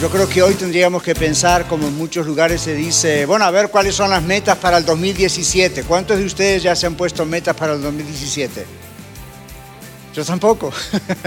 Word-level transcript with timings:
Yo 0.00 0.10
creo 0.10 0.28
que 0.28 0.42
hoy 0.42 0.54
tendríamos 0.54 1.02
que 1.02 1.14
pensar, 1.14 1.66
como 1.66 1.88
en 1.88 1.96
muchos 1.96 2.26
lugares 2.26 2.60
se 2.60 2.74
dice, 2.74 3.24
bueno, 3.24 3.46
a 3.46 3.50
ver 3.50 3.70
cuáles 3.70 3.94
son 3.94 4.10
las 4.10 4.22
metas 4.22 4.58
para 4.58 4.76
el 4.76 4.84
2017. 4.84 5.84
¿Cuántos 5.84 6.18
de 6.18 6.26
ustedes 6.26 6.62
ya 6.62 6.76
se 6.76 6.86
han 6.86 6.96
puesto 6.96 7.24
metas 7.24 7.56
para 7.56 7.72
el 7.72 7.80
2017? 7.80 8.66
Yo 10.14 10.22
tampoco, 10.22 10.70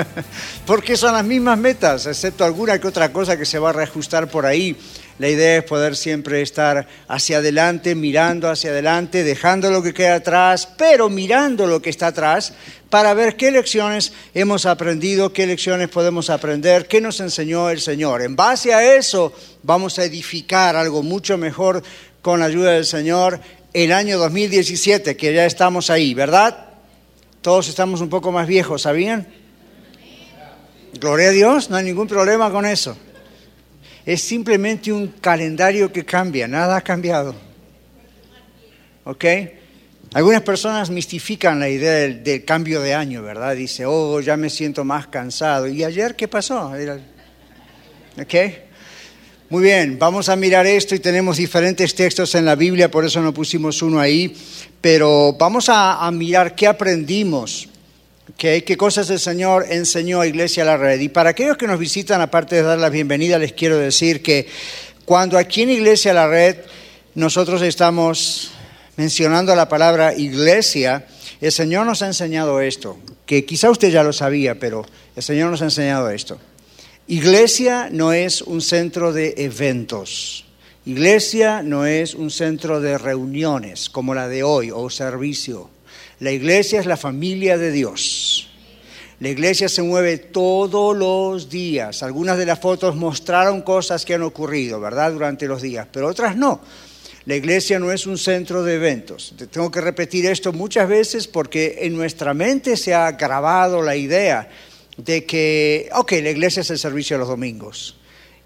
porque 0.67 0.95
son 0.95 1.13
las 1.13 1.25
mismas 1.25 1.58
metas, 1.58 2.05
excepto 2.05 2.45
alguna 2.45 2.80
que 2.80 2.88
otra 2.88 3.11
cosa 3.11 3.35
que 3.35 3.45
se 3.45 3.58
va 3.58 3.71
a 3.71 3.73
reajustar 3.73 4.30
por 4.30 4.45
ahí. 4.45 4.77
La 5.20 5.28
idea 5.28 5.58
es 5.58 5.66
poder 5.66 5.98
siempre 5.98 6.41
estar 6.41 6.88
hacia 7.09 7.40
adelante, 7.40 7.94
mirando 7.94 8.50
hacia 8.50 8.70
adelante, 8.70 9.26
dejando 9.26 9.70
lo 9.70 9.84
que 9.84 9.94
queda 9.94 10.16
atrás, 10.16 10.70
pero 10.78 11.09
mirando 11.09 11.68
lo 11.68 11.82
que 11.82 11.90
está 11.90 12.08
atrás 12.08 12.54
para 12.90 13.14
ver 13.14 13.36
qué 13.36 13.52
lecciones 13.52 14.14
hemos 14.34 14.66
aprendido, 14.66 15.34
qué 15.34 15.45
lecciones 15.45 15.90
podemos 15.90 16.30
aprender, 16.30 16.88
qué 16.88 17.02
nos 17.02 17.20
enseñó 17.20 17.70
el 17.70 17.82
Señor. 17.82 18.22
En 18.22 18.38
base 18.38 18.73
a 18.73 18.95
eso 18.95 19.34
vamos 19.62 20.00
a 20.00 20.05
edificar 20.05 20.78
algo 20.78 21.04
mucho 21.04 21.38
mejor 21.38 21.83
con 22.22 22.39
la 22.39 22.45
ayuda 22.45 22.72
del 22.72 22.86
Señor 22.86 23.42
el 23.73 23.92
año 23.92 24.17
2017, 24.20 25.17
que 25.17 25.33
ya 25.33 25.45
estamos 25.45 25.89
ahí, 25.89 26.14
¿verdad? 26.14 26.66
Todos 27.42 27.67
estamos 27.67 28.00
un 28.00 28.09
poco 28.09 28.31
más 28.31 28.48
viejos, 28.48 28.83
¿sabían? 28.83 29.28
Gloria 30.94 31.28
a 31.28 31.31
Dios, 31.31 31.70
no 31.70 31.76
hay 31.76 31.83
ningún 31.83 32.08
problema 32.08 32.50
con 32.52 32.66
eso 32.66 32.95
es 34.05 34.22
simplemente 34.22 34.92
un 34.92 35.08
calendario 35.08 35.92
que 35.92 36.05
cambia, 36.05 36.47
nada 36.47 36.78
ha 36.78 36.81
cambiado. 36.81 37.36
¿Ok? 39.03 39.25
Algunas 40.14 40.42
personas 40.42 40.89
mistifican 40.89 41.59
la 41.59 41.69
idea 41.69 42.08
del, 42.08 42.44
cambio 42.44 42.81
de 42.81 42.95
año, 42.95 43.22
¿verdad? 43.22 43.55
Dice, 43.55 43.86
oh, 43.86 44.20
ya 44.22 44.38
me 44.38 44.50
siento 44.50 44.83
más 44.83 45.08
cansado. 45.08 45.67
¿Y 45.67 45.83
ayer 45.83 46.16
qué 46.16 46.27
pasó? 46.27 46.73
¿Ok? 48.20 48.33
Muy 49.50 49.64
bien, 49.64 49.97
vamos 49.97 50.30
a 50.30 50.36
mirar 50.36 50.67
esto 50.67 50.94
y 50.94 51.00
tenemos 51.00 51.38
diferentes 51.38 51.95
textos 51.95 52.36
en 52.36 52.45
la 52.45 52.55
Biblia, 52.55 52.92
por 52.92 53.03
eso 53.03 53.20
no 53.22 53.33
pusimos 53.33 53.81
uno 53.81 54.00
ahí, 54.00 54.36
pero 54.80 55.33
vamos 55.39 55.70
a, 55.70 56.05
a 56.05 56.11
mirar 56.11 56.53
qué 56.53 56.67
aprendimos 56.67 57.67
¿Qué 58.38 58.77
cosas 58.77 59.09
el 59.09 59.19
Señor 59.19 59.66
enseñó 59.69 60.22
a 60.22 60.27
Iglesia 60.27 60.63
a 60.63 60.66
la 60.66 60.77
Red? 60.77 60.99
Y 60.99 61.09
para 61.09 61.31
aquellos 61.31 61.58
que 61.58 61.67
nos 61.67 61.80
visitan, 61.80 62.22
aparte 62.22 62.55
de 62.55 62.61
dar 62.61 62.77
la 62.77 62.89
bienvenida, 62.89 63.39
les 63.39 63.53
quiero 63.53 63.77
decir 63.77 64.21
que 64.21 64.47
cuando 65.05 65.38
aquí 65.38 65.63
en 65.63 65.71
Iglesia 65.71 66.11
a 66.11 66.16
la 66.16 66.27
Red 66.27 66.58
nosotros 67.16 67.61
estamos 67.61 68.52
mencionando 68.97 69.55
la 69.55 69.67
palabra 69.67 70.13
iglesia, 70.13 71.08
el 71.41 71.52
Señor 71.52 71.86
nos 71.86 72.02
ha 72.02 72.08
enseñado 72.08 72.61
esto, 72.61 72.97
que 73.25 73.45
quizá 73.45 73.69
usted 73.71 73.89
ya 73.89 74.03
lo 74.03 74.13
sabía, 74.13 74.59
pero 74.59 74.86
el 75.16 75.23
Señor 75.23 75.49
nos 75.49 75.61
ha 75.61 75.66
enseñado 75.66 76.09
esto. 76.09 76.38
Iglesia 77.08 77.89
no 77.91 78.14
es 78.14 78.41
un 78.41 78.61
centro 78.61 79.11
de 79.11 79.33
eventos. 79.38 80.45
Iglesia 80.86 81.64
no 81.64 81.86
es 81.86 82.14
un 82.14 82.30
centro 82.30 82.80
de 82.80 82.97
reuniones 82.97 83.89
como 83.89 84.14
la 84.14 84.27
de 84.27 84.43
hoy 84.43 84.69
o 84.71 84.89
servicio. 84.89 85.70
La 86.19 86.31
iglesia 86.31 86.80
es 86.80 86.85
la 86.85 86.97
familia 86.97 87.57
de 87.57 87.71
Dios. 87.71 88.49
La 89.19 89.30
iglesia 89.30 89.69
se 89.69 89.81
mueve 89.81 90.17
todos 90.17 90.95
los 90.95 91.49
días. 91.49 92.03
Algunas 92.03 92.37
de 92.37 92.45
las 92.45 92.59
fotos 92.59 92.95
mostraron 92.95 93.61
cosas 93.61 94.05
que 94.05 94.15
han 94.15 94.23
ocurrido, 94.23 94.80
¿verdad? 94.80 95.11
Durante 95.11 95.47
los 95.47 95.61
días, 95.61 95.87
pero 95.91 96.07
otras 96.07 96.35
no. 96.35 96.61
La 97.25 97.35
iglesia 97.35 97.80
no 97.80 97.91
es 97.91 98.07
un 98.07 98.17
centro 98.17 98.63
de 98.63 98.75
eventos. 98.75 99.33
Tengo 99.52 99.69
que 99.71 99.81
repetir 99.81 100.25
esto 100.25 100.52
muchas 100.52 100.87
veces 100.89 101.27
porque 101.27 101.80
en 101.81 101.95
nuestra 101.95 102.33
mente 102.33 102.75
se 102.75 102.93
ha 102.93 103.11
grabado 103.11 103.81
la 103.81 103.95
idea 103.95 104.49
de 104.97 105.25
que, 105.25 105.89
ok, 105.93 106.13
la 106.23 106.31
iglesia 106.31 106.61
es 106.61 106.69
el 106.69 106.80
servicio 106.80 107.15
de 107.15 107.19
los 107.19 107.30
domingos 107.30 107.98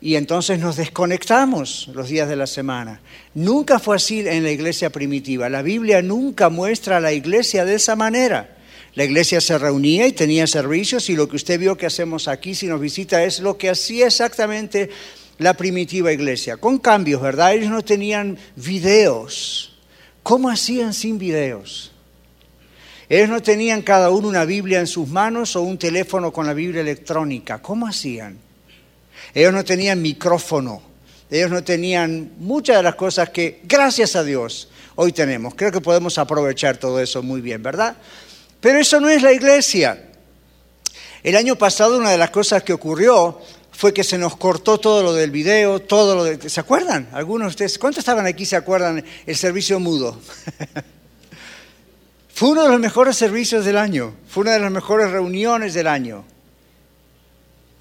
y 0.03 0.17
entonces 0.17 0.59
nos 0.59 0.75
desconectamos 0.75 1.89
los 1.93 2.09
días 2.09 2.27
de 2.27 2.35
la 2.35 2.45
semana. 2.45 2.99
Nunca 3.35 3.79
fue 3.79 3.95
así 3.95 4.19
en 4.27 4.43
la 4.43 4.51
iglesia 4.51 4.89
primitiva. 4.89 5.47
La 5.47 5.61
Biblia 5.61 6.01
nunca 6.01 6.49
muestra 6.49 6.97
a 6.97 6.99
la 6.99 7.13
iglesia 7.13 7.63
de 7.63 7.75
esa 7.75 7.95
manera. 7.95 8.57
La 8.95 9.05
iglesia 9.05 9.39
se 9.39 9.57
reunía 9.57 10.05
y 10.05 10.11
tenía 10.11 10.45
servicios 10.45 11.09
y 11.09 11.15
lo 11.15 11.29
que 11.29 11.37
usted 11.37 11.57
vio 11.57 11.77
que 11.77 11.85
hacemos 11.85 12.27
aquí 12.27 12.53
si 12.53 12.67
nos 12.67 12.81
visita 12.81 13.23
es 13.23 13.39
lo 13.39 13.57
que 13.57 13.69
hacía 13.69 14.07
exactamente 14.07 14.89
la 15.37 15.53
primitiva 15.53 16.11
iglesia, 16.11 16.57
con 16.57 16.79
cambios, 16.79 17.21
¿verdad? 17.21 17.53
Ellos 17.53 17.71
no 17.71 17.81
tenían 17.81 18.37
videos. 18.57 19.77
¿Cómo 20.21 20.49
hacían 20.49 20.93
sin 20.93 21.17
videos? 21.17 21.93
Ellos 23.07 23.29
no 23.29 23.41
tenían 23.41 23.81
cada 23.81 24.09
uno 24.09 24.27
una 24.27 24.43
Biblia 24.43 24.81
en 24.81 24.87
sus 24.87 25.07
manos 25.07 25.55
o 25.55 25.61
un 25.61 25.77
teléfono 25.77 26.33
con 26.33 26.45
la 26.45 26.53
Biblia 26.53 26.81
electrónica. 26.81 27.61
¿Cómo 27.61 27.87
hacían? 27.87 28.37
Ellos 29.33 29.53
no 29.53 29.63
tenían 29.63 30.01
micrófono, 30.01 30.81
ellos 31.29 31.49
no 31.49 31.63
tenían 31.63 32.33
muchas 32.37 32.77
de 32.77 32.83
las 32.83 32.95
cosas 32.95 33.29
que, 33.29 33.61
gracias 33.63 34.15
a 34.15 34.23
Dios, 34.23 34.69
hoy 34.95 35.11
tenemos. 35.11 35.55
Creo 35.55 35.71
que 35.71 35.81
podemos 35.81 36.17
aprovechar 36.17 36.77
todo 36.77 36.99
eso 36.99 37.23
muy 37.23 37.41
bien, 37.41 37.63
¿verdad? 37.63 37.95
Pero 38.59 38.79
eso 38.79 38.99
no 38.99 39.09
es 39.09 39.21
la 39.21 39.33
iglesia. 39.33 40.09
El 41.23 41.35
año 41.35 41.55
pasado 41.55 41.97
una 41.97 42.11
de 42.11 42.17
las 42.17 42.29
cosas 42.29 42.63
que 42.63 42.73
ocurrió 42.73 43.39
fue 43.71 43.93
que 43.93 44.03
se 44.03 44.17
nos 44.17 44.37
cortó 44.37 44.77
todo 44.77 45.01
lo 45.01 45.13
del 45.13 45.31
video, 45.31 45.79
todo 45.79 46.15
lo 46.15 46.23
de... 46.23 46.49
¿Se 46.49 46.59
acuerdan? 46.59 47.09
Algunos 47.11 47.47
de 47.47 47.49
ustedes, 47.49 47.79
¿cuántos 47.79 47.99
estaban 47.99 48.25
aquí 48.25 48.45
se 48.45 48.55
acuerdan 48.55 49.03
el 49.25 49.35
servicio 49.35 49.79
mudo? 49.79 50.19
fue 52.33 52.49
uno 52.49 52.63
de 52.63 52.69
los 52.69 52.79
mejores 52.79 53.17
servicios 53.17 53.65
del 53.65 53.77
año, 53.77 54.13
fue 54.27 54.41
una 54.41 54.51
de 54.51 54.59
las 54.59 54.71
mejores 54.71 55.09
reuniones 55.11 55.73
del 55.73 55.87
año. 55.87 56.23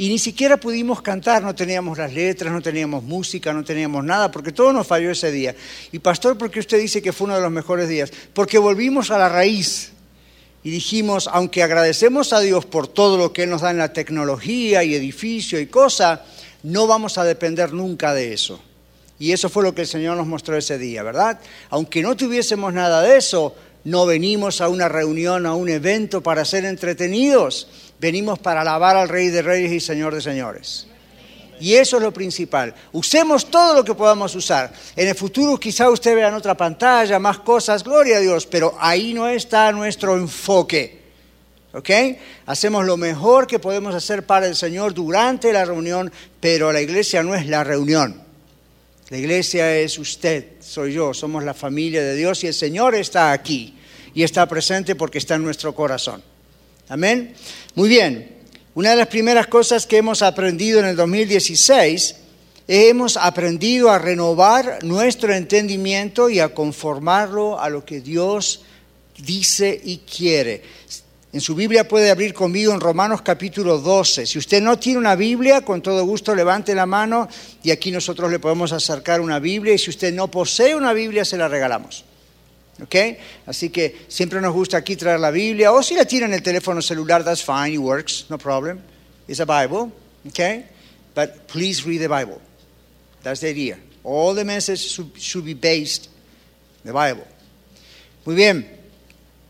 Y 0.02 0.08
ni 0.08 0.18
siquiera 0.18 0.56
pudimos 0.56 1.00
cantar, 1.00 1.44
no 1.44 1.54
teníamos 1.54 1.96
las 1.96 2.12
letras, 2.12 2.52
no 2.52 2.60
teníamos 2.60 3.04
música, 3.04 3.52
no 3.52 3.62
teníamos 3.62 4.04
nada, 4.04 4.32
porque 4.32 4.50
todo 4.50 4.72
nos 4.72 4.84
falló 4.84 5.12
ese 5.12 5.30
día. 5.30 5.54
Y 5.92 6.00
pastor, 6.00 6.36
¿por 6.36 6.50
qué 6.50 6.58
usted 6.58 6.80
dice 6.80 7.00
que 7.00 7.12
fue 7.12 7.26
uno 7.26 7.36
de 7.36 7.40
los 7.40 7.52
mejores 7.52 7.88
días? 7.88 8.10
Porque 8.34 8.58
volvimos 8.58 9.12
a 9.12 9.18
la 9.18 9.28
raíz 9.28 9.92
y 10.64 10.72
dijimos, 10.72 11.30
aunque 11.32 11.62
agradecemos 11.62 12.32
a 12.32 12.40
Dios 12.40 12.66
por 12.66 12.88
todo 12.88 13.16
lo 13.16 13.32
que 13.32 13.46
nos 13.46 13.60
da 13.60 13.70
en 13.70 13.78
la 13.78 13.92
tecnología 13.92 14.82
y 14.82 14.96
edificio 14.96 15.60
y 15.60 15.66
cosa, 15.66 16.24
no 16.64 16.88
vamos 16.88 17.16
a 17.16 17.22
depender 17.22 17.72
nunca 17.72 18.12
de 18.12 18.32
eso. 18.32 18.60
Y 19.20 19.30
eso 19.30 19.48
fue 19.48 19.62
lo 19.62 19.72
que 19.72 19.82
el 19.82 19.86
Señor 19.86 20.16
nos 20.16 20.26
mostró 20.26 20.56
ese 20.56 20.78
día, 20.78 21.04
¿verdad? 21.04 21.38
Aunque 21.70 22.02
no 22.02 22.16
tuviésemos 22.16 22.74
nada 22.74 23.02
de 23.02 23.18
eso, 23.18 23.54
no 23.84 24.06
venimos 24.06 24.60
a 24.60 24.68
una 24.68 24.88
reunión, 24.88 25.46
a 25.46 25.54
un 25.54 25.68
evento 25.68 26.22
para 26.22 26.44
ser 26.44 26.64
entretenidos, 26.64 27.68
venimos 28.02 28.40
para 28.40 28.62
alabar 28.62 28.96
al 28.96 29.08
Rey 29.08 29.28
de 29.28 29.42
Reyes 29.42 29.70
y 29.70 29.78
Señor 29.78 30.12
de 30.12 30.20
Señores. 30.20 30.88
Y 31.60 31.74
eso 31.74 31.98
es 31.98 32.02
lo 32.02 32.12
principal. 32.12 32.74
Usemos 32.90 33.48
todo 33.48 33.74
lo 33.74 33.84
que 33.84 33.94
podamos 33.94 34.34
usar. 34.34 34.72
En 34.96 35.06
el 35.06 35.14
futuro 35.14 35.56
quizá 35.56 35.88
usted 35.88 36.16
vea 36.16 36.26
en 36.26 36.34
otra 36.34 36.56
pantalla 36.56 37.20
más 37.20 37.38
cosas, 37.38 37.84
gloria 37.84 38.16
a 38.16 38.20
Dios, 38.20 38.44
pero 38.46 38.74
ahí 38.80 39.14
no 39.14 39.28
está 39.28 39.70
nuestro 39.70 40.16
enfoque. 40.16 41.00
¿Ok? 41.74 41.90
Hacemos 42.46 42.84
lo 42.84 42.96
mejor 42.96 43.46
que 43.46 43.60
podemos 43.60 43.94
hacer 43.94 44.26
para 44.26 44.48
el 44.48 44.56
Señor 44.56 44.94
durante 44.94 45.52
la 45.52 45.64
reunión, 45.64 46.12
pero 46.40 46.72
la 46.72 46.80
iglesia 46.80 47.22
no 47.22 47.36
es 47.36 47.46
la 47.46 47.62
reunión. 47.62 48.20
La 49.10 49.16
iglesia 49.16 49.78
es 49.78 49.96
usted, 49.96 50.54
soy 50.58 50.94
yo, 50.94 51.14
somos 51.14 51.44
la 51.44 51.54
familia 51.54 52.02
de 52.02 52.16
Dios 52.16 52.42
y 52.42 52.48
el 52.48 52.54
Señor 52.54 52.96
está 52.96 53.30
aquí 53.30 53.78
y 54.12 54.24
está 54.24 54.48
presente 54.48 54.96
porque 54.96 55.18
está 55.18 55.36
en 55.36 55.44
nuestro 55.44 55.72
corazón. 55.72 56.31
Amén. 56.92 57.32
Muy 57.74 57.88
bien, 57.88 58.36
una 58.74 58.90
de 58.90 58.96
las 58.96 59.06
primeras 59.06 59.46
cosas 59.46 59.86
que 59.86 59.96
hemos 59.96 60.20
aprendido 60.20 60.78
en 60.78 60.84
el 60.84 60.94
2016 60.94 62.16
hemos 62.68 63.16
aprendido 63.16 63.90
a 63.90 63.98
renovar 63.98 64.84
nuestro 64.84 65.32
entendimiento 65.32 66.28
y 66.28 66.38
a 66.38 66.52
conformarlo 66.52 67.58
a 67.58 67.70
lo 67.70 67.82
que 67.86 68.02
Dios 68.02 68.64
dice 69.16 69.80
y 69.82 70.00
quiere. 70.00 70.64
En 71.32 71.40
su 71.40 71.54
Biblia 71.54 71.88
puede 71.88 72.10
abrir 72.10 72.34
conmigo 72.34 72.74
en 72.74 72.80
Romanos 72.80 73.22
capítulo 73.22 73.78
12. 73.78 74.26
Si 74.26 74.38
usted 74.38 74.60
no 74.60 74.78
tiene 74.78 74.98
una 74.98 75.16
Biblia, 75.16 75.62
con 75.62 75.80
todo 75.80 76.04
gusto 76.04 76.34
levante 76.34 76.74
la 76.74 76.84
mano 76.84 77.26
y 77.62 77.70
aquí 77.70 77.90
nosotros 77.90 78.30
le 78.30 78.38
podemos 78.38 78.70
acercar 78.70 79.22
una 79.22 79.38
Biblia 79.38 79.72
y 79.72 79.78
si 79.78 79.88
usted 79.88 80.12
no 80.12 80.30
posee 80.30 80.74
una 80.74 80.92
Biblia, 80.92 81.24
se 81.24 81.38
la 81.38 81.48
regalamos. 81.48 82.04
¿Ok? 82.82 82.96
Así 83.46 83.70
que 83.70 84.06
siempre 84.08 84.40
nos 84.40 84.52
gusta 84.52 84.76
aquí 84.76 84.96
traer 84.96 85.20
la 85.20 85.30
Biblia, 85.30 85.72
o 85.72 85.82
si 85.82 85.94
la 85.94 86.04
tienen 86.04 86.30
en 86.30 86.34
el 86.34 86.42
teléfono 86.42 86.82
celular, 86.82 87.22
that's 87.22 87.42
fine, 87.42 87.72
it 87.72 87.78
works, 87.78 88.26
no 88.28 88.38
problem. 88.38 88.80
It's 89.28 89.40
a 89.40 89.44
Bible, 89.44 89.92
¿ok? 90.26 90.64
But 91.14 91.46
please 91.46 91.86
read 91.86 92.00
the 92.00 92.08
Bible. 92.08 92.40
That's 93.22 93.40
the 93.40 93.50
idea. 93.50 93.78
All 94.02 94.34
the 94.34 94.44
message 94.44 94.80
should 95.16 95.44
be 95.44 95.54
based 95.54 96.08
in 96.84 96.92
the 96.92 96.92
Bible. 96.92 97.26
Muy 98.24 98.34
bien. 98.34 98.68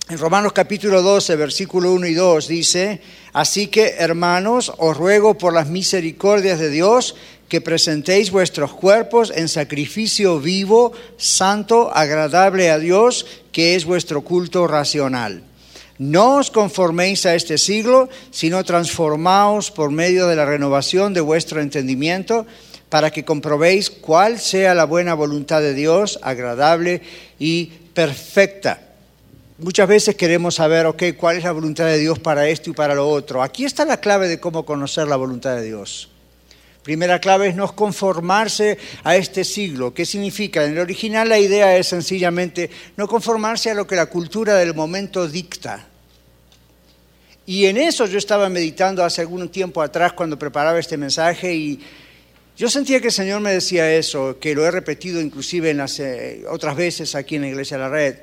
En 0.08 0.18
Romanos 0.18 0.52
capítulo 0.52 1.00
12, 1.00 1.36
versículo 1.36 1.92
1 1.92 2.06
y 2.08 2.14
2 2.14 2.48
dice, 2.48 3.00
Así 3.32 3.68
que, 3.68 3.94
hermanos, 3.98 4.72
os 4.76 4.96
ruego 4.96 5.38
por 5.38 5.54
las 5.54 5.68
misericordias 5.68 6.58
de 6.58 6.68
Dios 6.68 7.14
que 7.52 7.60
presentéis 7.60 8.30
vuestros 8.30 8.72
cuerpos 8.72 9.30
en 9.36 9.46
sacrificio 9.46 10.40
vivo, 10.40 10.94
santo, 11.18 11.92
agradable 11.92 12.70
a 12.70 12.78
Dios, 12.78 13.26
que 13.52 13.74
es 13.74 13.84
vuestro 13.84 14.22
culto 14.22 14.66
racional. 14.66 15.44
No 15.98 16.40
os 16.40 16.48
conforméis 16.50 17.28
a 17.28 17.34
este 17.34 17.58
siglo, 17.58 18.08
sino 18.30 18.64
transformaos 18.64 19.70
por 19.70 19.90
medio 19.90 20.28
de 20.28 20.36
la 20.36 20.46
renovación 20.46 21.12
de 21.12 21.20
vuestro 21.20 21.60
entendimiento, 21.60 22.46
para 22.88 23.10
que 23.10 23.26
comprobéis 23.26 23.90
cuál 23.90 24.40
sea 24.40 24.72
la 24.72 24.86
buena 24.88 25.12
voluntad 25.12 25.60
de 25.60 25.74
Dios, 25.74 26.20
agradable 26.22 27.02
y 27.38 27.66
perfecta. 27.92 28.80
Muchas 29.58 29.88
veces 29.88 30.16
queremos 30.16 30.54
saber, 30.54 30.86
ok, 30.86 31.02
cuál 31.18 31.36
es 31.36 31.44
la 31.44 31.52
voluntad 31.52 31.84
de 31.84 31.98
Dios 31.98 32.18
para 32.18 32.48
esto 32.48 32.70
y 32.70 32.72
para 32.72 32.94
lo 32.94 33.10
otro. 33.10 33.42
Aquí 33.42 33.66
está 33.66 33.84
la 33.84 34.00
clave 34.00 34.26
de 34.26 34.40
cómo 34.40 34.64
conocer 34.64 35.06
la 35.06 35.16
voluntad 35.16 35.54
de 35.56 35.64
Dios. 35.64 36.11
Primera 36.82 37.20
clave 37.20 37.48
es 37.48 37.54
no 37.54 37.74
conformarse 37.74 38.76
a 39.04 39.16
este 39.16 39.44
siglo. 39.44 39.94
¿Qué 39.94 40.04
significa? 40.04 40.64
En 40.64 40.72
el 40.72 40.78
original 40.80 41.28
la 41.28 41.38
idea 41.38 41.76
es 41.76 41.86
sencillamente 41.86 42.70
no 42.96 43.06
conformarse 43.06 43.70
a 43.70 43.74
lo 43.74 43.86
que 43.86 43.96
la 43.96 44.06
cultura 44.06 44.56
del 44.56 44.74
momento 44.74 45.28
dicta. 45.28 45.86
Y 47.46 47.66
en 47.66 47.76
eso 47.76 48.06
yo 48.06 48.18
estaba 48.18 48.48
meditando 48.48 49.04
hace 49.04 49.20
algún 49.20 49.48
tiempo 49.48 49.82
atrás 49.82 50.12
cuando 50.12 50.38
preparaba 50.38 50.78
este 50.78 50.96
mensaje 50.96 51.54
y 51.54 51.80
yo 52.56 52.68
sentía 52.68 53.00
que 53.00 53.08
el 53.08 53.12
Señor 53.12 53.40
me 53.40 53.52
decía 53.52 53.92
eso, 53.92 54.38
que 54.38 54.54
lo 54.54 54.64
he 54.64 54.70
repetido 54.70 55.20
inclusive 55.20 55.70
en 55.70 55.78
las, 55.78 55.98
eh, 56.00 56.44
otras 56.48 56.76
veces 56.76 57.14
aquí 57.14 57.36
en 57.36 57.42
la 57.42 57.48
Iglesia 57.48 57.76
de 57.76 57.82
la 57.82 57.88
Red 57.88 58.16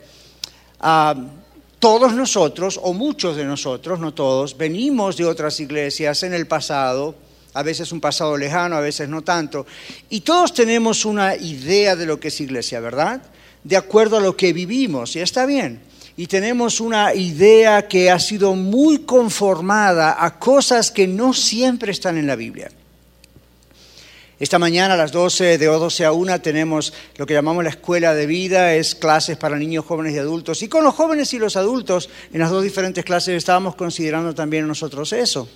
todos 1.80 2.14
nosotros, 2.14 2.80
o 2.84 2.94
muchos 2.94 3.38
de 3.38 3.46
nosotros, 3.46 4.00
no 4.00 4.14
todos, 4.14 4.58
venimos 4.58 5.16
de 5.16 5.26
otras 5.26 5.60
iglesias 5.62 6.24
en 6.24 6.34
el 6.34 6.46
pasado, 6.46 7.16
a 7.60 7.64
veces 7.64 7.92
un 7.92 8.00
pasado 8.00 8.38
lejano, 8.38 8.78
a 8.78 8.80
veces 8.80 9.10
no 9.10 9.22
tanto, 9.22 9.66
y 10.10 10.22
todos 10.22 10.54
tenemos 10.54 11.04
una 11.04 11.36
idea 11.36 11.98
de 11.98 12.06
lo 12.06 12.18
que 12.18 12.30
es 12.30 12.40
iglesia, 12.40 12.80
¿verdad? 12.80 13.22
De 13.66 13.76
acuerdo 13.76 14.16
a 14.16 14.22
lo 14.22 14.38
que 14.38 14.54
vivimos, 14.54 15.18
y 15.18 15.20
está 15.20 15.46
bien. 15.46 15.82
Y 16.16 16.28
tenemos 16.28 16.80
una 16.80 17.14
idea 17.14 17.90
que 17.90 18.12
ha 18.12 18.20
sido 18.20 18.56
muy 18.56 19.00
conformada 19.00 20.24
a 20.24 20.40
cosas 20.40 20.90
que 20.90 21.06
no 21.06 21.34
siempre 21.34 21.92
están 21.92 22.18
en 22.18 22.28
la 22.28 22.38
Biblia. 22.38 22.72
Esta 24.40 24.58
mañana 24.58 24.94
a 24.94 24.98
las 24.98 25.12
12, 25.12 25.58
de 25.58 25.66
12 25.66 26.06
a 26.06 26.14
1, 26.14 26.40
tenemos 26.40 26.94
lo 27.18 27.26
que 27.26 27.34
llamamos 27.34 27.66
la 27.66 27.72
escuela 27.72 28.14
de 28.16 28.26
vida, 28.26 28.74
es 28.74 28.96
clases 28.96 29.36
para 29.36 29.58
niños, 29.58 29.84
jóvenes 29.84 30.16
y 30.16 30.20
adultos. 30.20 30.64
Y 30.64 30.70
con 30.70 30.86
los 30.86 30.96
jóvenes 30.96 31.34
y 31.34 31.40
los 31.40 31.58
adultos, 31.58 32.10
en 32.32 32.40
las 32.40 32.52
dos 32.52 32.64
diferentes 32.64 33.04
clases 33.04 33.36
estábamos 33.36 33.76
considerando 33.76 34.34
también 34.34 34.66
nosotros 34.66 35.12
eso. 35.12 35.50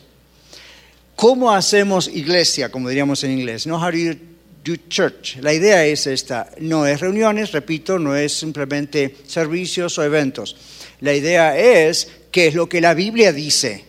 ¿Cómo 1.15 1.51
hacemos 1.51 2.07
iglesia, 2.07 2.69
como 2.69 2.89
diríamos 2.89 3.23
en 3.23 3.31
inglés? 3.31 3.67
No 3.67 3.77
how 3.77 3.91
do 3.91 3.97
you 3.97 4.15
do 4.63 4.75
church. 4.89 5.37
La 5.41 5.53
idea 5.53 5.85
es 5.85 6.07
esta, 6.07 6.49
no 6.59 6.87
es 6.87 6.99
reuniones, 7.01 7.51
repito, 7.51 7.99
no 7.99 8.15
es 8.15 8.33
simplemente 8.33 9.17
servicios 9.27 9.97
o 9.97 10.03
eventos. 10.03 10.55
La 11.01 11.13
idea 11.13 11.57
es 11.57 12.09
qué 12.31 12.47
es 12.47 12.55
lo 12.55 12.69
que 12.69 12.81
la 12.81 12.93
Biblia 12.93 13.33
dice. 13.33 13.85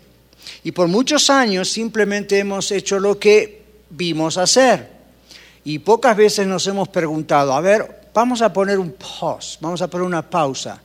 Y 0.65 0.73
por 0.73 0.89
muchos 0.89 1.31
años 1.31 1.69
simplemente 1.69 2.39
hemos 2.39 2.71
hecho 2.73 2.99
lo 2.99 3.19
que 3.19 3.63
vimos 3.91 4.37
hacer. 4.37 4.89
Y 5.65 5.79
pocas 5.79 6.17
veces 6.17 6.47
nos 6.47 6.67
hemos 6.67 6.89
preguntado, 6.89 7.53
a 7.53 7.61
ver, 7.61 8.09
vamos 8.13 8.43
a 8.43 8.53
poner 8.53 8.79
un 8.79 8.93
pause, 8.93 9.59
vamos 9.61 9.81
a 9.81 9.89
poner 9.89 10.07
una 10.07 10.29
pausa. 10.29 10.83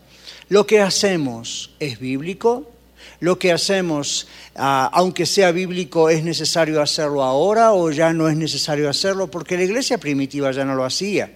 ¿Lo 0.50 0.65
que 0.65 0.80
hacemos 0.80 1.71
es 1.80 2.00
bíblico? 2.00 2.71
¿Lo 3.19 3.38
que 3.38 3.51
hacemos, 3.51 4.27
ah, 4.56 4.89
aunque 4.94 5.25
sea 5.25 5.51
bíblico, 5.51 6.10
es 6.10 6.24
necesario 6.24 6.81
hacerlo 6.81 7.21
ahora 7.21 7.74
o 7.74 7.92
ya 7.92 8.13
no 8.13 8.30
es 8.30 8.38
necesario 8.38 8.89
hacerlo? 8.89 9.30
Porque 9.30 9.57
la 9.57 9.63
iglesia 9.63 9.98
primitiva 9.98 10.51
ya 10.51 10.63
no 10.63 10.75
lo 10.75 10.86
hacía. 10.86 11.30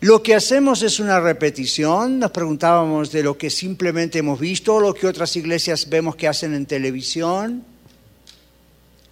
Lo 0.00 0.22
que 0.22 0.34
hacemos 0.34 0.82
es 0.82 0.98
una 0.98 1.20
repetición, 1.20 2.18
nos 2.18 2.30
preguntábamos 2.30 3.12
de 3.12 3.22
lo 3.22 3.36
que 3.36 3.50
simplemente 3.50 4.18
hemos 4.18 4.40
visto, 4.40 4.80
lo 4.80 4.94
que 4.94 5.06
otras 5.06 5.36
iglesias 5.36 5.88
vemos 5.88 6.16
que 6.16 6.26
hacen 6.26 6.54
en 6.54 6.64
televisión. 6.64 7.62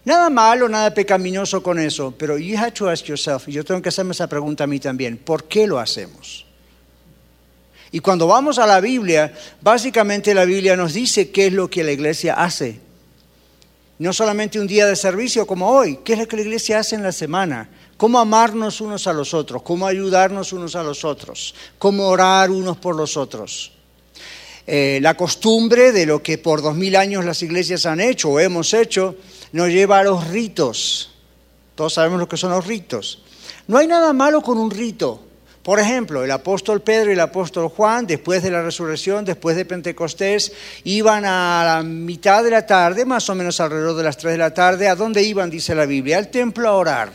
Nada 0.06 0.30
malo, 0.30 0.66
nada 0.69 0.94
pecaminoso 0.94 1.62
con 1.62 1.78
eso, 1.78 2.14
pero 2.16 2.38
you 2.38 2.56
have 2.56 2.72
to 2.72 2.88
ask 2.88 3.04
yourself, 3.04 3.46
y 3.48 3.52
yo 3.52 3.64
tengo 3.64 3.82
que 3.82 3.90
hacerme 3.90 4.12
esa 4.12 4.26
pregunta 4.26 4.64
a 4.64 4.66
mí 4.66 4.80
también, 4.80 5.19
¿por 5.19 5.44
qué 5.44 5.66
lo 5.66 5.78
hacemos? 5.78 6.47
Y 7.90 8.00
cuando 8.00 8.26
vamos 8.26 8.58
a 8.58 8.67
la 8.67 8.81
Biblia, 8.81 9.32
básicamente 9.61 10.35
la 10.35 10.44
Biblia 10.44 10.76
nos 10.76 10.93
dice 10.93 11.31
qué 11.31 11.46
es 11.46 11.52
lo 11.52 11.70
que 11.70 11.85
la 11.85 11.93
iglesia 11.93 12.35
hace. 12.35 12.81
No 13.99 14.12
solamente 14.12 14.61
un 14.61 14.67
día 14.67 14.87
de 14.87 14.94
servicio 14.94 15.46
como 15.46 15.70
hoy, 15.70 16.00
qué 16.05 16.12
es 16.12 16.19
lo 16.19 16.29
que 16.29 16.37
la 16.37 16.43
iglesia 16.43 16.79
hace 16.79 16.94
en 16.94 17.02
la 17.02 17.12
semana, 17.12 17.69
cómo 17.96 18.19
amarnos 18.19 18.81
unos 18.81 19.06
a 19.06 19.12
los 19.12 19.35
otros, 19.35 19.62
cómo 19.62 19.87
ayudarnos 19.87 20.52
unos 20.52 20.76
a 20.76 20.82
los 20.82 21.05
otros, 21.05 21.55
cómo 21.79 22.06
orar 22.08 22.50
unos 22.50 22.76
por 22.76 22.94
los 22.94 23.17
otros. 23.17 23.73
Eh, 24.67 24.99
la 25.00 25.17
costumbre 25.17 25.93
de 25.93 26.05
lo 26.05 26.23
que 26.23 26.37
por 26.37 26.61
dos 26.61 26.76
mil 26.76 26.94
años 26.94 27.25
las 27.25 27.43
iglesias 27.43 27.87
han 27.87 28.00
hecho 28.00 28.29
o 28.29 28.38
hemos 28.38 28.75
hecho, 28.75 29.17
nos 29.52 29.69
lleva 29.69 29.99
a 29.99 30.05
los 30.05 30.29
ritos. 30.29 31.11
Todos 31.75 31.94
sabemos 31.94 32.20
lo 32.20 32.29
que 32.29 32.37
son 32.37 32.50
los 32.50 32.67
ritos. 32.67 33.23
No 33.67 33.79
hay 33.79 33.87
nada 33.87 34.12
malo 34.12 34.43
con 34.43 34.58
un 34.58 34.70
rito. 34.70 35.27
Por 35.68 35.80
ejemplo, 35.80 36.24
el 36.24 36.30
apóstol 36.30 36.80
Pedro 36.80 37.10
y 37.10 37.12
el 37.12 37.20
apóstol 37.20 37.68
Juan, 37.68 38.06
después 38.06 38.42
de 38.42 38.50
la 38.50 38.62
resurrección, 38.62 39.26
después 39.26 39.54
de 39.54 39.66
Pentecostés, 39.66 40.50
iban 40.84 41.26
a 41.26 41.62
la 41.62 41.82
mitad 41.82 42.42
de 42.42 42.50
la 42.50 42.64
tarde, 42.64 43.04
más 43.04 43.28
o 43.28 43.34
menos 43.34 43.60
alrededor 43.60 43.94
de 43.94 44.02
las 44.02 44.16
3 44.16 44.32
de 44.32 44.38
la 44.38 44.54
tarde. 44.54 44.88
¿A 44.88 44.94
dónde 44.94 45.22
iban? 45.22 45.50
Dice 45.50 45.74
la 45.74 45.84
Biblia, 45.84 46.16
al 46.16 46.30
templo 46.30 46.66
a 46.70 46.72
orar. 46.72 47.12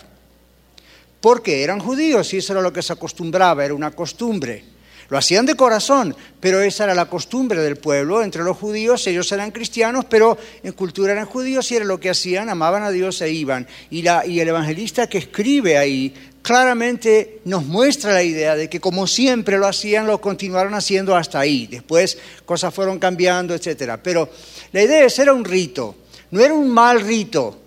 Porque 1.19 1.63
eran 1.63 1.79
judíos 1.79 2.31
y 2.35 2.37
eso 2.37 2.53
era 2.53 2.61
lo 2.61 2.71
que 2.71 2.83
se 2.83 2.93
acostumbraba, 2.93 3.65
era 3.65 3.73
una 3.73 3.89
costumbre. 3.89 4.63
Lo 5.09 5.17
hacían 5.17 5.47
de 5.47 5.55
corazón, 5.55 6.15
pero 6.39 6.61
esa 6.61 6.83
era 6.83 6.93
la 6.93 7.05
costumbre 7.05 7.59
del 7.59 7.77
pueblo 7.77 8.21
entre 8.21 8.43
los 8.43 8.57
judíos. 8.57 9.05
Ellos 9.07 9.31
eran 9.31 9.49
cristianos, 9.49 10.05
pero 10.05 10.37
en 10.61 10.73
cultura 10.73 11.13
eran 11.13 11.25
judíos 11.25 11.71
y 11.71 11.75
era 11.77 11.85
lo 11.85 11.99
que 11.99 12.11
hacían, 12.11 12.49
amaban 12.49 12.83
a 12.83 12.91
Dios 12.91 13.19
e 13.21 13.31
iban. 13.31 13.67
Y, 13.89 14.03
y 14.27 14.39
el 14.39 14.47
evangelista 14.47 15.07
que 15.07 15.17
escribe 15.17 15.77
ahí 15.77 16.13
claramente 16.43 17.39
nos 17.45 17.65
muestra 17.65 18.13
la 18.13 18.21
idea 18.21 18.55
de 18.55 18.69
que 18.69 18.79
como 18.79 19.07
siempre 19.07 19.57
lo 19.57 19.65
hacían, 19.65 20.05
lo 20.05 20.21
continuaron 20.21 20.75
haciendo 20.75 21.15
hasta 21.15 21.39
ahí. 21.39 21.65
Después 21.65 22.19
cosas 22.45 22.71
fueron 22.71 22.99
cambiando, 22.99 23.55
etc. 23.55 23.93
Pero 24.03 24.29
la 24.71 24.83
idea 24.83 25.05
es, 25.05 25.17
era 25.17 25.33
un 25.33 25.43
rito. 25.43 25.95
No 26.29 26.41
era 26.41 26.53
un 26.53 26.69
mal 26.69 27.01
rito, 27.01 27.59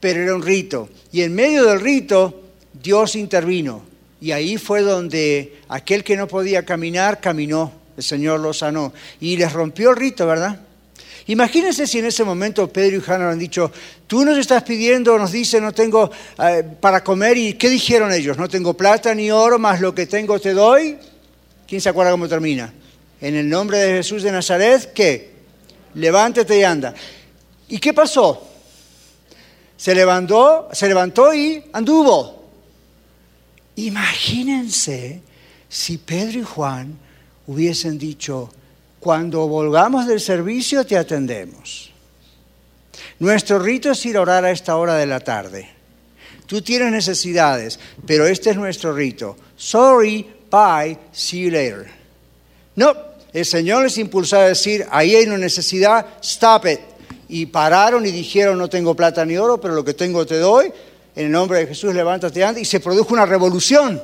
pero 0.00 0.20
era 0.20 0.34
un 0.34 0.42
rito. 0.42 0.88
Y 1.12 1.22
en 1.22 1.32
medio 1.32 1.64
del 1.64 1.80
rito, 1.80 2.42
Dios 2.72 3.14
intervino 3.14 3.94
y 4.24 4.32
ahí 4.32 4.56
fue 4.56 4.80
donde 4.80 5.58
aquel 5.68 6.02
que 6.02 6.16
no 6.16 6.26
podía 6.26 6.64
caminar, 6.64 7.20
caminó. 7.20 7.70
El 7.94 8.02
Señor 8.02 8.40
lo 8.40 8.54
sanó. 8.54 8.94
Y 9.20 9.36
les 9.36 9.52
rompió 9.52 9.90
el 9.90 9.96
rito, 9.96 10.26
¿verdad? 10.26 10.60
Imagínense 11.26 11.86
si 11.86 11.98
en 11.98 12.06
ese 12.06 12.22
momento 12.22 12.68
Pedro 12.68 12.98
y 12.98 13.00
Juan 13.00 13.22
han 13.22 13.38
dicho, 13.38 13.72
tú 14.06 14.24
nos 14.24 14.36
estás 14.36 14.62
pidiendo, 14.62 15.16
nos 15.18 15.32
dice, 15.32 15.60
no 15.60 15.72
tengo 15.72 16.10
eh, 16.38 16.62
para 16.80 17.02
comer. 17.02 17.38
¿Y 17.38 17.54
qué 17.54 17.70
dijeron 17.70 18.12
ellos? 18.12 18.36
No 18.36 18.48
tengo 18.48 18.74
plata 18.74 19.14
ni 19.14 19.30
oro, 19.30 19.58
más 19.58 19.80
lo 19.80 19.94
que 19.94 20.06
tengo 20.06 20.38
te 20.38 20.52
doy. 20.52 20.98
¿Quién 21.66 21.80
se 21.80 21.88
acuerda 21.88 22.10
cómo 22.10 22.28
termina? 22.28 22.72
En 23.20 23.34
el 23.36 23.48
nombre 23.48 23.78
de 23.78 23.96
Jesús 23.96 24.22
de 24.22 24.32
Nazaret, 24.32 24.92
¿qué? 24.92 25.32
Levántate 25.94 26.58
y 26.58 26.62
anda. 26.62 26.92
¿Y 27.68 27.78
qué 27.78 27.94
pasó? 27.94 28.46
Se 29.76 29.94
levantó, 29.94 30.68
se 30.72 30.88
levantó 30.88 31.32
y 31.32 31.64
anduvo. 31.72 32.44
Imagínense 33.76 35.22
si 35.68 35.98
Pedro 35.98 36.40
y 36.40 36.44
Juan 36.44 36.98
hubiesen 37.46 37.98
dicho, 37.98 38.50
cuando 39.04 39.46
volvamos 39.46 40.06
del 40.06 40.18
servicio 40.18 40.86
te 40.86 40.96
atendemos. 40.96 41.92
Nuestro 43.18 43.58
rito 43.58 43.90
es 43.90 44.06
ir 44.06 44.16
a 44.16 44.22
orar 44.22 44.46
a 44.46 44.50
esta 44.50 44.76
hora 44.76 44.94
de 44.94 45.04
la 45.04 45.20
tarde. 45.20 45.68
Tú 46.46 46.62
tienes 46.62 46.90
necesidades, 46.90 47.78
pero 48.06 48.26
este 48.26 48.48
es 48.48 48.56
nuestro 48.56 48.94
rito. 48.94 49.36
Sorry, 49.56 50.26
bye, 50.50 50.96
see 51.12 51.42
you 51.42 51.50
later. 51.50 51.86
No, 52.76 52.96
el 53.34 53.44
Señor 53.44 53.82
les 53.82 53.98
impulsó 53.98 54.38
a 54.38 54.48
decir, 54.48 54.86
ahí 54.90 55.14
hay 55.14 55.26
una 55.26 55.36
necesidad, 55.36 56.06
stop 56.22 56.64
it. 56.64 56.80
Y 57.28 57.44
pararon 57.44 58.06
y 58.06 58.10
dijeron, 58.10 58.56
no 58.56 58.70
tengo 58.70 58.96
plata 58.96 59.22
ni 59.26 59.36
oro, 59.36 59.60
pero 59.60 59.74
lo 59.74 59.84
que 59.84 59.92
tengo 59.92 60.24
te 60.24 60.38
doy 60.38 60.72
en 61.14 61.26
el 61.26 61.30
nombre 61.30 61.58
de 61.58 61.66
Jesús, 61.66 61.94
levántate 61.94 62.42
anda, 62.42 62.58
y 62.58 62.64
se 62.64 62.80
produjo 62.80 63.12
una 63.12 63.26
revolución. 63.26 64.02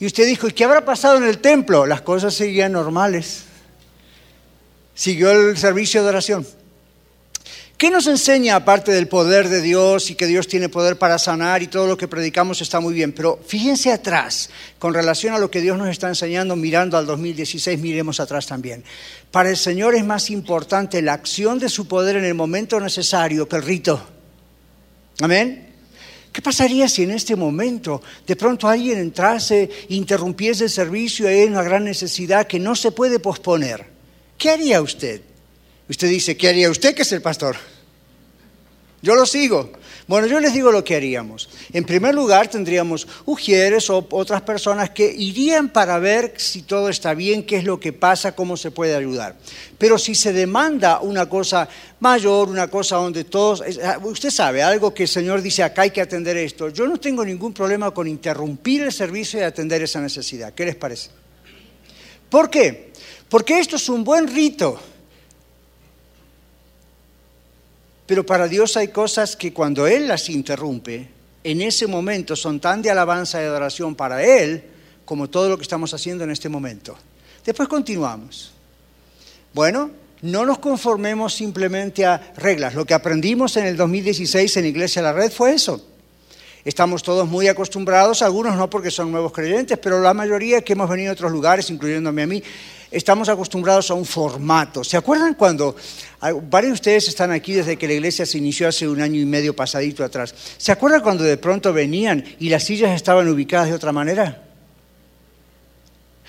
Y 0.00 0.06
usted 0.06 0.24
dijo, 0.24 0.48
¿y 0.48 0.52
qué 0.52 0.64
habrá 0.64 0.82
pasado 0.82 1.18
en 1.18 1.24
el 1.24 1.40
templo? 1.40 1.84
Las 1.84 2.00
cosas 2.00 2.32
seguían 2.32 2.72
normales. 2.72 3.52
Siguió 4.94 5.30
el 5.32 5.56
servicio 5.56 6.02
de 6.02 6.08
oración. 6.08 6.46
¿Qué 7.76 7.84
¿Qué 7.84 7.90
nos 7.90 8.06
enseña 8.06 8.56
aparte 8.56 8.92
del 8.92 9.08
poder 9.08 9.50
de 9.50 9.60
Dios 9.60 10.08
y 10.08 10.14
que 10.14 10.26
Dios 10.26 10.48
tiene 10.48 10.70
poder 10.70 10.96
para 10.96 11.18
sanar 11.18 11.62
y 11.62 11.66
todo 11.66 11.86
lo 11.86 11.98
que 11.98 12.08
predicamos 12.08 12.62
está 12.62 12.80
muy 12.80 12.94
bien? 12.94 13.12
Pero 13.12 13.38
fíjense 13.46 13.92
atrás, 13.92 14.48
con 14.78 14.94
relación 14.94 15.34
a 15.34 15.38
lo 15.38 15.50
que 15.50 15.60
Dios 15.60 15.76
nos 15.76 15.88
está 15.88 16.08
enseñando, 16.08 16.56
mirando 16.56 16.96
al 16.96 17.04
2016, 17.04 17.78
miremos 17.80 18.20
atrás 18.20 18.46
también. 18.46 18.82
Para 19.30 19.50
el 19.50 19.58
Señor 19.58 19.94
es 19.94 20.02
más 20.02 20.30
importante 20.30 21.02
la 21.02 21.12
acción 21.12 21.58
de 21.58 21.68
su 21.68 21.86
poder 21.86 22.16
en 22.16 22.24
el 22.24 22.34
momento 22.34 22.80
necesario 22.80 23.46
que 23.46 23.56
el 23.56 23.62
rito. 23.62 24.02
Amén. 25.20 25.74
¿Qué 26.32 26.40
pasaría 26.40 26.88
si 26.88 27.02
en 27.02 27.10
este 27.10 27.36
momento 27.36 28.00
de 28.26 28.34
pronto 28.34 28.66
alguien 28.66 28.98
entrase, 28.98 29.68
interrumpiese 29.90 30.64
el 30.64 30.70
servicio 30.70 31.30
y 31.30 31.34
hay 31.34 31.48
una 31.48 31.62
gran 31.62 31.84
necesidad 31.84 32.46
que 32.46 32.58
no 32.58 32.74
se 32.74 32.92
puede 32.92 33.18
posponer? 33.18 33.93
¿Qué 34.44 34.50
haría 34.50 34.82
usted? 34.82 35.22
Usted 35.88 36.06
dice, 36.06 36.36
¿qué 36.36 36.50
haría 36.50 36.68
usted 36.68 36.94
que 36.94 37.00
es 37.00 37.12
el 37.12 37.22
pastor? 37.22 37.56
Yo 39.00 39.14
lo 39.14 39.24
sigo. 39.24 39.72
Bueno, 40.06 40.26
yo 40.26 40.38
les 40.38 40.52
digo 40.52 40.70
lo 40.70 40.84
que 40.84 40.94
haríamos. 40.94 41.48
En 41.72 41.84
primer 41.84 42.14
lugar, 42.14 42.48
tendríamos 42.48 43.08
ujieres 43.24 43.88
o 43.88 44.06
otras 44.10 44.42
personas 44.42 44.90
que 44.90 45.10
irían 45.10 45.70
para 45.70 45.98
ver 45.98 46.34
si 46.36 46.60
todo 46.60 46.90
está 46.90 47.14
bien, 47.14 47.46
qué 47.46 47.56
es 47.56 47.64
lo 47.64 47.80
que 47.80 47.94
pasa, 47.94 48.36
cómo 48.36 48.58
se 48.58 48.70
puede 48.70 48.94
ayudar. 48.94 49.34
Pero 49.78 49.96
si 49.96 50.14
se 50.14 50.34
demanda 50.34 51.00
una 51.00 51.26
cosa 51.26 51.66
mayor, 52.00 52.50
una 52.50 52.68
cosa 52.68 52.96
donde 52.96 53.24
todos, 53.24 53.64
ah, 53.82 53.98
usted 54.02 54.28
sabe, 54.28 54.62
algo 54.62 54.92
que 54.92 55.04
el 55.04 55.08
Señor 55.08 55.40
dice, 55.40 55.62
acá 55.62 55.80
hay 55.80 55.90
que 55.90 56.02
atender 56.02 56.36
esto, 56.36 56.68
yo 56.68 56.86
no 56.86 57.00
tengo 57.00 57.24
ningún 57.24 57.54
problema 57.54 57.92
con 57.92 58.06
interrumpir 58.06 58.82
el 58.82 58.92
servicio 58.92 59.40
y 59.40 59.44
atender 59.44 59.80
esa 59.80 60.02
necesidad. 60.02 60.52
¿Qué 60.52 60.66
les 60.66 60.76
parece? 60.76 61.08
¿Por 62.28 62.50
qué? 62.50 62.92
Porque 63.28 63.58
esto 63.58 63.76
es 63.76 63.88
un 63.88 64.04
buen 64.04 64.28
rito. 64.28 64.80
Pero 68.06 68.24
para 68.26 68.48
Dios 68.48 68.76
hay 68.76 68.88
cosas 68.88 69.36
que 69.36 69.52
cuando 69.52 69.86
Él 69.86 70.08
las 70.08 70.28
interrumpe, 70.28 71.08
en 71.42 71.60
ese 71.60 71.86
momento 71.86 72.36
son 72.36 72.60
tan 72.60 72.82
de 72.82 72.90
alabanza 72.90 73.40
y 73.40 73.46
adoración 73.46 73.94
para 73.94 74.22
Él 74.22 74.64
como 75.04 75.28
todo 75.28 75.48
lo 75.48 75.56
que 75.56 75.62
estamos 75.62 75.92
haciendo 75.94 76.24
en 76.24 76.30
este 76.30 76.48
momento. 76.48 76.96
Después 77.44 77.68
continuamos. 77.68 78.52
Bueno, 79.52 79.90
no 80.22 80.46
nos 80.46 80.58
conformemos 80.58 81.34
simplemente 81.34 82.06
a 82.06 82.32
reglas. 82.36 82.74
Lo 82.74 82.86
que 82.86 82.94
aprendimos 82.94 83.56
en 83.56 83.66
el 83.66 83.76
2016 83.76 84.56
en 84.56 84.66
Iglesia 84.66 85.02
La 85.02 85.12
Red 85.12 85.30
fue 85.30 85.54
eso. 85.54 85.93
Estamos 86.64 87.02
todos 87.02 87.28
muy 87.28 87.46
acostumbrados, 87.46 88.22
algunos 88.22 88.56
no 88.56 88.70
porque 88.70 88.90
son 88.90 89.12
nuevos 89.12 89.32
creyentes, 89.32 89.76
pero 89.76 90.00
la 90.00 90.14
mayoría 90.14 90.62
que 90.62 90.72
hemos 90.72 90.88
venido 90.88 91.10
a 91.10 91.12
otros 91.12 91.30
lugares, 91.30 91.68
incluyéndome 91.68 92.22
a 92.22 92.26
mí, 92.26 92.42
estamos 92.90 93.28
acostumbrados 93.28 93.90
a 93.90 93.94
un 93.94 94.06
formato. 94.06 94.82
¿Se 94.82 94.96
acuerdan 94.96 95.34
cuando, 95.34 95.76
varios 96.48 96.70
de 96.70 96.74
ustedes 96.74 97.08
están 97.08 97.32
aquí 97.32 97.52
desde 97.52 97.76
que 97.76 97.86
la 97.86 97.92
iglesia 97.92 98.24
se 98.24 98.38
inició 98.38 98.66
hace 98.66 98.88
un 98.88 99.02
año 99.02 99.20
y 99.20 99.26
medio 99.26 99.54
pasadito 99.54 100.02
atrás, 100.02 100.34
¿se 100.56 100.72
acuerdan 100.72 101.02
cuando 101.02 101.22
de 101.22 101.36
pronto 101.36 101.70
venían 101.70 102.24
y 102.38 102.48
las 102.48 102.64
sillas 102.64 102.96
estaban 102.96 103.28
ubicadas 103.28 103.68
de 103.68 103.74
otra 103.74 103.92
manera? 103.92 104.42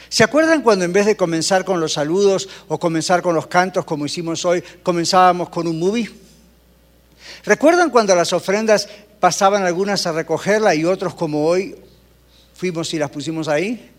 ¿Se 0.10 0.26
acuerdan 0.26 0.64
cuando 0.64 0.84
en 0.84 0.92
vez 0.92 1.06
de 1.06 1.16
comenzar 1.16 1.64
con 1.64 1.80
los 1.80 1.94
saludos 1.94 2.50
o 2.68 2.78
comenzar 2.78 3.22
con 3.22 3.36
los 3.36 3.48
cantos 3.48 3.86
como 3.86 4.06
hicimos 4.06 4.44
hoy, 4.44 4.62
comenzábamos 4.84 5.48
con 5.48 5.66
un 5.66 5.80
movie? 5.80 6.12
¿Recuerdan 7.44 7.90
cuando 7.90 8.16
las 8.16 8.34
ofrendas 8.34 8.88
pasaban 9.20 9.64
algunas 9.64 10.06
a 10.08 10.12
recogerla 10.12 10.76
y 10.76 10.86
otros 10.86 11.14
como 11.16 11.46
hoy 11.46 11.76
fuimos 12.54 12.94
y 12.94 13.00
las 13.00 13.10
pusimos 13.10 13.48
ahí? 13.48 13.92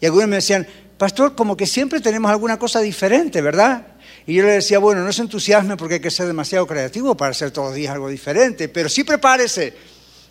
Y 0.00 0.06
algunos 0.06 0.28
me 0.28 0.36
decían, 0.36 0.66
pastor, 0.98 1.34
como 1.34 1.56
que 1.56 1.66
siempre 1.66 2.00
tenemos 2.00 2.30
alguna 2.30 2.58
cosa 2.58 2.80
diferente, 2.80 3.40
¿verdad? 3.40 3.86
Y 4.26 4.34
yo 4.34 4.42
le 4.42 4.52
decía, 4.52 4.78
bueno, 4.78 5.04
no 5.04 5.12
se 5.12 5.22
entusiasme 5.22 5.76
porque 5.76 5.94
hay 5.94 6.00
que 6.00 6.10
ser 6.10 6.26
demasiado 6.26 6.66
creativo 6.66 7.16
para 7.16 7.30
hacer 7.30 7.50
todos 7.50 7.68
los 7.68 7.76
días 7.76 7.94
algo 7.94 8.08
diferente, 8.08 8.68
pero 8.68 8.88
sí 8.88 9.04
prepárese. 9.04 9.74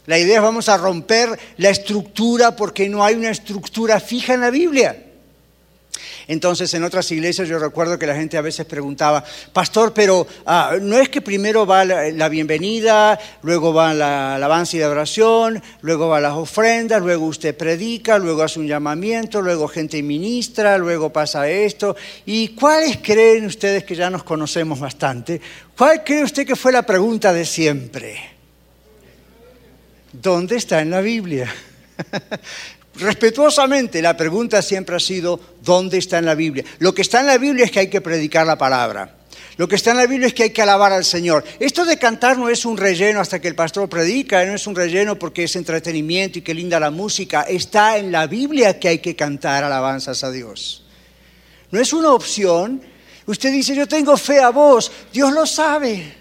La 0.06 0.20
idea 0.20 0.38
es 0.38 0.44
vamos 0.44 0.70
a 0.70 0.78
romper 0.78 1.40
la 1.58 1.70
estructura 1.70 2.56
porque 2.56 2.90
no 2.90 3.04
hay 3.04 3.16
una 3.16 3.32
estructura 3.32 4.00
fija 4.00 4.34
en 4.34 4.42
la 4.42 4.52
Biblia. 4.52 5.05
Entonces, 6.28 6.74
en 6.74 6.84
otras 6.84 7.12
iglesias 7.12 7.48
yo 7.48 7.60
recuerdo 7.60 8.00
que 8.00 8.08
la 8.08 8.16
gente 8.16 8.38
a 8.38 8.42
veces 8.42 8.66
preguntaba, 8.66 9.24
pastor, 9.54 9.94
pero 9.94 10.26
ah, 10.46 10.76
no 10.82 10.98
es 10.98 11.10
que 11.10 11.22
primero 11.22 11.66
va 11.66 11.86
la, 11.86 12.30
bienvenida, 12.30 13.20
luego 13.44 13.74
va 13.74 13.94
la 13.94 14.36
alabanza 14.36 14.78
y 14.78 14.80
la 14.80 14.90
oración, 14.90 15.62
luego 15.82 16.08
va 16.08 16.20
las 16.20 16.34
ofrendas, 16.34 17.02
luego 17.02 17.26
usted 17.26 17.56
predica, 17.56 18.18
luego 18.18 18.44
hace 18.44 18.60
un 18.60 18.68
llamamiento, 18.68 19.42
luego 19.42 19.68
gente 19.68 20.02
ministra, 20.02 20.78
luego 20.78 21.12
pasa 21.12 21.50
esto. 21.50 21.96
¿Y 22.26 22.50
cuáles 22.50 22.98
creen 22.98 23.46
ustedes 23.46 23.84
que 23.84 23.96
ya 23.96 24.10
nos 24.10 24.24
conocemos 24.24 24.80
bastante? 24.80 25.40
¿Cuál 25.78 26.04
cree 26.04 26.24
usted 26.24 26.46
que 26.48 26.56
fue 26.56 26.72
la 26.72 26.84
pregunta 26.84 27.34
de 27.34 27.46
siempre? 27.46 28.36
¿Dónde 30.12 30.56
está 30.56 30.82
en 30.82 30.92
la 30.92 31.02
Biblia? 31.02 31.54
Respetuosamente, 32.98 34.02
la 34.02 34.16
pregunta 34.16 34.62
siempre 34.62 34.96
ha 34.96 35.00
sido, 35.00 35.40
¿dónde 35.62 35.98
está 35.98 36.18
en 36.18 36.26
la 36.26 36.36
Biblia? 36.36 36.64
Lo 36.80 36.96
que 36.96 37.02
está 37.02 37.20
en 37.20 37.28
la 37.28 37.38
Biblia 37.38 37.66
es 37.66 37.72
que 37.72 37.80
hay 37.80 37.90
que 37.90 38.02
predicar 38.02 38.48
la 38.48 38.58
palabra. 38.58 39.18
Lo 39.58 39.68
que 39.68 39.76
está 39.76 39.92
en 39.92 39.98
la 39.98 40.08
Biblia 40.08 40.28
es 40.28 40.34
que 40.34 40.44
hay 40.44 40.50
que 40.50 40.62
alabar 40.62 40.92
al 40.92 41.06
Señor. 41.06 41.44
Esto 41.60 41.86
de 41.86 41.98
cantar 41.98 42.38
no 42.38 42.50
es 42.50 42.66
un 42.66 42.78
relleno 42.78 43.22
hasta 43.22 43.40
que 43.40 43.48
el 43.48 43.56
pastor 43.56 43.88
predica, 43.88 44.46
no 44.46 44.54
es 44.54 44.68
un 44.68 44.76
relleno 44.76 45.18
porque 45.18 45.44
es 45.46 45.56
entretenimiento 45.56 46.40
y 46.40 46.42
qué 46.42 46.54
linda 46.54 46.80
la 46.80 46.92
música. 46.92 47.44
Está 47.44 47.98
en 47.98 48.12
la 48.12 48.28
Biblia 48.28 48.80
que 48.80 48.90
hay 48.90 49.00
que 49.00 49.16
cantar 49.16 49.64
alabanzas 49.64 50.24
a 50.24 50.32
Dios. 50.32 50.84
No 51.72 51.80
es 51.80 51.94
una 51.94 52.12
opción. 52.12 52.82
Usted 53.26 53.52
dice, 53.52 53.76
yo 53.76 53.88
tengo 53.88 54.18
fe 54.18 54.40
a 54.40 54.50
vos, 54.50 54.92
Dios 55.12 55.32
lo 55.34 55.46
sabe. 55.46 56.16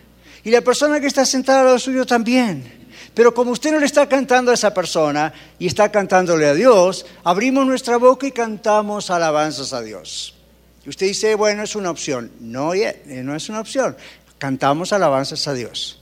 Y 0.44 0.50
la 0.50 0.60
persona 0.60 1.00
que 1.00 1.06
está 1.06 1.26
sentada 1.26 1.60
al 1.60 1.66
lado 1.66 1.78
suyo 1.78 2.06
también. 2.06 2.83
Pero 3.14 3.32
como 3.32 3.52
usted 3.52 3.70
no 3.70 3.78
le 3.78 3.86
está 3.86 4.08
cantando 4.08 4.50
a 4.50 4.54
esa 4.54 4.74
persona 4.74 5.32
y 5.58 5.66
está 5.66 5.90
cantándole 5.90 6.46
a 6.46 6.54
Dios, 6.54 7.06
abrimos 7.22 7.64
nuestra 7.64 7.96
boca 7.96 8.26
y 8.26 8.32
cantamos 8.32 9.10
alabanzas 9.10 9.72
a 9.72 9.80
Dios. 9.80 10.34
Y 10.84 10.88
usted 10.88 11.06
dice, 11.06 11.34
bueno, 11.36 11.62
es 11.62 11.76
una 11.76 11.90
opción. 11.90 12.32
No, 12.40 12.74
eh, 12.74 13.02
no 13.06 13.36
es 13.36 13.48
una 13.48 13.60
opción. 13.60 13.96
Cantamos 14.38 14.92
alabanzas 14.92 15.46
a 15.46 15.54
Dios. 15.54 16.00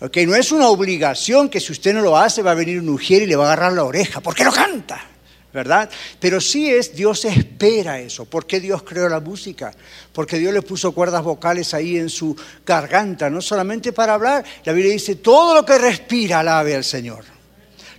Okay, 0.00 0.24
no 0.24 0.34
es 0.34 0.52
una 0.52 0.68
obligación 0.68 1.48
que 1.48 1.60
si 1.60 1.72
usted 1.72 1.92
no 1.92 2.00
lo 2.00 2.16
hace 2.16 2.42
va 2.42 2.52
a 2.52 2.54
venir 2.54 2.78
un 2.78 2.88
ujier 2.88 3.22
y 3.22 3.26
le 3.26 3.36
va 3.36 3.44
a 3.44 3.52
agarrar 3.52 3.72
la 3.72 3.84
oreja. 3.84 4.20
¿Por 4.20 4.34
qué 4.34 4.44
no 4.44 4.52
canta? 4.52 5.04
¿Verdad? 5.52 5.90
Pero 6.18 6.40
sí 6.40 6.70
es, 6.70 6.94
Dios 6.94 7.24
espera 7.24 7.98
eso. 7.98 8.24
¿Por 8.24 8.46
qué 8.46 8.60
Dios 8.60 8.82
creó 8.82 9.08
la 9.08 9.20
música? 9.20 9.72
Porque 10.12 10.38
Dios 10.38 10.54
le 10.54 10.62
puso 10.62 10.92
cuerdas 10.92 11.22
vocales 11.22 11.74
ahí 11.74 11.96
en 11.96 12.08
su 12.08 12.36
garganta, 12.64 13.28
no 13.28 13.40
solamente 13.40 13.92
para 13.92 14.14
hablar. 14.14 14.44
La 14.64 14.72
Biblia 14.72 14.92
dice, 14.92 15.16
todo 15.16 15.54
lo 15.54 15.64
que 15.64 15.78
respira 15.78 16.40
alabe 16.40 16.74
al 16.74 16.84
Señor. 16.84 17.24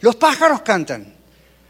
Los 0.02 0.16
pájaros 0.16 0.62
cantan, 0.62 1.14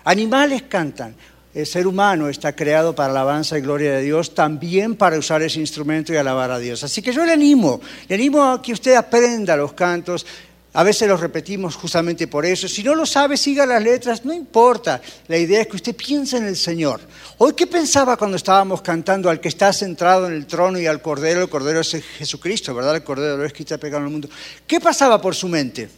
animales 0.04 0.64
cantan. 0.64 1.16
El 1.54 1.66
ser 1.66 1.86
humano 1.86 2.30
está 2.30 2.56
creado 2.56 2.96
para 2.96 3.12
alabanza 3.12 3.58
y 3.58 3.62
gloria 3.62 3.92
de 3.92 4.04
Dios, 4.04 4.34
también 4.34 4.96
para 4.96 5.18
usar 5.18 5.42
ese 5.42 5.60
instrumento 5.60 6.14
y 6.14 6.16
alabar 6.16 6.50
a 6.50 6.60
Dios. 6.60 6.82
Así 6.86 7.02
que 7.02 7.12
yo 7.12 7.26
le 7.26 7.34
animo, 7.34 7.82
le 8.08 8.16
animo 8.16 8.42
a 8.42 8.62
que 8.62 8.72
usted 8.72 8.96
aprenda 8.96 9.58
los 9.58 9.74
cantos, 9.74 10.26
a 10.74 10.84
veces 10.84 11.08
lo 11.08 11.18
repetimos 11.18 11.76
justamente 11.76 12.28
por 12.28 12.46
eso. 12.46 12.68
Si 12.68 12.82
no 12.82 12.96
lo 12.96 13.06
sabe, 13.06 13.36
siga 13.36 13.66
las 13.66 13.84
letras, 13.84 14.24
no 14.24 14.34
importa. 14.34 15.02
La 15.28 15.38
idea 15.38 15.62
es 15.62 15.68
que 15.68 15.76
usted 15.76 15.96
piense 15.96 16.38
en 16.38 16.46
el 16.46 16.56
Señor. 16.56 17.02
Hoy, 17.40 17.54
¿qué 17.54 17.68
pensaba 17.68 18.16
cuando 18.16 18.38
estábamos 18.38 18.82
cantando 18.82 19.30
al 19.30 19.42
que 19.42 19.50
está 19.50 19.74
centrado 19.74 20.28
en 20.28 20.34
el 20.34 20.48
trono 20.48 20.80
y 20.80 20.88
al 20.88 21.02
Cordero? 21.02 21.42
El 21.42 21.50
Cordero 21.50 21.82
es 21.82 21.92
Jesucristo, 22.18 22.74
¿verdad? 22.74 22.96
El 22.96 23.04
Cordero 23.04 23.44
es 23.44 23.52
que 23.52 23.64
está 23.64 23.78
pegando 23.78 24.08
el 24.08 24.14
mundo. 24.14 24.30
¿Qué 24.66 24.80
pasaba 24.80 25.20
por 25.20 25.36
su 25.36 25.50
mente? 25.50 25.90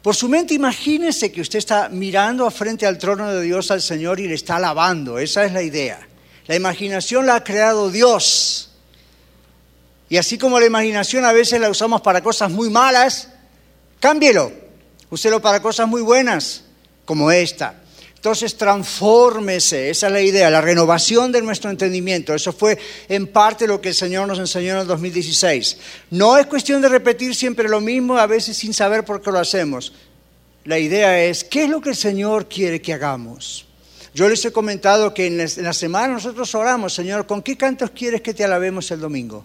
Por 0.00 0.14
su 0.14 0.28
mente, 0.28 0.54
imagínese 0.54 1.30
que 1.30 1.42
usted 1.42 1.58
está 1.58 1.90
mirando 1.90 2.50
frente 2.50 2.86
al 2.86 2.96
trono 2.96 3.30
de 3.30 3.42
Dios 3.42 3.70
al 3.70 3.82
Señor 3.82 4.20
y 4.20 4.28
le 4.28 4.34
está 4.34 4.56
alabando. 4.56 5.18
Esa 5.18 5.44
es 5.44 5.52
la 5.52 5.62
idea. 5.62 5.98
La 6.46 6.56
imaginación 6.56 7.26
la 7.26 7.34
ha 7.34 7.44
creado 7.44 7.90
Dios. 7.90 8.70
Y 10.08 10.16
así 10.16 10.38
como 10.38 10.60
la 10.60 10.66
imaginación 10.66 11.24
a 11.24 11.32
veces 11.32 11.60
la 11.60 11.68
usamos 11.68 12.00
para 12.00 12.22
cosas 12.22 12.50
muy 12.50 12.70
malas, 12.70 13.28
cámbielo, 13.98 14.52
úselo 15.10 15.40
para 15.40 15.60
cosas 15.60 15.88
muy 15.88 16.02
buenas, 16.02 16.64
como 17.04 17.30
esta. 17.30 17.82
Entonces, 18.14 18.56
transfórmese, 18.56 19.90
esa 19.90 20.08
es 20.08 20.12
la 20.12 20.20
idea, 20.20 20.50
la 20.50 20.60
renovación 20.60 21.30
de 21.30 21.42
nuestro 21.42 21.70
entendimiento. 21.70 22.34
Eso 22.34 22.52
fue 22.52 22.76
en 23.08 23.28
parte 23.28 23.68
lo 23.68 23.80
que 23.80 23.90
el 23.90 23.94
Señor 23.94 24.26
nos 24.26 24.40
enseñó 24.40 24.72
en 24.72 24.78
el 24.78 24.86
2016. 24.86 25.76
No 26.10 26.36
es 26.36 26.46
cuestión 26.46 26.82
de 26.82 26.88
repetir 26.88 27.36
siempre 27.36 27.68
lo 27.68 27.80
mismo, 27.80 28.18
a 28.18 28.26
veces 28.26 28.56
sin 28.56 28.74
saber 28.74 29.04
por 29.04 29.22
qué 29.22 29.30
lo 29.30 29.38
hacemos. 29.38 29.92
La 30.64 30.78
idea 30.78 31.22
es, 31.22 31.44
¿qué 31.44 31.64
es 31.64 31.70
lo 31.70 31.80
que 31.80 31.90
el 31.90 31.96
Señor 31.96 32.48
quiere 32.48 32.82
que 32.82 32.92
hagamos? 32.92 33.66
Yo 34.12 34.28
les 34.28 34.44
he 34.44 34.50
comentado 34.50 35.14
que 35.14 35.26
en 35.26 35.38
la 35.38 35.72
semana 35.72 36.14
nosotros 36.14 36.52
oramos, 36.56 36.94
Señor, 36.94 37.26
¿con 37.26 37.42
qué 37.42 37.56
cantos 37.56 37.90
quieres 37.90 38.22
que 38.22 38.34
te 38.34 38.42
alabemos 38.42 38.90
el 38.90 38.98
domingo? 38.98 39.44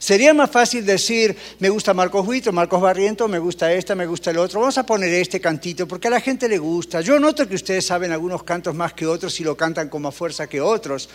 Sería 0.00 0.32
más 0.32 0.50
fácil 0.50 0.86
decir, 0.86 1.36
me 1.58 1.68
gusta 1.68 1.92
Marcos 1.92 2.26
Huito, 2.26 2.52
Marcos 2.52 2.80
Barriento, 2.80 3.28
me 3.28 3.38
gusta 3.38 3.70
esta, 3.70 3.94
me 3.94 4.06
gusta 4.06 4.30
el 4.30 4.38
otro. 4.38 4.58
Vamos 4.58 4.78
a 4.78 4.86
poner 4.86 5.12
este 5.12 5.42
cantito 5.42 5.86
porque 5.86 6.08
a 6.08 6.10
la 6.10 6.22
gente 6.22 6.48
le 6.48 6.56
gusta. 6.56 7.02
Yo 7.02 7.20
noto 7.20 7.46
que 7.46 7.54
ustedes 7.54 7.84
saben 7.84 8.10
algunos 8.10 8.42
cantos 8.42 8.74
más 8.74 8.94
que 8.94 9.04
otros 9.04 9.38
y 9.40 9.44
lo 9.44 9.58
cantan 9.58 9.90
con 9.90 10.00
más 10.00 10.14
fuerza 10.14 10.46
que 10.46 10.58
otros. 10.58 11.10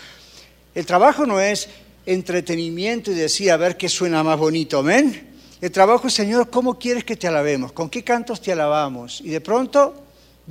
El 0.75 0.86
trabajo 0.86 1.25
no 1.25 1.42
es 1.42 1.68
entretenimiento 2.06 3.10
y 3.10 3.15
decir 3.15 3.50
a 3.50 3.58
ver 3.58 3.75
qué 3.75 3.89
suena 3.89 4.24
más 4.24 4.38
bonito, 4.38 4.77
amén. 4.77 5.30
El 5.62 5.72
trabajo, 5.72 6.08
Señor, 6.08 6.51
¿cómo 6.51 6.77
quieres 6.77 7.04
que 7.04 7.15
te 7.15 7.27
alabemos? 7.27 7.72
¿Con 7.72 7.89
qué 7.89 8.04
cantos 8.04 8.39
te 8.39 8.51
alabamos? 8.51 9.20
Y 9.20 9.30
de 9.30 9.42
pronto 9.42 9.96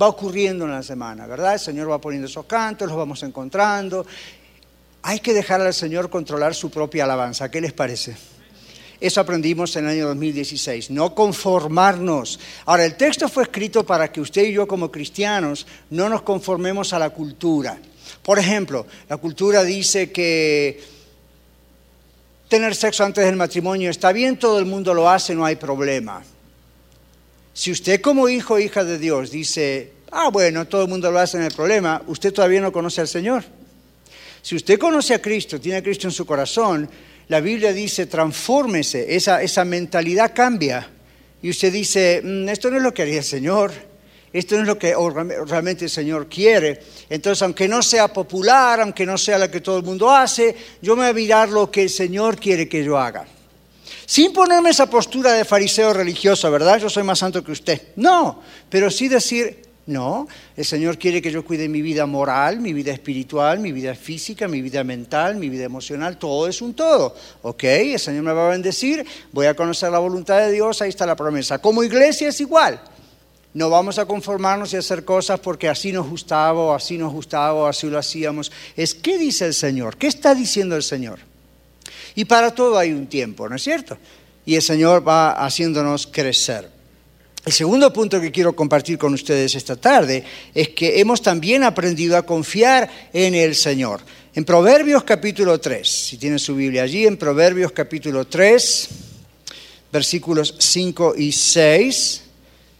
va 0.01 0.07
ocurriendo 0.07 0.65
en 0.65 0.71
la 0.71 0.83
semana, 0.83 1.25
¿verdad? 1.25 1.53
El 1.53 1.59
Señor 1.59 1.89
va 1.89 2.01
poniendo 2.01 2.27
esos 2.27 2.45
cantos, 2.45 2.87
los 2.87 2.97
vamos 2.97 3.23
encontrando. 3.23 4.05
Hay 5.07 5.19
que 5.19 5.35
dejar 5.35 5.61
al 5.61 5.71
Señor 5.71 6.09
controlar 6.09 6.55
su 6.55 6.71
propia 6.71 7.03
alabanza. 7.03 7.51
¿Qué 7.51 7.61
les 7.61 7.73
parece? 7.73 8.15
Eso 8.99 9.21
aprendimos 9.21 9.75
en 9.75 9.85
el 9.85 9.91
año 9.91 10.07
2016, 10.07 10.89
no 10.89 11.13
conformarnos. 11.13 12.39
Ahora, 12.65 12.85
el 12.85 12.97
texto 12.97 13.29
fue 13.29 13.43
escrito 13.43 13.85
para 13.85 14.11
que 14.11 14.19
usted 14.19 14.45
y 14.45 14.53
yo 14.53 14.67
como 14.67 14.91
cristianos 14.91 15.67
no 15.91 16.09
nos 16.09 16.23
conformemos 16.23 16.91
a 16.91 16.97
la 16.97 17.11
cultura. 17.11 17.77
Por 18.23 18.39
ejemplo, 18.39 18.87
la 19.07 19.17
cultura 19.17 19.63
dice 19.63 20.11
que 20.11 20.83
tener 22.47 22.73
sexo 22.73 23.03
antes 23.03 23.25
del 23.25 23.35
matrimonio 23.35 23.91
está 23.91 24.11
bien, 24.11 24.39
todo 24.39 24.57
el 24.57 24.65
mundo 24.65 24.91
lo 24.95 25.07
hace, 25.07 25.35
no 25.35 25.45
hay 25.45 25.55
problema. 25.55 26.23
Si 27.53 27.71
usted 27.71 28.01
como 28.01 28.27
hijo 28.27 28.55
o 28.55 28.59
hija 28.59 28.83
de 28.83 28.97
Dios 28.97 29.29
dice, 29.29 29.93
ah, 30.09 30.29
bueno, 30.31 30.65
todo 30.65 30.81
el 30.81 30.87
mundo 30.87 31.11
lo 31.11 31.19
hace, 31.19 31.37
no 31.37 31.43
hay 31.43 31.51
problema, 31.51 32.01
usted 32.07 32.33
todavía 32.33 32.59
no 32.59 32.71
conoce 32.71 33.01
al 33.01 33.07
Señor. 33.07 33.43
Si 34.45 34.55
usted 34.55 34.77
conoce 34.77 35.15
a 35.15 35.21
Cristo, 35.23 35.59
tiene 35.59 35.79
a 35.79 35.81
Cristo 35.81 36.05
en 36.05 36.13
su 36.13 36.23
corazón, 36.23 36.87
la 37.29 37.39
Biblia 37.39 37.73
dice, 37.73 38.05
transfórmese, 38.05 39.15
esa, 39.15 39.41
esa 39.41 39.65
mentalidad 39.65 40.33
cambia. 40.35 40.87
Y 41.41 41.49
usted 41.49 41.73
dice, 41.73 42.21
mm, 42.23 42.49
esto 42.49 42.69
no 42.69 42.77
es 42.77 42.83
lo 42.83 42.93
que 42.93 43.01
haría 43.01 43.17
el 43.17 43.23
Señor, 43.23 43.71
esto 44.31 44.53
no 44.53 44.61
es 44.61 44.67
lo 44.67 44.77
que 44.77 44.93
realmente 45.47 45.85
el 45.85 45.89
Señor 45.89 46.29
quiere. 46.29 46.79
Entonces, 47.09 47.41
aunque 47.41 47.67
no 47.67 47.81
sea 47.81 48.13
popular, 48.13 48.81
aunque 48.81 49.03
no 49.03 49.17
sea 49.17 49.39
lo 49.39 49.49
que 49.49 49.61
todo 49.61 49.79
el 49.79 49.83
mundo 49.83 50.11
hace, 50.11 50.55
yo 50.79 50.95
me 50.95 51.01
voy 51.01 51.09
a 51.09 51.13
mirar 51.13 51.49
lo 51.49 51.71
que 51.71 51.81
el 51.81 51.89
Señor 51.89 52.39
quiere 52.39 52.69
que 52.69 52.83
yo 52.83 52.99
haga. 52.99 53.25
Sin 54.05 54.31
ponerme 54.31 54.69
esa 54.69 54.87
postura 54.87 55.33
de 55.33 55.43
fariseo 55.43 55.91
religioso, 55.91 56.51
¿verdad? 56.51 56.77
Yo 56.77 56.87
soy 56.87 57.01
más 57.01 57.17
santo 57.17 57.43
que 57.43 57.51
usted. 57.51 57.81
No, 57.95 58.43
pero 58.69 58.91
sí 58.91 59.07
decir, 59.07 59.64
no, 59.87 60.27
el 60.57 60.65
Señor 60.65 60.97
quiere 60.97 61.21
que 61.21 61.31
yo 61.31 61.45
cuide 61.45 61.69
mi 61.69 61.83
vida 61.83 62.07
moral, 62.07 62.59
mi 62.59 62.73
vida 62.73 62.91
espiritual, 62.91 63.59
mi 63.59 63.71
vida 63.71 63.93
física, 63.93 64.47
mi 64.47 64.61
vida 64.61 64.83
mental, 64.83 65.35
mi 65.35 65.47
vida 65.47 65.63
emocional, 65.63 66.17
todo 66.17 66.47
es 66.47 66.61
un 66.63 66.73
todo. 66.73 67.15
¿Ok? 67.43 67.63
El 67.63 67.99
Señor 67.99 68.23
me 68.23 68.33
va 68.33 68.47
a 68.47 68.49
bendecir, 68.49 69.05
voy 69.31 69.45
a 69.45 69.53
conocer 69.53 69.91
la 69.91 69.99
voluntad 69.99 70.39
de 70.39 70.51
Dios, 70.51 70.81
ahí 70.81 70.89
está 70.89 71.05
la 71.05 71.15
promesa. 71.15 71.59
Como 71.59 71.83
iglesia 71.83 72.29
es 72.29 72.41
igual. 72.41 72.81
No 73.53 73.69
vamos 73.69 73.99
a 73.99 74.05
conformarnos 74.05 74.73
y 74.73 74.77
hacer 74.77 75.05
cosas 75.05 75.39
porque 75.39 75.69
así 75.69 75.91
nos 75.91 76.09
gustaba, 76.09 76.59
o 76.59 76.73
así 76.73 76.97
nos 76.97 77.13
gustaba, 77.13 77.53
o 77.53 77.67
así 77.67 77.87
lo 77.87 77.99
hacíamos. 77.99 78.51
Es 78.75 78.95
qué 78.95 79.19
dice 79.19 79.45
el 79.45 79.53
Señor, 79.53 79.97
qué 79.97 80.07
está 80.07 80.33
diciendo 80.33 80.75
el 80.75 80.83
Señor. 80.83 81.19
Y 82.15 82.25
para 82.25 82.55
todo 82.55 82.77
hay 82.77 82.91
un 82.91 83.05
tiempo, 83.05 83.47
¿no 83.47 83.55
es 83.55 83.63
cierto? 83.63 83.97
Y 84.45 84.55
el 84.55 84.61
Señor 84.63 85.07
va 85.07 85.31
haciéndonos 85.33 86.07
crecer. 86.07 86.74
El 87.45 87.53
segundo 87.53 87.93
punto 87.93 88.19
que 88.19 88.31
quiero 88.31 88.55
compartir 88.55 88.97
con 88.97 89.13
ustedes 89.13 89.53
esta 89.53 89.75
tarde 89.75 90.23
es 90.55 90.69
que 90.69 90.99
hemos 90.99 91.21
también 91.21 91.63
aprendido 91.63 92.17
a 92.17 92.25
confiar 92.25 92.89
en 93.13 93.35
el 93.35 93.53
Señor. 93.53 94.01
En 94.33 94.43
Proverbios 94.43 95.03
capítulo 95.03 95.59
3, 95.59 95.87
si 95.87 96.17
tienen 96.17 96.39
su 96.39 96.55
Biblia 96.55 96.81
allí, 96.81 97.05
en 97.05 97.17
Proverbios 97.17 97.71
capítulo 97.71 98.25
3, 98.25 98.89
versículos 99.93 100.55
5 100.57 101.13
y 101.17 101.31
6, 101.31 102.21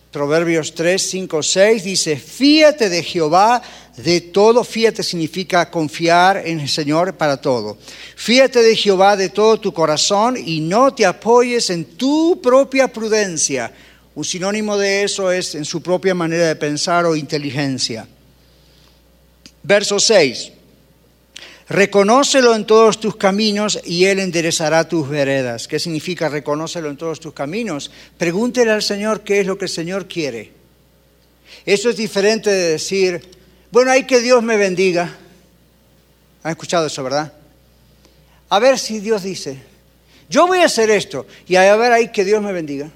Proverbios 0.10 0.74
3, 0.74 1.10
5, 1.10 1.44
6 1.44 1.84
dice, 1.84 2.18
fíate 2.18 2.90
de 2.90 3.04
Jehová 3.04 3.62
de 3.98 4.20
todo, 4.20 4.64
fíate 4.64 5.04
significa 5.04 5.70
confiar 5.70 6.42
en 6.44 6.60
el 6.60 6.70
Señor 6.70 7.16
para 7.16 7.38
todo. 7.38 7.78
Fíate 8.16 8.64
de 8.64 8.76
Jehová 8.76 9.16
de 9.16 9.30
todo 9.30 9.60
tu 9.60 9.72
corazón 9.72 10.36
y 10.44 10.60
no 10.60 10.92
te 10.96 11.06
apoyes 11.06 11.70
en 11.70 11.86
tu 11.86 12.42
propia 12.42 12.88
prudencia 12.88 13.72
un 14.16 14.24
sinónimo 14.24 14.78
de 14.78 15.04
eso 15.04 15.32
es 15.32 15.56
en 15.56 15.66
su 15.66 15.82
propia 15.82 16.16
manera 16.16 16.48
de 16.48 16.56
pensar 16.56 17.06
o 17.06 17.16
inteligencia. 17.18 18.08
Verso 19.62 20.00
6. 20.00 20.54
Reconócelo 21.68 22.56
en 22.56 22.66
todos 22.66 23.00
tus 23.00 23.18
caminos 23.18 23.80
y 23.84 24.06
Él 24.06 24.20
enderezará 24.20 24.88
tus 24.88 25.10
veredas. 25.10 25.68
¿Qué 25.68 25.80
significa 25.80 26.30
reconócelo 26.30 26.90
en 26.90 26.98
todos 26.98 27.20
tus 27.20 27.34
caminos? 27.34 27.92
Pregúntele 28.18 28.72
al 28.72 28.84
Señor 28.84 29.22
qué 29.22 29.42
es 29.42 29.48
lo 29.48 29.58
que 29.58 29.66
el 29.66 29.72
Señor 29.72 30.08
quiere. 30.08 30.52
Eso 31.66 31.90
es 31.90 31.98
diferente 31.98 32.50
de 32.50 32.72
decir, 32.74 33.22
bueno, 33.72 33.92
hay 33.92 34.06
que 34.06 34.22
Dios 34.22 34.42
me 34.44 34.56
bendiga. 34.56 35.18
¿Han 36.44 36.52
escuchado 36.52 36.86
eso, 36.86 37.04
verdad? 37.04 37.34
A 38.48 38.60
ver 38.60 38.78
si 38.78 39.00
Dios 39.00 39.24
dice, 39.24 39.58
yo 40.30 40.48
voy 40.48 40.60
a 40.60 40.66
hacer 40.66 40.90
esto 40.92 41.26
y 41.48 41.56
a 41.56 41.76
ver 41.76 41.92
ahí 41.92 42.12
que 42.12 42.24
Dios 42.24 42.42
me 42.42 42.54
bendiga. 42.54 42.92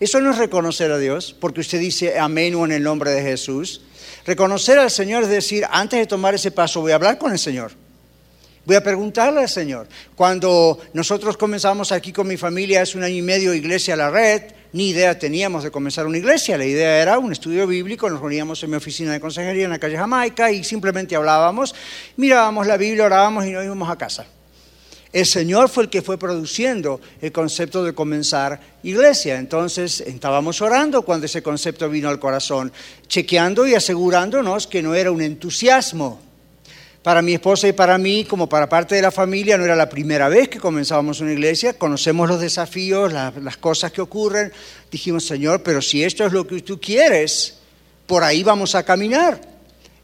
Eso 0.00 0.18
no 0.20 0.30
es 0.30 0.38
reconocer 0.38 0.90
a 0.90 0.98
Dios, 0.98 1.36
porque 1.38 1.60
usted 1.60 1.78
dice 1.78 2.18
amén 2.18 2.54
o 2.54 2.64
en 2.64 2.72
el 2.72 2.82
nombre 2.82 3.10
de 3.10 3.20
Jesús. 3.20 3.82
Reconocer 4.24 4.78
al 4.78 4.90
Señor 4.90 5.24
es 5.24 5.28
decir, 5.28 5.66
antes 5.70 6.00
de 6.00 6.06
tomar 6.06 6.34
ese 6.34 6.50
paso 6.50 6.80
voy 6.80 6.92
a 6.92 6.94
hablar 6.94 7.18
con 7.18 7.32
el 7.32 7.38
Señor. 7.38 7.72
Voy 8.64 8.76
a 8.76 8.82
preguntarle 8.82 9.40
al 9.40 9.48
Señor. 9.48 9.88
Cuando 10.14 10.78
nosotros 10.94 11.36
comenzamos 11.36 11.92
aquí 11.92 12.12
con 12.12 12.26
mi 12.26 12.38
familia, 12.38 12.80
es 12.80 12.94
un 12.94 13.02
año 13.02 13.16
y 13.16 13.22
medio, 13.22 13.52
Iglesia 13.52 13.92
a 13.92 13.96
la 13.98 14.10
Red, 14.10 14.42
ni 14.72 14.88
idea 14.88 15.18
teníamos 15.18 15.64
de 15.64 15.70
comenzar 15.70 16.06
una 16.06 16.16
iglesia. 16.16 16.56
La 16.56 16.64
idea 16.64 17.02
era 17.02 17.18
un 17.18 17.32
estudio 17.32 17.66
bíblico, 17.66 18.08
nos 18.08 18.20
reuníamos 18.20 18.62
en 18.62 18.70
mi 18.70 18.76
oficina 18.76 19.12
de 19.12 19.20
consejería 19.20 19.64
en 19.64 19.70
la 19.70 19.78
calle 19.78 19.98
Jamaica 19.98 20.50
y 20.50 20.64
simplemente 20.64 21.14
hablábamos, 21.14 21.74
mirábamos 22.16 22.66
la 22.66 22.78
Biblia, 22.78 23.04
orábamos 23.04 23.44
y 23.44 23.50
nos 23.50 23.64
íbamos 23.64 23.90
a 23.90 23.98
casa. 23.98 24.26
El 25.12 25.26
Señor 25.26 25.68
fue 25.68 25.84
el 25.84 25.90
que 25.90 26.02
fue 26.02 26.18
produciendo 26.18 27.00
el 27.20 27.32
concepto 27.32 27.82
de 27.82 27.94
comenzar 27.94 28.60
iglesia. 28.84 29.38
Entonces 29.38 30.00
estábamos 30.00 30.62
orando 30.62 31.02
cuando 31.02 31.26
ese 31.26 31.42
concepto 31.42 31.88
vino 31.88 32.08
al 32.08 32.20
corazón, 32.20 32.72
chequeando 33.08 33.66
y 33.66 33.74
asegurándonos 33.74 34.68
que 34.68 34.82
no 34.82 34.94
era 34.94 35.10
un 35.10 35.20
entusiasmo. 35.20 36.20
Para 37.02 37.22
mi 37.22 37.32
esposa 37.32 37.66
y 37.66 37.72
para 37.72 37.96
mí, 37.98 38.24
como 38.24 38.48
para 38.48 38.68
parte 38.68 38.94
de 38.94 39.02
la 39.02 39.10
familia, 39.10 39.56
no 39.56 39.64
era 39.64 39.74
la 39.74 39.88
primera 39.88 40.28
vez 40.28 40.48
que 40.48 40.60
comenzábamos 40.60 41.20
una 41.20 41.32
iglesia, 41.32 41.72
conocemos 41.72 42.28
los 42.28 42.40
desafíos, 42.40 43.12
las 43.12 43.56
cosas 43.56 43.90
que 43.90 44.02
ocurren. 44.02 44.52
Dijimos, 44.92 45.24
Señor, 45.24 45.62
pero 45.62 45.80
si 45.80 46.04
esto 46.04 46.26
es 46.26 46.32
lo 46.32 46.46
que 46.46 46.60
tú 46.60 46.78
quieres, 46.78 47.56
por 48.06 48.22
ahí 48.22 48.42
vamos 48.42 48.74
a 48.74 48.84
caminar. 48.84 49.40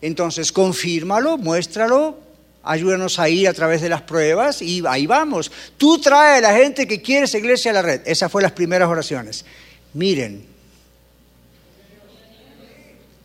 Entonces, 0.01 0.51
confírmalo, 0.51 1.37
muéstralo, 1.37 2.26
ayúdanos 2.67 3.19
a 3.19 3.29
ir 3.29 3.49
a 3.49 3.55
través 3.55 3.81
de 3.81 3.89
las 3.89 4.03
pruebas 4.03 4.61
y 4.61 4.83
ahí 4.87 5.07
vamos. 5.07 5.51
Tú 5.79 5.99
trae 5.99 6.39
a 6.39 6.41
la 6.41 6.55
gente 6.55 6.87
que 6.87 7.01
quiere 7.01 7.25
esa 7.25 7.39
iglesia 7.39 7.71
a 7.71 7.75
la 7.75 7.83
red. 7.83 8.01
Esas 8.05 8.31
fueron 8.31 8.47
las 8.47 8.53
primeras 8.53 8.89
oraciones. 8.89 9.45
Miren, 9.95 10.45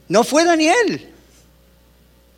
no 0.08 0.23
fue 0.23 0.45
Daniel. 0.45 1.10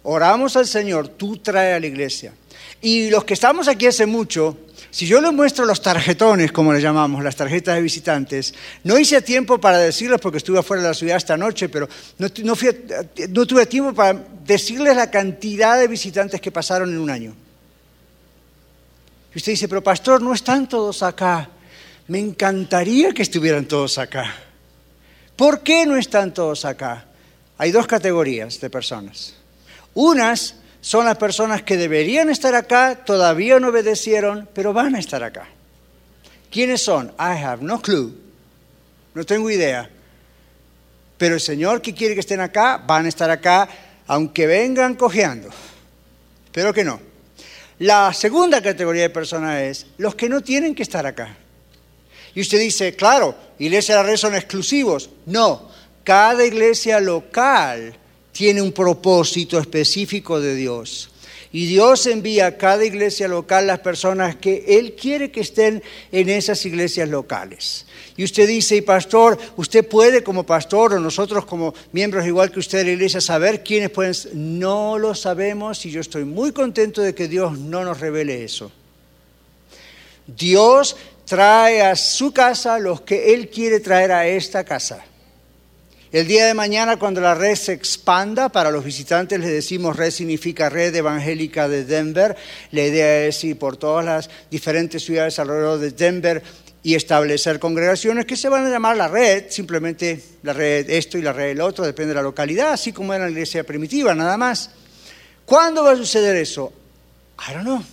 Oramos 0.04 0.56
al 0.58 0.68
Señor, 0.68 1.08
tú 1.08 1.38
trae 1.38 1.74
a 1.74 1.80
la 1.80 1.88
iglesia. 1.88 2.34
Y 2.82 3.10
los 3.10 3.24
que 3.24 3.34
estamos 3.34 3.68
aquí 3.68 3.88
hace 3.88 4.06
mucho, 4.06 4.58
si 4.94 5.08
yo 5.08 5.20
les 5.20 5.34
muestro 5.34 5.66
los 5.66 5.82
tarjetones, 5.82 6.52
como 6.52 6.72
les 6.72 6.84
llamamos, 6.84 7.24
las 7.24 7.36
tarjetas 7.36 7.74
de 7.74 7.82
visitantes, 7.82 8.54
no 8.84 9.00
hice 9.00 9.24
tiempo 9.24 9.60
para 9.60 9.80
decirles 9.80 10.22
porque 10.22 10.38
estuve 10.38 10.60
afuera 10.60 10.84
de 10.84 10.90
la 10.90 10.94
ciudad 10.94 11.18
esta 11.18 11.36
noche, 11.36 11.68
pero 11.68 11.90
no, 12.20 12.28
no 12.44 13.46
tuve 13.48 13.66
tiempo 13.66 13.92
para 13.96 14.24
decirles 14.46 14.96
la 14.96 15.10
cantidad 15.10 15.80
de 15.80 15.88
visitantes 15.88 16.40
que 16.40 16.52
pasaron 16.52 16.92
en 16.92 17.00
un 17.00 17.10
año. 17.10 17.34
Y 19.34 19.38
usted 19.40 19.54
dice, 19.54 19.68
pero 19.68 19.82
pastor, 19.82 20.22
no 20.22 20.32
están 20.32 20.70
todos 20.70 21.02
acá. 21.02 21.50
Me 22.08 22.20
encantaría 22.20 23.14
que 23.14 23.24
estuvieran 23.24 23.66
todos 23.66 23.98
acá. 23.98 24.32
¿Por 25.36 25.62
qué 25.62 25.88
no 25.88 25.98
están 25.98 26.36
todos 26.36 26.66
acá? 26.66 27.06
Hay 27.58 27.72
dos 27.72 27.88
categorías 27.88 28.62
de 28.62 28.70
personas. 28.70 29.34
Unas 29.96 30.58
son 30.84 31.06
las 31.06 31.15
personas 31.15 31.63
que 31.63 31.78
deberían 31.78 32.30
estar 32.30 32.54
acá, 32.56 33.06
todavía 33.06 33.58
no 33.58 33.69
obedecieron, 33.69 34.50
pero 34.54 34.74
van 34.74 34.96
a 34.96 35.00
estar 35.00 35.24
acá. 35.24 35.48
¿Quiénes 36.52 36.84
son? 36.84 37.08
I 37.17 37.41
have 37.41 37.63
no 37.63 37.82
clue. 37.82 38.13
No 39.13 39.24
tengo 39.24 39.50
idea. 39.50 39.89
Pero 41.17 41.36
el 41.36 41.39
Señor 41.39 41.82
que 41.82 41.93
quiere 41.93 42.15
que 42.15 42.19
estén 42.19 42.41
acá, 42.41 42.84
van 42.86 43.06
a 43.06 43.08
estar 43.08 43.30
acá, 43.30 43.69
aunque 44.08 44.46
vengan 44.46 44.96
cojeando. 44.96 45.48
Pero 46.52 46.74
que 46.74 46.84
no. 46.84 47.00
La 47.80 48.13
segunda 48.13 48.62
categoría 48.62 49.04
de 49.04 49.10
personas 49.10 49.62
es 49.62 49.86
los 49.98 50.15
que 50.15 50.28
no 50.28 50.41
tienen 50.41 50.76
que 50.76 50.84
estar 50.84 51.06
acá. 51.06 51.38
Y 52.36 52.41
usted 52.41 52.60
dice, 52.60 52.93
claro, 52.93 53.38
iglesia 53.58 53.96
de 53.96 54.04
la 54.04 54.10
red 54.10 54.17
son 54.17 54.36
exclusivos. 54.36 55.10
No, 55.28 55.69
cada 56.04 56.46
iglesia 56.46 57.00
local 57.00 57.96
tiene 58.34 58.62
un 58.62 58.74
propósito 58.74 59.58
específico 59.58 60.41
de 60.41 60.56
Dios. 60.56 61.10
Y 61.54 61.67
Dios 61.67 62.08
envía 62.08 62.48
a 62.48 62.58
cada 62.58 62.84
iglesia 62.84 63.28
local 63.28 63.67
las 63.67 63.80
personas 63.80 64.36
que 64.38 64.65
Él 64.67 64.96
quiere 64.96 65.30
que 65.30 65.41
estén 65.41 65.84
en 66.12 66.30
esas 66.30 66.65
iglesias 66.65 67.08
locales. 67.08 67.86
Y 68.17 68.24
usted 68.24 68.48
dice, 68.48 68.76
y 68.76 68.82
pastor, 68.82 69.38
usted 69.56 69.88
puede 69.88 70.24
como 70.24 70.48
pastor 70.48 70.93
o 70.93 71.00
nosotros 71.00 71.46
como 71.46 71.76
miembros 71.91 72.26
igual 72.26 72.52
que 72.52 72.60
usted 72.60 72.80
de 72.80 72.86
la 72.86 72.91
iglesia 72.93 73.22
saber 73.22 73.63
quiénes 73.63 73.91
pueden. 73.91 74.15
No 74.34 74.98
lo 74.98 75.13
sabemos 75.13 75.86
y 75.86 75.91
yo 75.91 76.02
estoy 76.02 76.26
muy 76.26 76.52
contento 76.52 77.04
de 77.04 77.13
que 77.13 77.28
Dios 77.28 77.60
no 77.60 77.84
nos 77.84 78.00
revele 78.00 78.43
eso. 78.43 78.72
Dios 80.26 80.96
trae 81.26 81.84
a 81.84 81.96
su 81.96 82.34
casa 82.34 82.80
los 82.80 83.02
que 83.02 83.36
Él 83.36 83.50
quiere 83.50 83.80
traer 83.80 84.12
a 84.12 84.28
esta 84.28 84.63
casa. 84.63 85.06
El 86.13 86.28
día 86.28 86.45
de 86.45 86.54
mañana, 86.54 86.97
cuando 86.97 87.21
la 87.21 87.34
red 87.34 87.56
se 87.56 87.73
expanda, 87.73 88.49
para 88.49 88.69
los 88.69 88.86
visitantes 88.86 89.39
les 89.39 89.49
decimos 89.49 89.95
red 89.95 90.12
significa 90.12 90.69
red 90.69 90.95
evangélica 90.95 91.67
de 91.67 91.86
Denver. 91.86 92.36
La 92.69 92.84
idea 92.84 93.26
es 93.26 93.43
ir 93.43 93.58
por 93.58 93.78
todas 93.78 94.06
las 94.06 94.30
diferentes 94.52 95.04
ciudades 95.04 95.39
alrededor 95.39 95.80
de 95.80 95.89
Denver 95.89 96.43
y 96.84 96.93
establecer 96.93 97.58
congregaciones 97.58 98.28
que 98.28 98.38
se 98.38 98.47
van 98.47 98.63
a 98.63 98.69
llamar 98.69 98.95
la 98.95 99.08
red, 99.08 99.45
simplemente 99.49 100.23
la 100.43 100.54
red 100.54 100.88
esto 100.88 101.17
y 101.17 101.23
la 101.23 101.34
red 101.34 101.49
el 101.49 101.62
otro, 101.62 101.84
depende 101.84 102.10
de 102.10 102.15
la 102.17 102.21
localidad, 102.21 102.73
así 102.73 102.93
como 102.93 103.12
era 103.15 103.26
la 103.26 103.32
iglesia 103.32 103.63
primitiva, 103.63 104.13
nada 104.13 104.38
más. 104.38 104.69
¿Cuándo 105.47 105.84
va 105.84 105.93
a 105.93 105.97
suceder 105.97 106.36
eso? 106.36 106.71
I 107.39 107.54
don't 107.54 107.63
know. 107.63 107.84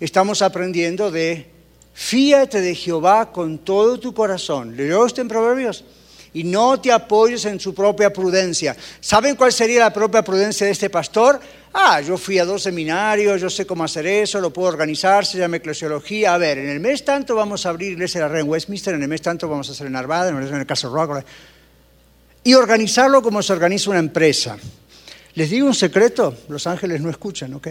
Estamos 0.00 0.40
aprendiendo 0.40 1.10
de 1.10 1.50
fíate 1.92 2.62
de 2.62 2.74
Jehová 2.74 3.30
con 3.30 3.58
todo 3.58 4.00
tu 4.00 4.14
corazón. 4.14 4.74
¿Leyó 4.74 5.04
usted 5.04 5.20
en 5.20 5.28
Proverbios? 5.28 5.84
Y 6.34 6.44
no 6.44 6.80
te 6.80 6.92
apoyes 6.92 7.44
en 7.44 7.58
su 7.58 7.74
propia 7.74 8.12
prudencia. 8.12 8.76
¿Saben 9.00 9.36
cuál 9.36 9.52
sería 9.52 9.80
la 9.80 9.92
propia 9.92 10.22
prudencia 10.22 10.66
de 10.66 10.72
este 10.72 10.90
pastor? 10.90 11.40
Ah, 11.72 12.00
yo 12.00 12.16
fui 12.16 12.38
a 12.38 12.44
dos 12.44 12.62
seminarios, 12.62 13.40
yo 13.40 13.50
sé 13.50 13.66
cómo 13.66 13.84
hacer 13.84 14.06
eso, 14.06 14.40
lo 14.40 14.52
puedo 14.52 14.68
organizar, 14.68 15.24
se 15.24 15.38
llama 15.38 15.56
eclesiología. 15.56 16.34
A 16.34 16.38
ver, 16.38 16.58
en 16.58 16.68
el 16.68 16.80
mes 16.80 17.04
tanto 17.04 17.34
vamos 17.34 17.66
a 17.66 17.70
abrir 17.70 17.92
iglesia 17.92 18.20
de 18.20 18.26
la 18.26 18.32
red 18.32 18.40
en 18.40 18.48
Westminster, 18.48 18.94
en 18.94 19.02
el 19.02 19.08
mes 19.08 19.22
tanto 19.22 19.48
vamos 19.48 19.68
a 19.68 19.72
hacer 19.72 19.86
en 19.86 19.96
Arvada, 19.96 20.30
en 20.30 20.36
el 20.36 20.66
caso 20.66 20.88
Rock. 20.88 21.24
Y 22.44 22.54
organizarlo 22.54 23.22
como 23.22 23.42
se 23.42 23.52
organiza 23.52 23.90
una 23.90 23.98
empresa. 23.98 24.56
Les 25.34 25.50
digo 25.50 25.66
un 25.66 25.74
secreto, 25.74 26.36
los 26.48 26.66
ángeles 26.66 27.00
no 27.00 27.10
escuchan, 27.10 27.54
¿ok? 27.54 27.68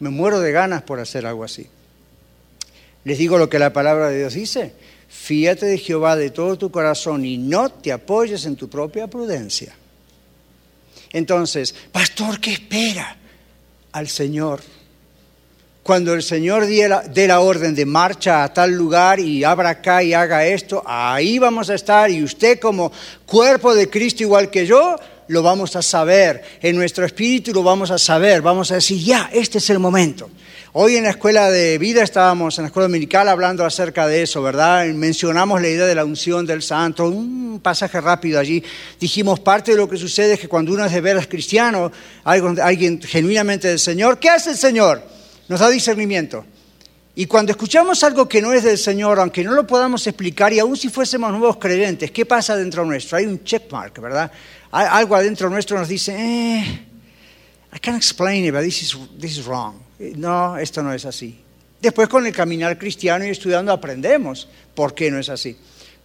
Me 0.00 0.10
muero 0.10 0.40
de 0.40 0.52
ganas 0.52 0.82
por 0.82 1.00
hacer 1.00 1.24
algo 1.24 1.44
así. 1.44 1.66
Les 3.04 3.16
digo 3.16 3.38
lo 3.38 3.48
que 3.48 3.58
la 3.58 3.72
palabra 3.72 4.08
de 4.08 4.18
Dios 4.18 4.34
dice. 4.34 4.74
Fíate 5.14 5.64
de 5.64 5.78
Jehová 5.78 6.16
de 6.16 6.30
todo 6.30 6.58
tu 6.58 6.70
corazón 6.70 7.24
y 7.24 7.38
no 7.38 7.70
te 7.70 7.92
apoyes 7.92 8.44
en 8.44 8.56
tu 8.56 8.68
propia 8.68 9.06
prudencia. 9.06 9.74
Entonces, 11.12 11.74
pastor, 11.92 12.40
¿qué 12.40 12.52
espera 12.52 13.16
al 13.92 14.08
Señor? 14.08 14.60
Cuando 15.82 16.12
el 16.12 16.22
Señor 16.22 16.66
dé 16.66 16.88
la, 16.88 17.02
dé 17.02 17.26
la, 17.28 17.40
orden 17.40 17.74
de 17.74 17.86
marcha 17.86 18.42
a 18.42 18.52
tal 18.52 18.72
lugar 18.72 19.20
y 19.20 19.44
abra 19.44 19.70
acá 19.70 20.02
y 20.02 20.12
haga 20.12 20.44
esto, 20.44 20.82
ahí 20.84 21.38
vamos 21.38 21.70
a 21.70 21.74
estar 21.74 22.10
y 22.10 22.22
usted 22.22 22.58
como 22.58 22.92
cuerpo 23.24 23.74
de 23.74 23.88
Cristo 23.88 24.24
igual 24.24 24.50
que 24.50 24.66
yo, 24.66 24.96
lo 25.28 25.42
vamos 25.42 25.76
a 25.76 25.82
saber, 25.82 26.42
en 26.60 26.76
nuestro 26.76 27.04
espíritu 27.04 27.52
lo 27.52 27.62
vamos 27.62 27.90
a 27.90 27.98
saber, 27.98 28.42
vamos 28.42 28.70
a 28.70 28.76
decir, 28.76 29.02
ya, 29.02 29.30
este 29.32 29.58
es 29.58 29.70
el 29.70 29.78
momento. 29.78 30.30
Hoy 30.72 30.96
en 30.96 31.04
la 31.04 31.10
escuela 31.10 31.50
de 31.50 31.78
vida 31.78 32.02
estábamos, 32.02 32.58
en 32.58 32.64
la 32.64 32.66
escuela 32.66 32.88
dominical, 32.88 33.28
hablando 33.28 33.64
acerca 33.64 34.08
de 34.08 34.22
eso, 34.22 34.42
¿verdad? 34.42 34.86
Mencionamos 34.86 35.62
la 35.62 35.68
idea 35.68 35.86
de 35.86 35.94
la 35.94 36.04
unción 36.04 36.44
del 36.44 36.62
santo, 36.62 37.08
un 37.08 37.60
pasaje 37.62 38.00
rápido 38.00 38.40
allí. 38.40 38.62
Dijimos, 38.98 39.38
parte 39.38 39.70
de 39.70 39.76
lo 39.76 39.88
que 39.88 39.96
sucede 39.96 40.34
es 40.34 40.40
que 40.40 40.48
cuando 40.48 40.72
uno 40.72 40.84
es 40.84 40.92
de 40.92 41.00
veras 41.00 41.28
cristiano, 41.28 41.92
alguien 42.24 43.00
genuinamente 43.00 43.68
del 43.68 43.78
Señor, 43.78 44.18
¿qué 44.18 44.30
hace 44.30 44.50
el 44.50 44.56
Señor? 44.56 45.02
Nos 45.46 45.60
da 45.60 45.70
discernimiento. 45.70 46.44
Y 47.16 47.26
cuando 47.26 47.52
escuchamos 47.52 48.02
algo 48.02 48.28
que 48.28 48.42
no 48.42 48.52
es 48.52 48.64
del 48.64 48.76
Señor, 48.76 49.20
aunque 49.20 49.44
no 49.44 49.52
lo 49.52 49.66
podamos 49.66 50.04
explicar, 50.06 50.52
y 50.52 50.58
aun 50.58 50.76
si 50.76 50.88
fuésemos 50.88 51.30
nuevos 51.30 51.58
creyentes, 51.58 52.10
¿qué 52.10 52.26
pasa 52.26 52.56
dentro 52.56 52.84
nuestro? 52.84 53.18
Hay 53.18 53.26
un 53.26 53.44
checkmark, 53.44 54.00
¿verdad? 54.00 54.32
Algo 54.72 55.14
adentro 55.14 55.48
nuestro 55.48 55.78
nos 55.78 55.88
dice, 55.88 56.12
eh, 56.18 56.86
I 57.72 57.78
can't 57.78 57.96
explain 57.96 58.44
it, 58.44 58.52
but 58.52 58.62
this 58.62 58.82
is, 58.82 58.98
this 59.20 59.38
is 59.38 59.46
wrong. 59.46 59.76
No, 60.16 60.58
esto 60.58 60.82
no 60.82 60.92
es 60.92 61.04
así. 61.04 61.40
Después 61.80 62.08
con 62.08 62.26
el 62.26 62.32
caminar 62.32 62.78
cristiano 62.78 63.24
y 63.24 63.28
estudiando 63.28 63.70
aprendemos 63.70 64.48
por 64.74 64.94
qué 64.94 65.10
no 65.10 65.18
es 65.20 65.28
así. 65.28 65.56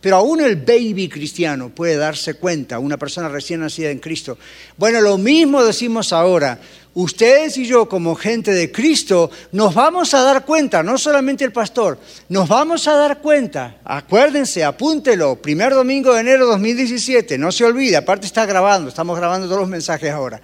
Pero 0.01 0.15
aún 0.15 0.39
el 0.41 0.55
baby 0.55 1.09
cristiano 1.09 1.69
puede 1.69 1.97
darse 1.97 2.35
cuenta, 2.35 2.79
una 2.79 2.97
persona 2.97 3.27
recién 3.27 3.59
nacida 3.59 3.89
en 3.91 3.99
Cristo. 3.99 4.37
Bueno, 4.77 5.01
lo 5.01 5.17
mismo 5.17 5.63
decimos 5.63 6.13
ahora. 6.13 6.57
Ustedes 6.93 7.57
y 7.57 7.67
yo 7.67 7.87
como 7.87 8.15
gente 8.15 8.51
de 8.51 8.71
Cristo 8.71 9.29
nos 9.51 9.75
vamos 9.75 10.13
a 10.13 10.21
dar 10.21 10.45
cuenta, 10.45 10.81
no 10.83 10.97
solamente 10.97 11.43
el 11.43 11.51
pastor, 11.51 11.99
nos 12.29 12.47
vamos 12.47 12.87
a 12.87 12.95
dar 12.95 13.19
cuenta. 13.19 13.77
Acuérdense, 13.83 14.63
apúntelo, 14.63 15.35
primer 15.35 15.73
domingo 15.73 16.13
de 16.13 16.21
enero 16.21 16.45
de 16.45 16.51
2017, 16.53 17.37
no 17.37 17.51
se 17.51 17.65
olvide, 17.65 17.95
aparte 17.95 18.25
está 18.25 18.45
grabando, 18.45 18.89
estamos 18.89 19.17
grabando 19.17 19.47
todos 19.47 19.61
los 19.61 19.69
mensajes 19.69 20.11
ahora. 20.11 20.41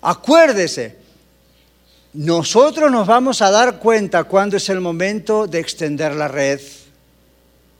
Acuérdese, 0.00 0.96
nosotros 2.14 2.90
nos 2.90 3.06
vamos 3.06 3.42
a 3.42 3.50
dar 3.50 3.78
cuenta 3.78 4.24
cuándo 4.24 4.56
es 4.56 4.68
el 4.70 4.80
momento 4.80 5.46
de 5.46 5.58
extender 5.60 6.14
la 6.14 6.28
red 6.28 6.60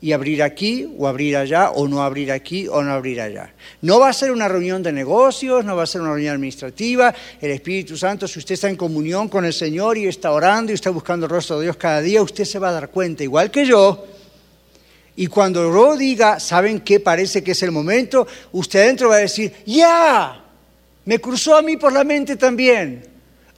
y 0.03 0.11
abrir 0.13 0.43
aquí 0.43 0.93
o 0.99 1.07
abrir 1.07 1.37
allá 1.37 1.71
o 1.71 1.87
no 1.87 2.03
abrir 2.03 2.33
aquí 2.33 2.67
o 2.67 2.83
no 2.83 2.93
abrir 2.93 3.21
allá. 3.21 3.55
No 3.83 4.01
va 4.01 4.09
a 4.09 4.13
ser 4.13 4.33
una 4.33 4.49
reunión 4.49 4.83
de 4.83 4.93
negocios, 4.93 5.65
no 5.65 5.77
va 5.77 5.85
a 5.85 5.87
ser 5.87 6.01
una 6.01 6.11
reunión 6.11 6.35
administrativa. 6.35 7.15
El 7.41 7.53
Espíritu 7.53 7.97
Santo, 7.97 8.27
si 8.27 8.41
usted 8.41 8.55
está 8.55 8.69
en 8.69 8.75
comunión 8.75 9.29
con 9.29 9.45
el 9.45 9.53
Señor 9.53 9.97
y 9.97 10.09
está 10.09 10.33
orando 10.33 10.73
y 10.73 10.75
está 10.75 10.91
buscando 10.91 11.27
el 11.27 11.31
rostro 11.31 11.59
de 11.59 11.67
Dios 11.67 11.77
cada 11.77 12.01
día, 12.01 12.21
usted 12.21 12.45
se 12.45 12.59
va 12.59 12.71
a 12.71 12.73
dar 12.73 12.91
cuenta, 12.91 13.23
igual 13.23 13.53
que 13.53 13.65
yo. 13.65 14.05
Y 15.15 15.29
cuando 15.29 15.73
yo 15.73 15.97
diga, 15.97 16.41
¿saben 16.41 16.81
qué? 16.81 16.99
Parece 16.99 17.45
que 17.45 17.53
es 17.53 17.63
el 17.63 17.71
momento, 17.71 18.27
usted 18.51 18.81
adentro 18.81 19.09
va 19.09 19.17
a 19.17 19.19
decir, 19.19 19.53
ya, 19.65 20.45
me 21.05 21.21
cruzó 21.21 21.57
a 21.57 21.63
mí 21.63 21.77
por 21.77 21.93
la 21.93 22.03
mente 22.03 22.35
también. 22.35 23.12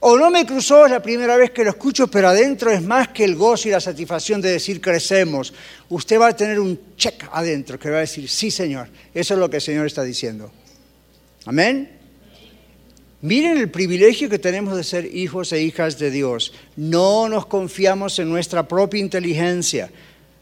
O 0.07 0.19
no 0.19 0.29
me 0.29 0.45
cruzó, 0.45 0.87
la 0.87 1.01
primera 1.01 1.35
vez 1.35 1.49
que 1.49 1.63
lo 1.63 1.71
escucho, 1.71 2.05
pero 2.05 2.27
adentro 2.27 2.69
es 2.69 2.83
más 2.83 3.07
que 3.07 3.23
el 3.23 3.35
gozo 3.35 3.69
y 3.69 3.71
la 3.71 3.79
satisfacción 3.79 4.39
de 4.39 4.51
decir 4.51 4.79
crecemos. 4.79 5.51
Usted 5.89 6.19
va 6.19 6.27
a 6.27 6.35
tener 6.35 6.59
un 6.59 6.79
check 6.95 7.27
adentro 7.31 7.79
que 7.79 7.89
va 7.89 7.97
a 7.97 7.99
decir, 8.01 8.29
sí 8.29 8.51
Señor, 8.51 8.87
eso 9.15 9.33
es 9.33 9.39
lo 9.39 9.49
que 9.49 9.55
el 9.55 9.63
Señor 9.63 9.87
está 9.87 10.03
diciendo. 10.03 10.51
Amén. 11.47 11.89
Miren 13.21 13.57
el 13.57 13.71
privilegio 13.71 14.29
que 14.29 14.37
tenemos 14.37 14.77
de 14.77 14.83
ser 14.83 15.07
hijos 15.07 15.51
e 15.53 15.63
hijas 15.63 15.97
de 15.97 16.11
Dios. 16.11 16.53
No 16.75 17.27
nos 17.27 17.47
confiamos 17.47 18.19
en 18.19 18.29
nuestra 18.29 18.67
propia 18.67 18.99
inteligencia, 18.99 19.89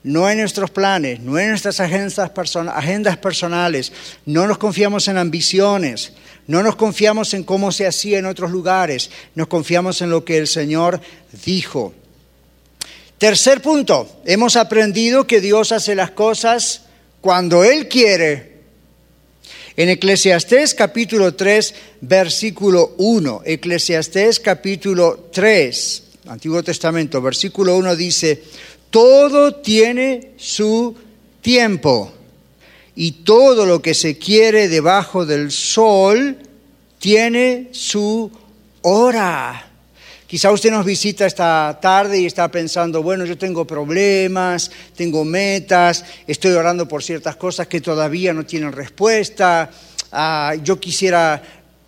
no 0.03 0.29
en 0.29 0.39
nuestros 0.39 0.69
planes, 0.69 1.21
no 1.21 1.39
en 1.39 1.49
nuestras 1.49 1.79
agendas, 1.79 3.17
personales, 3.17 3.91
no 4.25 4.47
nos 4.47 4.57
confiamos 4.57 5.07
en 5.07 5.17
ambiciones, 5.17 6.13
no 6.47 6.61
nos 6.61 6.75
confiamos 6.75 7.33
en 7.33 7.43
cómo 7.43 7.71
se 7.71 7.87
hacía 7.87 8.19
en 8.19 8.25
otros 8.25 8.51
lugares, 8.51 9.09
nos 9.35 9.47
confiamos 9.47 10.01
en 10.01 10.09
lo 10.09 10.25
que 10.25 10.37
el 10.37 10.47
Señor 10.47 10.99
dijo. 11.45 11.93
Tercer 13.17 13.61
punto, 13.61 14.21
hemos 14.25 14.57
aprendido 14.57 15.25
que 15.25 15.39
Dios 15.39 15.71
hace 15.71 15.95
las 15.95 16.11
cosas 16.11 16.81
cuando 17.21 17.63
Él 17.63 17.87
quiere. 17.87 18.51
En 19.77 19.89
Eclesiastés 19.89 20.75
capítulo 20.75 21.33
3, 21.33 21.73
versículo 22.01 22.93
1, 22.97 23.41
Eclesiastés 23.45 24.39
capítulo 24.39 25.29
3, 25.31 26.03
Antiguo 26.27 26.61
Testamento, 26.61 27.21
versículo 27.21 27.75
1 27.77 27.95
dice, 27.95 28.43
todo 28.93 29.55
tiene 29.55 30.33
su 30.37 30.95
tiempo 31.41 32.13
y 32.95 33.23
todo 33.23 33.65
lo 33.65 33.81
que 33.81 33.95
se 33.95 34.19
quiere 34.19 34.67
debajo 34.67 35.25
del 35.25 35.49
sol 35.49 36.37
tiene 36.99 37.69
su 37.71 38.29
hora. 38.83 39.67
Quizá 40.27 40.51
usted 40.51 40.69
nos 40.69 40.85
visita 40.85 41.25
esta 41.25 41.79
tarde 41.81 42.19
y 42.19 42.27
está 42.27 42.51
pensando, 42.51 43.01
bueno, 43.01 43.25
yo 43.25 43.35
tengo 43.35 43.65
problemas, 43.65 44.69
tengo 44.95 45.25
metas, 45.25 46.05
estoy 46.27 46.51
orando 46.51 46.87
por 46.87 47.01
ciertas 47.01 47.35
cosas 47.35 47.65
que 47.65 47.81
todavía 47.81 48.31
no 48.31 48.45
tienen 48.45 48.71
respuesta, 48.71 49.71
ah, 50.11 50.53
yo 50.63 50.79
quisiera, 50.79 51.41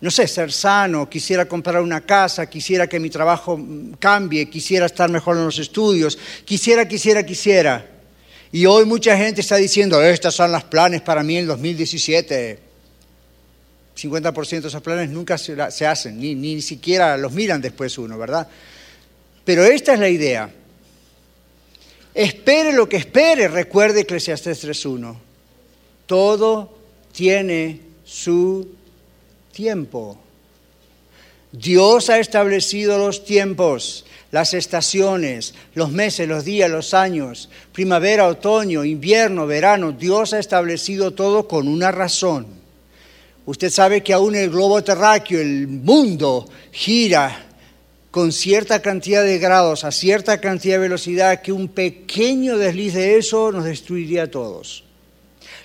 no 0.06 0.12
sé, 0.12 0.28
ser 0.28 0.52
sano, 0.52 1.10
quisiera 1.10 1.48
comprar 1.48 1.82
una 1.82 2.00
casa, 2.00 2.48
quisiera 2.48 2.88
que 2.88 3.00
mi 3.00 3.10
trabajo 3.10 3.60
cambie, 3.98 4.48
quisiera 4.48 4.86
estar 4.86 5.10
mejor 5.10 5.36
en 5.36 5.46
los 5.46 5.58
estudios, 5.58 6.16
quisiera, 6.44 6.86
quisiera, 6.86 7.26
quisiera. 7.26 7.84
Y 8.52 8.66
hoy 8.66 8.84
mucha 8.84 9.16
gente 9.16 9.40
está 9.40 9.56
diciendo, 9.56 10.00
estos 10.00 10.32
son 10.32 10.52
los 10.52 10.62
planes 10.62 11.00
para 11.02 11.24
mí 11.24 11.34
en 11.34 11.40
el 11.40 11.46
2017. 11.48 12.60
50% 13.96 14.60
de 14.60 14.68
esos 14.68 14.80
planes 14.80 15.10
nunca 15.10 15.36
se, 15.38 15.84
hacen, 15.84 16.20
ni, 16.20 16.36
ni 16.36 16.62
siquiera 16.62 17.16
los 17.16 17.32
miran 17.32 17.60
después 17.60 17.98
uno, 17.98 18.16
¿verdad? 18.16 18.46
Pero 19.44 19.64
esta 19.64 19.94
es 19.94 19.98
la 19.98 20.08
idea. 20.08 20.48
Espere 22.14 22.72
lo 22.72 22.88
que 22.88 22.98
espere, 22.98 23.48
recuerde 23.48 24.02
Eclesiastes 24.02 24.64
3.1. 24.64 25.16
Todo 26.06 26.78
tiene 27.10 27.80
su 28.04 28.76
tiempo. 29.56 30.18
Dios 31.50 32.10
ha 32.10 32.18
establecido 32.18 32.98
los 32.98 33.24
tiempos 33.24 34.04
las 34.30 34.54
estaciones, 34.54 35.54
los 35.74 35.90
meses, 35.92 36.28
los 36.28 36.44
días, 36.44 36.70
los 36.70 36.92
años, 36.94 37.48
primavera, 37.72 38.26
otoño, 38.26 38.84
invierno, 38.84 39.46
verano. 39.46 39.92
Dios 39.92 40.34
ha 40.34 40.38
establecido 40.38 41.12
todo 41.12 41.48
con 41.48 41.68
una 41.68 41.90
razón. 41.90 42.46
Usted 43.46 43.70
sabe 43.70 44.02
que 44.02 44.12
aún 44.12 44.34
el 44.34 44.50
globo 44.50 44.82
terráqueo, 44.82 45.40
el 45.40 45.68
mundo, 45.68 46.48
gira 46.72 47.46
con 48.10 48.32
cierta 48.32 48.82
cantidad 48.82 49.22
de 49.22 49.38
grados, 49.38 49.84
a 49.84 49.92
cierta 49.92 50.40
cantidad 50.40 50.74
de 50.74 50.80
velocidad, 50.80 51.40
que 51.40 51.52
un 51.52 51.68
pequeño 51.68 52.58
desliz 52.58 52.94
de 52.94 53.18
eso 53.18 53.52
nos 53.52 53.64
destruiría 53.64 54.24
a 54.24 54.30
todos. 54.30 54.85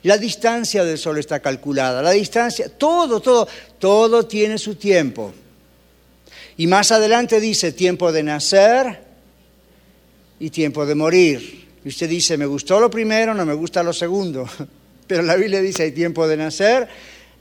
La 0.04 0.18
distancia 0.18 0.84
del 0.84 0.98
Sol 0.98 1.18
está 1.20 1.40
calculada, 1.40 2.02
la 2.02 2.12
distancia, 2.12 2.70
todo, 2.70 3.20
todo, 3.20 3.48
todo 3.78 4.26
tiene 4.26 4.58
su 4.58 4.76
tiempo. 4.76 5.34
Y 6.58 6.68
más 6.68 6.92
adelante 6.92 7.40
dice 7.40 7.72
tiempo 7.72 8.12
de 8.12 8.24
nacer 8.24 9.04
y 10.40 10.50
tiempo 10.50 10.86
de 10.86 10.96
morir. 10.96 11.68
Y 11.84 11.90
usted 11.90 12.10
dice, 12.10 12.38
me 12.38 12.46
gustó 12.46 12.80
lo 12.80 12.90
primero, 12.90 13.34
no 13.34 13.46
me 13.46 13.54
gusta 13.54 13.84
lo 13.84 13.94
segundo. 13.94 14.48
Pero 15.08 15.24
la 15.24 15.36
Biblia 15.36 15.62
dice, 15.62 15.84
hay 15.84 15.92
tiempo 15.92 16.28
de 16.28 16.38
nacer 16.38 16.88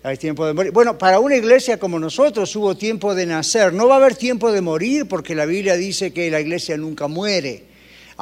hay 0.03 0.17
tiempo 0.17 0.47
de 0.47 0.55
morir. 0.55 0.73
Bueno, 0.73 0.97
para 0.97 1.21
una 1.21 1.37
iglesia 1.37 1.79
como 1.79 1.99
nosotros 1.99 2.55
hubo 2.57 2.75
tiempo 2.75 3.15
de 3.15 3.27
nacer. 3.27 3.73
No 3.73 3.87
va 3.87 3.95
a 3.95 3.99
haber 3.99 4.15
tiempo 4.15 4.51
de 4.51 4.63
morir 4.63 5.07
porque 5.07 5.35
la 5.35 5.45
Biblia 5.45 5.77
dice 5.77 6.13
que 6.13 6.31
la 6.31 6.41
iglesia 6.41 6.77
nunca 6.77 7.07
muere. 7.07 7.65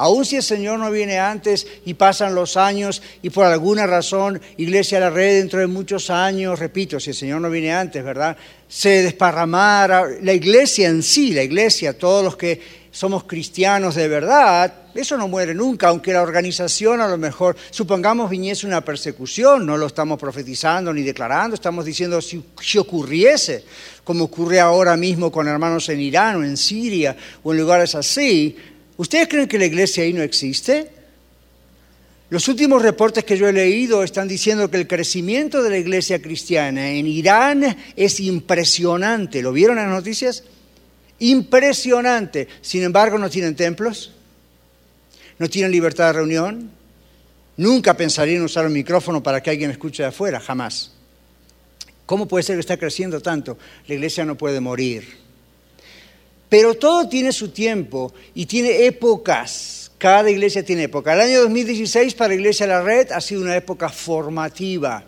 Aun 0.01 0.23
si 0.23 0.37
el 0.37 0.43
Señor 0.43 0.79
no 0.79 0.89
viene 0.91 1.19
antes 1.19 1.67
y 1.83 1.93
pasan 1.93 2.33
los 2.33 2.55
años 2.55 3.01
y 3.21 3.31
por 3.31 3.45
alguna 3.45 3.85
razón 3.85 4.39
Iglesia 4.55 4.97
la 5.01 5.09
Red 5.09 5.39
dentro 5.39 5.59
de 5.59 5.67
muchos 5.67 6.09
años, 6.09 6.57
repito, 6.57 7.01
si 7.01 7.09
el 7.09 7.17
Señor 7.17 7.41
no 7.41 7.49
viene 7.49 7.73
antes, 7.73 8.01
¿verdad? 8.01 8.37
Se 8.69 9.03
desparramara, 9.03 10.05
la 10.21 10.31
iglesia 10.31 10.87
en 10.87 11.03
sí, 11.03 11.33
la 11.33 11.43
iglesia, 11.43 11.97
todos 11.97 12.23
los 12.23 12.37
que 12.37 12.61
somos 12.91 13.25
cristianos 13.25 13.95
de 13.95 14.07
verdad, 14.07 14.73
eso 14.95 15.17
no 15.17 15.27
muere 15.27 15.53
nunca, 15.53 15.89
aunque 15.89 16.13
la 16.13 16.21
organización 16.21 17.01
a 17.01 17.07
lo 17.09 17.17
mejor, 17.17 17.57
supongamos 17.69 18.29
viniese 18.29 18.65
una 18.67 18.79
persecución, 18.79 19.65
no 19.65 19.75
lo 19.75 19.87
estamos 19.87 20.17
profetizando 20.17 20.93
ni 20.93 21.01
declarando, 21.01 21.55
estamos 21.55 21.83
diciendo 21.83 22.21
si, 22.21 22.41
si 22.61 22.77
ocurriese, 22.77 23.65
como 24.05 24.23
ocurre 24.23 24.61
ahora 24.61 24.95
mismo 24.95 25.29
con 25.29 25.49
hermanos 25.49 25.89
en 25.89 25.99
Irán 25.99 26.37
o 26.37 26.43
en 26.45 26.55
Siria 26.55 27.17
o 27.43 27.51
en 27.51 27.59
lugares 27.59 27.95
así, 27.95 28.55
¿ustedes 28.99 29.27
creen 29.27 29.47
que 29.47 29.57
la 29.57 29.65
iglesia 29.65 30.03
ahí 30.03 30.13
no 30.13 30.21
existe? 30.21 30.91
Los 32.29 32.47
últimos 32.47 32.83
reportes 32.83 33.23
que 33.23 33.37
yo 33.37 33.47
he 33.47 33.53
leído 33.53 34.03
están 34.03 34.27
diciendo 34.27 34.69
que 34.69 34.77
el 34.77 34.87
crecimiento 34.87 35.63
de 35.63 35.71
la 35.71 35.77
iglesia 35.79 36.21
cristiana 36.21 36.91
en 36.91 37.07
Irán 37.07 37.75
es 37.95 38.19
impresionante. 38.19 39.41
¿Lo 39.41 39.51
vieron 39.51 39.79
en 39.79 39.85
las 39.85 39.95
noticias? 39.95 40.43
Impresionante. 41.17 42.47
Sin 42.61 42.83
embargo, 42.83 43.17
no 43.17 43.31
tienen 43.31 43.55
templos, 43.55 44.11
no 45.39 45.49
tienen 45.49 45.71
libertad 45.71 46.07
de 46.07 46.13
reunión. 46.13 46.69
Nunca 47.57 47.97
pensarían 47.97 48.43
usar 48.43 48.67
un 48.67 48.73
micrófono 48.73 49.23
para 49.23 49.41
que 49.41 49.49
alguien 49.49 49.71
escuche 49.71 50.03
de 50.03 50.09
afuera, 50.09 50.39
jamás. 50.39 50.91
¿Cómo 52.05 52.27
puede 52.27 52.43
ser 52.43 52.55
que 52.57 52.61
está 52.61 52.77
creciendo 52.77 53.21
tanto? 53.21 53.57
La 53.87 53.95
iglesia 53.95 54.23
no 54.23 54.35
puede 54.35 54.59
morir. 54.59 55.17
Pero 56.49 56.73
todo 56.73 57.07
tiene 57.07 57.31
su 57.31 57.49
tiempo 57.49 58.11
y 58.33 58.47
tiene 58.47 58.85
épocas. 58.87 59.91
Cada 59.99 60.31
iglesia 60.31 60.63
tiene 60.63 60.83
época. 60.83 61.13
El 61.13 61.21
año 61.21 61.41
2016 61.41 62.15
para 62.15 62.29
la 62.29 62.35
Iglesia 62.35 62.65
de 62.65 62.73
la 62.73 62.81
Red 62.81 63.11
ha 63.11 63.21
sido 63.21 63.41
una 63.41 63.55
época 63.55 63.89
formativa. 63.89 65.03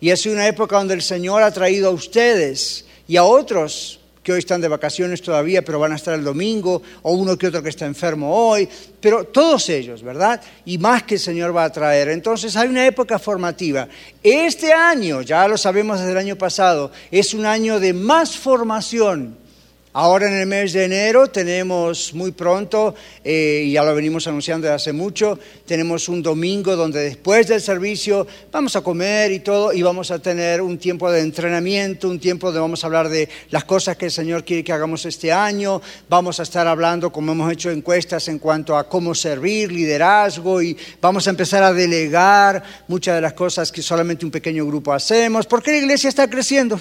Y 0.00 0.10
ha 0.10 0.16
sido 0.16 0.34
una 0.34 0.46
época 0.46 0.76
donde 0.76 0.94
el 0.94 1.02
Señor 1.02 1.42
ha 1.42 1.52
traído 1.52 1.88
a 1.88 1.92
ustedes 1.92 2.84
y 3.06 3.16
a 3.16 3.24
otros 3.24 4.00
que 4.22 4.32
hoy 4.32 4.40
están 4.40 4.60
de 4.60 4.68
vacaciones 4.68 5.22
todavía, 5.22 5.64
pero 5.64 5.78
van 5.78 5.92
a 5.92 5.96
estar 5.96 6.12
el 6.12 6.22
domingo, 6.22 6.82
o 7.00 7.12
uno 7.12 7.38
que 7.38 7.46
otro 7.46 7.62
que 7.62 7.70
está 7.70 7.86
enfermo 7.86 8.30
hoy, 8.30 8.68
pero 9.00 9.24
todos 9.24 9.70
ellos, 9.70 10.02
¿verdad? 10.02 10.42
Y 10.66 10.76
más 10.76 11.04
que 11.04 11.14
el 11.14 11.20
Señor 11.20 11.56
va 11.56 11.64
a 11.64 11.72
traer. 11.72 12.10
Entonces 12.10 12.54
hay 12.54 12.68
una 12.68 12.86
época 12.86 13.18
formativa. 13.18 13.88
Este 14.22 14.70
año, 14.70 15.22
ya 15.22 15.48
lo 15.48 15.56
sabemos 15.56 15.98
desde 15.98 16.12
el 16.12 16.18
año 16.18 16.36
pasado, 16.36 16.92
es 17.10 17.32
un 17.32 17.46
año 17.46 17.80
de 17.80 17.94
más 17.94 18.36
formación 18.36 19.47
Ahora 20.00 20.28
en 20.28 20.34
el 20.34 20.46
mes 20.46 20.72
de 20.74 20.84
enero 20.84 21.26
tenemos 21.26 22.14
muy 22.14 22.30
pronto, 22.30 22.94
eh, 23.24 23.64
y 23.66 23.72
ya 23.72 23.82
lo 23.82 23.96
venimos 23.96 24.28
anunciando 24.28 24.68
desde 24.68 24.76
hace 24.76 24.92
mucho, 24.92 25.40
tenemos 25.66 26.08
un 26.08 26.22
domingo 26.22 26.76
donde 26.76 27.00
después 27.00 27.48
del 27.48 27.60
servicio 27.60 28.24
vamos 28.52 28.76
a 28.76 28.82
comer 28.82 29.32
y 29.32 29.40
todo 29.40 29.72
y 29.72 29.82
vamos 29.82 30.12
a 30.12 30.20
tener 30.20 30.62
un 30.62 30.78
tiempo 30.78 31.10
de 31.10 31.22
entrenamiento, 31.22 32.08
un 32.08 32.20
tiempo 32.20 32.46
donde 32.46 32.60
vamos 32.60 32.84
a 32.84 32.86
hablar 32.86 33.08
de 33.08 33.28
las 33.50 33.64
cosas 33.64 33.96
que 33.96 34.04
el 34.04 34.12
Señor 34.12 34.44
quiere 34.44 34.62
que 34.62 34.72
hagamos 34.72 35.04
este 35.04 35.32
año, 35.32 35.82
vamos 36.08 36.38
a 36.38 36.44
estar 36.44 36.68
hablando, 36.68 37.10
como 37.10 37.32
hemos 37.32 37.52
hecho 37.52 37.68
encuestas 37.68 38.28
en 38.28 38.38
cuanto 38.38 38.76
a 38.76 38.88
cómo 38.88 39.16
servir, 39.16 39.72
liderazgo 39.72 40.62
y 40.62 40.76
vamos 41.00 41.26
a 41.26 41.30
empezar 41.30 41.64
a 41.64 41.72
delegar 41.72 42.62
muchas 42.86 43.16
de 43.16 43.20
las 43.20 43.32
cosas 43.32 43.72
que 43.72 43.82
solamente 43.82 44.24
un 44.24 44.30
pequeño 44.30 44.64
grupo 44.64 44.92
hacemos, 44.92 45.46
porque 45.46 45.72
la 45.72 45.78
iglesia 45.78 46.08
está 46.08 46.30
creciendo. 46.30 46.80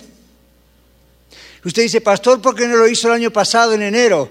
Usted 1.63 1.83
dice, 1.83 2.01
pastor, 2.01 2.41
¿por 2.41 2.55
qué 2.55 2.67
no 2.67 2.77
lo 2.77 2.87
hizo 2.87 3.07
el 3.07 3.15
año 3.15 3.31
pasado 3.31 3.73
en 3.73 3.81
enero? 3.81 4.29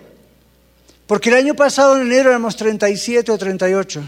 Porque 1.06 1.28
el 1.28 1.36
año 1.36 1.54
pasado 1.54 1.96
en 1.96 2.06
enero 2.06 2.30
éramos 2.30 2.56
37 2.56 3.30
o 3.30 3.38
38. 3.38 4.02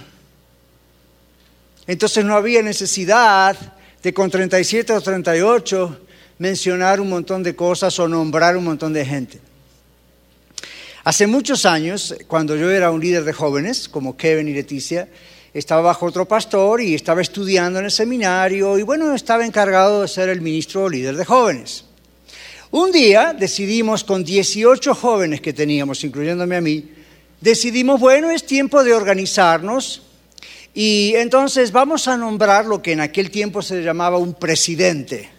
Entonces 1.87 2.24
no 2.24 2.35
había 2.35 2.62
necesidad 2.62 3.57
de 4.02 4.14
con 4.14 4.31
37 4.31 4.92
o 4.92 5.00
38 5.00 6.00
mencionar 6.38 7.00
un 7.00 7.09
montón 7.09 7.42
de 7.42 7.57
cosas 7.57 7.98
o 7.98 8.09
nombrar 8.09 8.57
un 8.57 8.64
montón 8.64 8.92
de 8.92 9.04
gente. 9.04 9.40
Hace 11.04 11.26
muchos 11.26 11.64
años, 11.64 12.14
cuando 12.26 12.54
yo 12.57 12.70
era 12.70 12.90
un 12.90 13.00
líder 13.00 13.24
de 13.24 13.33
jóvenes, 13.33 13.88
como 13.88 14.16
Kevin 14.16 14.48
y 14.48 14.52
Leticia, 14.52 15.09
estaba 15.54 15.81
bajo 15.81 16.07
otro 16.07 16.26
pastor 16.28 16.81
y 16.81 16.94
estaba 16.94 17.22
estudiando 17.22 17.78
en 17.78 17.87
el 17.87 17.90
seminario 17.90 18.78
y 18.78 18.83
bueno, 18.83 19.14
estaba 19.14 19.46
encargado 19.46 20.02
de 20.02 20.09
ser 20.09 20.28
el 20.28 20.40
ministro 20.40 20.85
o 20.85 20.88
líder 20.88 21.16
de 21.16 21.24
jóvenes. 21.24 21.88
Un 22.70 22.92
día 22.92 23.33
decidimos 23.33 24.04
con 24.04 24.24
18 24.24 24.94
jóvenes 24.94 25.40
que 25.40 25.54
teníamos, 25.54 26.04
incluyéndome 26.04 26.57
a 26.57 26.61
mí, 26.61 26.90
decidimos, 27.40 27.98
bueno, 27.98 28.31
es 28.31 28.44
tiempo 28.44 28.85
de 28.85 28.92
organizarnos 28.92 30.02
y 30.74 31.14
entonces 31.16 31.72
vamos 31.72 32.09
a 32.09 32.16
nombrar 32.16 32.66
lo 32.66 32.83
que 32.83 32.92
en 32.92 33.00
aquel 33.00 33.31
tiempo 33.31 33.62
se 33.62 33.83
llamaba 33.83 34.18
un 34.18 34.35
presidente. 34.35 35.31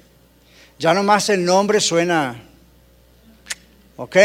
Ya 0.80 0.94
nomás 0.94 1.30
el 1.30 1.46
nombre 1.46 1.80
suena, 1.80 2.42
¿ok? 3.96 4.18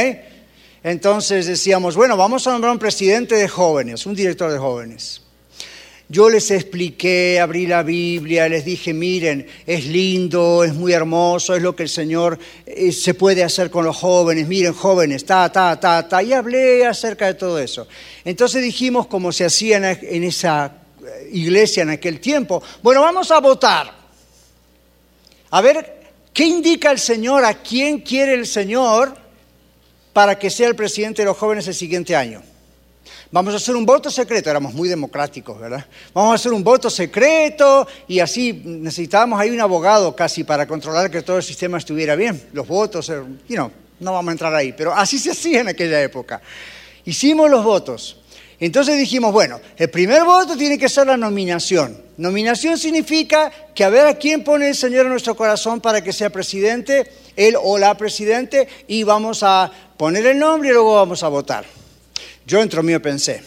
Entonces 0.82 1.46
decíamos, 1.46 1.96
bueno, 1.96 2.16
vamos 2.16 2.46
a 2.46 2.52
nombrar 2.52 2.72
un 2.72 2.78
presidente 2.78 3.34
de 3.34 3.48
jóvenes, 3.48 4.06
un 4.06 4.14
director 4.14 4.50
de 4.50 4.58
jóvenes. 4.58 5.23
Yo 6.14 6.31
les 6.31 6.48
expliqué, 6.53 7.40
abrí 7.40 7.66
la 7.66 7.83
Biblia, 7.83 8.48
les 8.48 8.64
dije, 8.64 8.94
miren, 8.94 9.48
es 9.66 9.85
lindo, 9.87 10.62
es 10.62 10.72
muy 10.72 10.92
hermoso, 10.92 11.57
es 11.57 11.62
lo 11.62 11.74
que 11.74 11.83
el 11.83 11.88
Señor 11.88 12.38
eh, 12.66 12.92
se 12.92 13.14
puede 13.14 13.42
hacer 13.42 13.68
con 13.68 13.85
los 13.85 13.96
jóvenes, 13.96 14.46
miren 14.46 14.74
jóvenes, 14.74 15.27
ta, 15.27 15.50
ta, 15.50 15.81
ta, 15.81 16.07
ta, 16.07 16.22
y 16.22 16.33
hablé 16.33 16.87
acerca 16.87 17.27
de 17.27 17.35
todo 17.35 17.59
eso. 17.59 17.88
Entonces 18.24 18.62
dijimos, 18.62 19.09
como 19.09 19.33
se 19.33 19.44
hacía 19.44 19.79
en 19.79 20.22
esa 20.22 20.72
eh, 21.05 21.31
iglesia 21.33 21.83
en 21.83 21.90
aquel 21.90 22.20
tiempo, 22.20 22.62
bueno, 22.81 23.00
vamos 23.00 23.33
a 23.33 23.40
votar. 23.40 23.92
A 25.50 25.61
ver, 25.61 26.00
¿qué 26.33 26.44
indica 26.44 26.92
el 26.92 27.00
Señor? 27.00 27.44
¿A 27.44 27.55
quién 27.55 28.03
quiere 28.03 28.35
el 28.35 28.46
Señor 28.46 29.16
para 30.12 30.38
que 30.38 30.48
sea 30.48 30.68
el 30.68 30.77
presidente 30.77 31.22
de 31.22 31.27
los 31.27 31.37
jóvenes 31.37 31.66
el 31.66 31.74
siguiente 31.74 32.14
año? 32.14 32.53
Vamos 33.30 33.54
a 33.54 33.56
hacer 33.56 33.76
un 33.76 33.84
voto 33.84 34.10
secreto, 34.10 34.50
éramos 34.50 34.74
muy 34.74 34.88
democráticos, 34.88 35.58
¿verdad? 35.58 35.84
Vamos 36.12 36.32
a 36.32 36.34
hacer 36.34 36.52
un 36.52 36.62
voto 36.62 36.88
secreto 36.88 37.86
y 38.08 38.20
así 38.20 38.62
necesitábamos 38.64 39.40
ahí 39.40 39.50
un 39.50 39.60
abogado 39.60 40.14
casi 40.14 40.44
para 40.44 40.66
controlar 40.66 41.10
que 41.10 41.22
todo 41.22 41.38
el 41.38 41.42
sistema 41.42 41.78
estuviera 41.78 42.16
bien. 42.16 42.48
Los 42.52 42.66
votos, 42.66 43.08
eh, 43.10 43.20
you 43.48 43.70
no 44.00 44.12
vamos 44.12 44.28
a 44.28 44.32
entrar 44.32 44.54
ahí, 44.54 44.72
pero 44.72 44.92
así 44.92 45.18
se 45.18 45.30
hacía 45.30 45.60
en 45.60 45.68
aquella 45.68 46.02
época. 46.02 46.40
Hicimos 47.04 47.50
los 47.50 47.64
votos. 47.64 48.18
Entonces 48.60 48.96
dijimos, 48.98 49.32
bueno, 49.32 49.60
el 49.76 49.90
primer 49.90 50.24
voto 50.24 50.56
tiene 50.56 50.78
que 50.78 50.88
ser 50.88 51.06
la 51.06 51.16
nominación. 51.16 52.00
Nominación 52.16 52.78
significa 52.78 53.50
que 53.74 53.84
a 53.84 53.88
ver 53.88 54.06
a 54.06 54.14
quién 54.14 54.44
pone 54.44 54.68
el 54.68 54.74
Señor 54.76 55.06
en 55.06 55.10
nuestro 55.10 55.34
corazón 55.34 55.80
para 55.80 56.02
que 56.02 56.12
sea 56.12 56.30
presidente, 56.30 57.10
él 57.34 57.56
o 57.60 57.78
la 57.78 57.96
presidente, 57.96 58.68
y 58.86 59.02
vamos 59.02 59.42
a 59.42 59.70
poner 59.96 60.24
el 60.26 60.38
nombre 60.38 60.68
y 60.68 60.72
luego 60.72 60.94
vamos 60.94 61.22
a 61.22 61.28
votar. 61.28 61.64
Yo 62.46 62.61
entro 62.61 62.83
mío 62.83 63.00
pensé, 63.00 63.42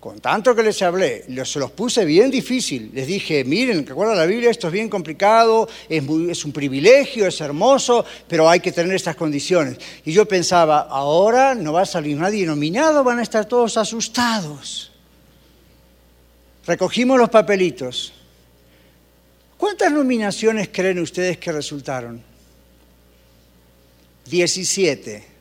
con 0.00 0.20
tanto 0.20 0.54
que 0.54 0.62
les 0.62 0.80
hablé, 0.82 1.24
se 1.44 1.58
los 1.58 1.70
puse 1.72 2.04
bien 2.04 2.30
difícil. 2.30 2.90
Les 2.92 3.06
dije, 3.06 3.44
miren, 3.44 3.86
recuerda 3.86 4.14
la 4.14 4.26
Biblia, 4.26 4.50
esto 4.50 4.68
es 4.68 4.72
bien 4.72 4.88
complicado, 4.88 5.68
es, 5.88 6.04
es, 6.30 6.44
un 6.44 6.52
privilegio, 6.52 7.26
es 7.26 7.40
hermoso, 7.40 8.04
pero 8.28 8.48
hay 8.48 8.60
que 8.60 8.72
tener 8.72 8.94
estas 8.94 9.16
condiciones. 9.16 9.78
Y 10.04 10.12
yo 10.12 10.26
pensaba, 10.26 10.82
ahora 10.82 11.54
no 11.54 11.72
va 11.72 11.82
a 11.82 11.86
salir 11.86 12.16
nadie 12.16 12.46
nominado, 12.46 13.02
van 13.02 13.18
a 13.18 13.22
estar 13.22 13.46
todos 13.46 13.76
asustados. 13.76 14.92
Recogimos 16.66 17.18
los 17.18 17.30
papelitos. 17.30 18.12
¿Cuántas 19.56 19.90
nominaciones 19.92 20.68
creen 20.72 20.98
ustedes 20.98 21.38
que 21.38 21.52
resultaron? 21.52 22.22
Diecisiete. 24.24 25.35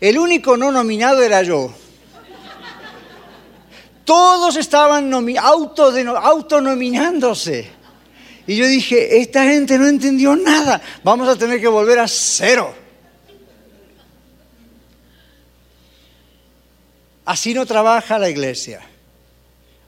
El 0.00 0.18
único 0.18 0.56
no 0.56 0.70
nominado 0.70 1.22
era 1.22 1.42
yo. 1.42 1.74
Todos 4.04 4.56
estaban 4.56 5.12
autonominándose. 5.12 7.70
Y 8.46 8.56
yo 8.56 8.66
dije, 8.66 9.20
esta 9.20 9.44
gente 9.44 9.76
no 9.78 9.88
entendió 9.88 10.36
nada, 10.36 10.80
vamos 11.02 11.28
a 11.28 11.36
tener 11.36 11.60
que 11.60 11.66
volver 11.66 11.98
a 11.98 12.06
cero. 12.06 12.72
Así 17.24 17.52
no 17.52 17.66
trabaja 17.66 18.20
la 18.20 18.28
iglesia. 18.28 18.80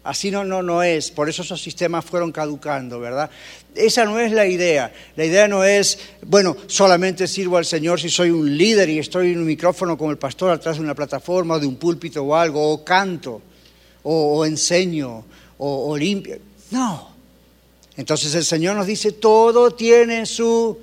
Así 0.08 0.30
no, 0.30 0.42
no, 0.42 0.62
no 0.62 0.82
es. 0.82 1.10
Por 1.10 1.28
eso 1.28 1.42
esos 1.42 1.60
sistemas 1.60 2.02
fueron 2.02 2.32
caducando, 2.32 2.98
¿verdad? 2.98 3.28
Esa 3.74 4.06
no 4.06 4.18
es 4.18 4.32
la 4.32 4.46
idea. 4.46 4.90
La 5.16 5.26
idea 5.26 5.46
no 5.46 5.64
es, 5.64 5.98
bueno, 6.24 6.56
solamente 6.66 7.28
sirvo 7.28 7.58
al 7.58 7.66
Señor 7.66 8.00
si 8.00 8.08
soy 8.08 8.30
un 8.30 8.56
líder 8.56 8.88
y 8.88 9.00
estoy 9.00 9.32
en 9.32 9.40
un 9.40 9.44
micrófono 9.44 9.98
como 9.98 10.10
el 10.10 10.16
pastor 10.16 10.50
atrás 10.50 10.78
de 10.78 10.82
una 10.82 10.94
plataforma 10.94 11.56
o 11.56 11.60
de 11.60 11.66
un 11.66 11.76
púlpito 11.76 12.22
o 12.22 12.34
algo, 12.34 12.72
o 12.72 12.82
canto, 12.82 13.42
o, 14.02 14.46
enseño, 14.46 15.26
o, 15.58 15.90
o 15.90 15.94
limpio. 15.98 16.38
No. 16.70 17.10
Entonces 17.94 18.34
el 18.34 18.46
Señor 18.46 18.76
nos 18.76 18.86
dice, 18.86 19.12
todo 19.12 19.72
tiene 19.72 20.24
su 20.24 20.78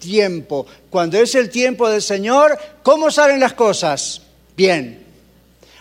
tiempo. 0.00 0.66
Cuando 0.90 1.16
es 1.16 1.32
el 1.36 1.48
tiempo 1.48 1.88
del 1.88 2.02
Señor, 2.02 2.58
¿cómo 2.82 3.12
salen 3.12 3.38
las 3.38 3.52
cosas? 3.52 4.20
Bien. 4.56 5.03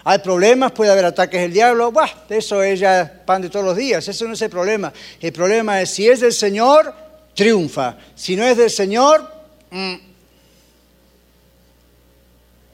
Hay 0.06 0.20
problemas, 0.20 0.74
puede 0.74 0.92
haber 0.92 1.06
ataques 1.06 1.40
del 1.40 1.54
diablo, 1.54 1.92
bah, 1.92 2.26
eso 2.30 2.62
es 2.62 2.80
ya 2.80 3.22
pan 3.26 3.42
de 3.42 3.50
todos 3.50 3.66
los 3.66 3.78
días, 3.78 4.06
eso 4.06 4.26
no 4.26 4.34
es 4.34 4.42
el 4.42 4.50
problema. 4.50 4.92
El 5.22 5.32
problema 5.32 5.82
es 5.82 5.92
si 5.92 6.08
es 6.08 6.20
del 6.20 6.34
Señor, 6.34 6.94
triunfa. 7.34 7.98
Si 8.14 8.36
no 8.36 8.44
es 8.44 8.58
del 8.58 8.70
Señor, 8.70 9.26
mm. 9.72 9.94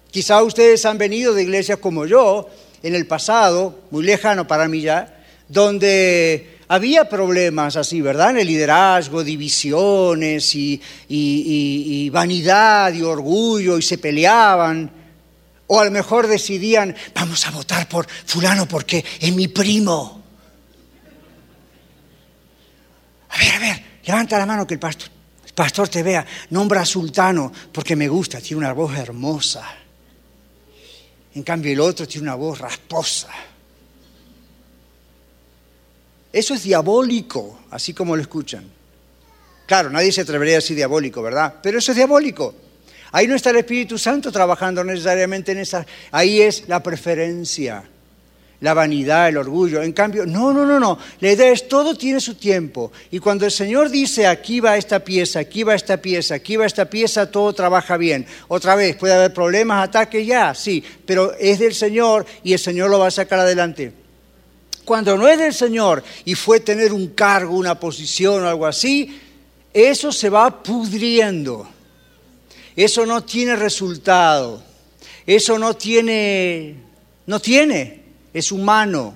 quizá 0.10 0.42
ustedes 0.42 0.84
han 0.86 0.98
venido 0.98 1.36
de 1.36 1.44
iglesias 1.44 1.78
como 1.78 2.08
yo 2.08 2.50
en 2.82 2.96
el 2.96 3.06
pasado, 3.06 3.80
muy 3.92 4.04
lejano 4.04 4.48
para 4.48 4.68
mí 4.68 4.82
ya, 4.82 5.24
donde 5.48 6.58
había 6.68 7.08
problemas 7.08 7.76
así, 7.76 8.02
¿verdad? 8.02 8.32
En 8.32 8.40
el 8.40 8.48
liderazgo, 8.48 9.24
divisiones 9.24 10.56
y 10.56 12.10
vanidad 12.12 12.92
y 12.92 13.04
orgullo 13.04 13.78
y 13.78 13.84
se 13.84 14.00
peleaban. 14.00 14.99
O 15.72 15.80
a 15.80 15.86
lo 15.86 15.92
mejor 15.92 16.26
decidían, 16.26 16.96
vamos 17.14 17.46
a 17.46 17.52
votar 17.52 17.88
por 17.88 18.08
fulano 18.26 18.68
porque 18.68 19.06
es 19.20 19.36
mi 19.36 19.48
primo. 19.48 20.24
A 23.30 23.38
ver, 23.38 23.54
a 23.54 23.60
ver, 23.60 23.84
levanta 24.04 24.40
la 24.40 24.48
mano 24.48 24.66
que 24.66 24.74
el 24.74 24.80
pastor, 24.80 25.10
pastor 25.54 25.88
te 25.88 26.02
vea. 26.02 26.26
Nombra 26.50 26.84
sultano 26.86 27.52
porque 27.72 27.96
me 27.96 28.08
gusta, 28.08 28.42
tiene 28.42 28.58
una 28.58 28.74
voz 28.74 28.98
hermosa. 28.98 29.64
En 31.36 31.44
cambio 31.44 31.72
el 31.72 31.80
otro 31.82 32.08
tiene 32.08 32.24
una 32.24 32.36
voz 32.36 32.58
rasposa. 32.58 33.30
Eso 36.34 36.56
es 36.56 36.64
diabólico, 36.64 37.60
así 37.70 37.94
como 37.94 38.16
lo 38.16 38.24
escuchan. 38.24 38.68
Claro, 39.68 39.92
nadie 39.92 40.12
se 40.12 40.22
atrevería 40.22 40.56
a 40.56 40.62
decir 40.62 40.76
diabólico, 40.76 41.22
¿verdad? 41.22 41.60
Pero 41.62 41.78
eso 41.78 41.92
es 41.92 41.96
diabólico. 41.96 42.56
Ahí 43.12 43.28
no 43.28 43.36
está 43.36 43.50
el 43.50 43.58
Espíritu 43.58 43.98
Santo 43.98 44.32
trabajando 44.32 44.84
necesariamente 44.84 45.52
en 45.52 45.60
esa. 45.60 45.86
Ahí 46.12 46.42
es 46.42 46.68
la 46.68 46.84
preferencia, 46.84 47.84
la 48.62 48.74
vanidad, 48.76 49.30
el 49.30 49.38
orgullo. 49.38 49.82
En 49.82 49.94
cambio, 49.94 50.28
no, 50.28 50.54
no, 50.54 50.64
no, 50.64 50.80
no. 50.80 51.00
La 51.20 51.32
idea 51.32 51.52
es 51.52 51.68
todo 51.68 51.96
tiene 51.96 52.20
su 52.20 52.36
tiempo. 52.36 52.92
Y 53.10 53.18
cuando 53.18 53.46
el 53.46 53.52
Señor 53.52 53.90
dice 53.90 54.28
aquí 54.28 54.60
va 54.60 54.78
esta 54.78 55.00
pieza, 55.00 55.40
aquí 55.40 55.64
va 55.64 55.74
esta 55.74 55.98
pieza, 55.98 56.36
aquí 56.36 56.56
va 56.56 56.68
esta 56.68 56.86
pieza, 56.86 57.32
todo 57.32 57.52
trabaja 57.54 57.98
bien. 57.98 58.28
Otra 58.48 58.76
vez, 58.76 58.96
puede 58.96 59.16
haber 59.16 59.34
problemas, 59.34 59.88
ataques, 59.88 60.26
ya, 60.28 60.54
sí. 60.54 60.84
Pero 61.06 61.34
es 61.40 61.58
del 61.58 61.74
Señor 61.74 62.28
y 62.44 62.54
el 62.54 62.60
Señor 62.60 62.92
lo 62.92 63.00
va 63.00 63.08
a 63.08 63.12
sacar 63.12 63.40
adelante. 63.40 63.92
Cuando 64.86 65.18
no 65.18 65.28
es 65.28 65.40
del 65.40 65.54
Señor 65.54 66.04
y 66.26 66.36
fue 66.36 66.60
tener 66.60 66.94
un 66.94 67.08
cargo, 67.10 67.56
una 67.56 67.80
posición 67.80 68.44
o 68.44 68.50
algo 68.50 68.68
así, 68.68 69.20
eso 69.74 70.12
se 70.12 70.30
va 70.30 70.62
pudriendo 70.62 71.68
eso 72.76 73.06
no 73.06 73.24
tiene 73.24 73.56
resultado. 73.56 74.64
Eso 75.26 75.60
no 75.60 75.76
tiene, 75.76 76.76
no 77.28 77.40
tiene, 77.40 78.02
es 78.34 78.52
humano. 78.52 79.14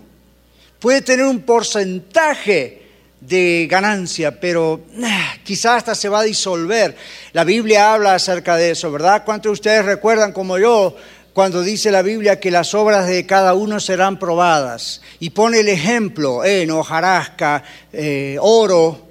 Puede 0.80 1.02
tener 1.02 1.26
un 1.26 1.42
porcentaje 1.42 2.84
de 3.20 3.68
ganancia, 3.70 4.40
pero 4.40 4.82
ah, 5.04 5.34
quizás 5.44 5.78
hasta 5.78 5.96
se 5.96 6.10
va 6.10 6.20
a 6.20 6.24
disolver. 6.24 6.96
La 7.32 7.44
Biblia 7.44 7.94
habla 7.94 8.16
acerca 8.16 8.58
de 8.58 8.72
eso, 8.72 8.92
¿verdad? 8.92 9.24
¿Cuántos 9.26 9.50
de 9.50 9.54
ustedes 9.54 9.86
recuerdan 9.86 10.34
como 10.34 10.58
yo 10.58 10.96
cuando 11.34 11.64
dice 11.64 11.90
la 11.90 12.02
Biblia 12.02 12.40
que 12.40 12.52
las 12.52 12.76
obras 12.76 13.08
de 13.08 13.26
cada 13.26 13.54
uno 13.54 13.80
serán 13.80 14.20
probadas? 14.20 15.02
Y 15.20 15.32
pone 15.32 15.62
el 15.62 15.70
ejemplo, 15.70 16.44
en 16.44 16.70
hojarasca, 16.70 17.64
eh, 17.92 18.38
oro, 18.40 19.08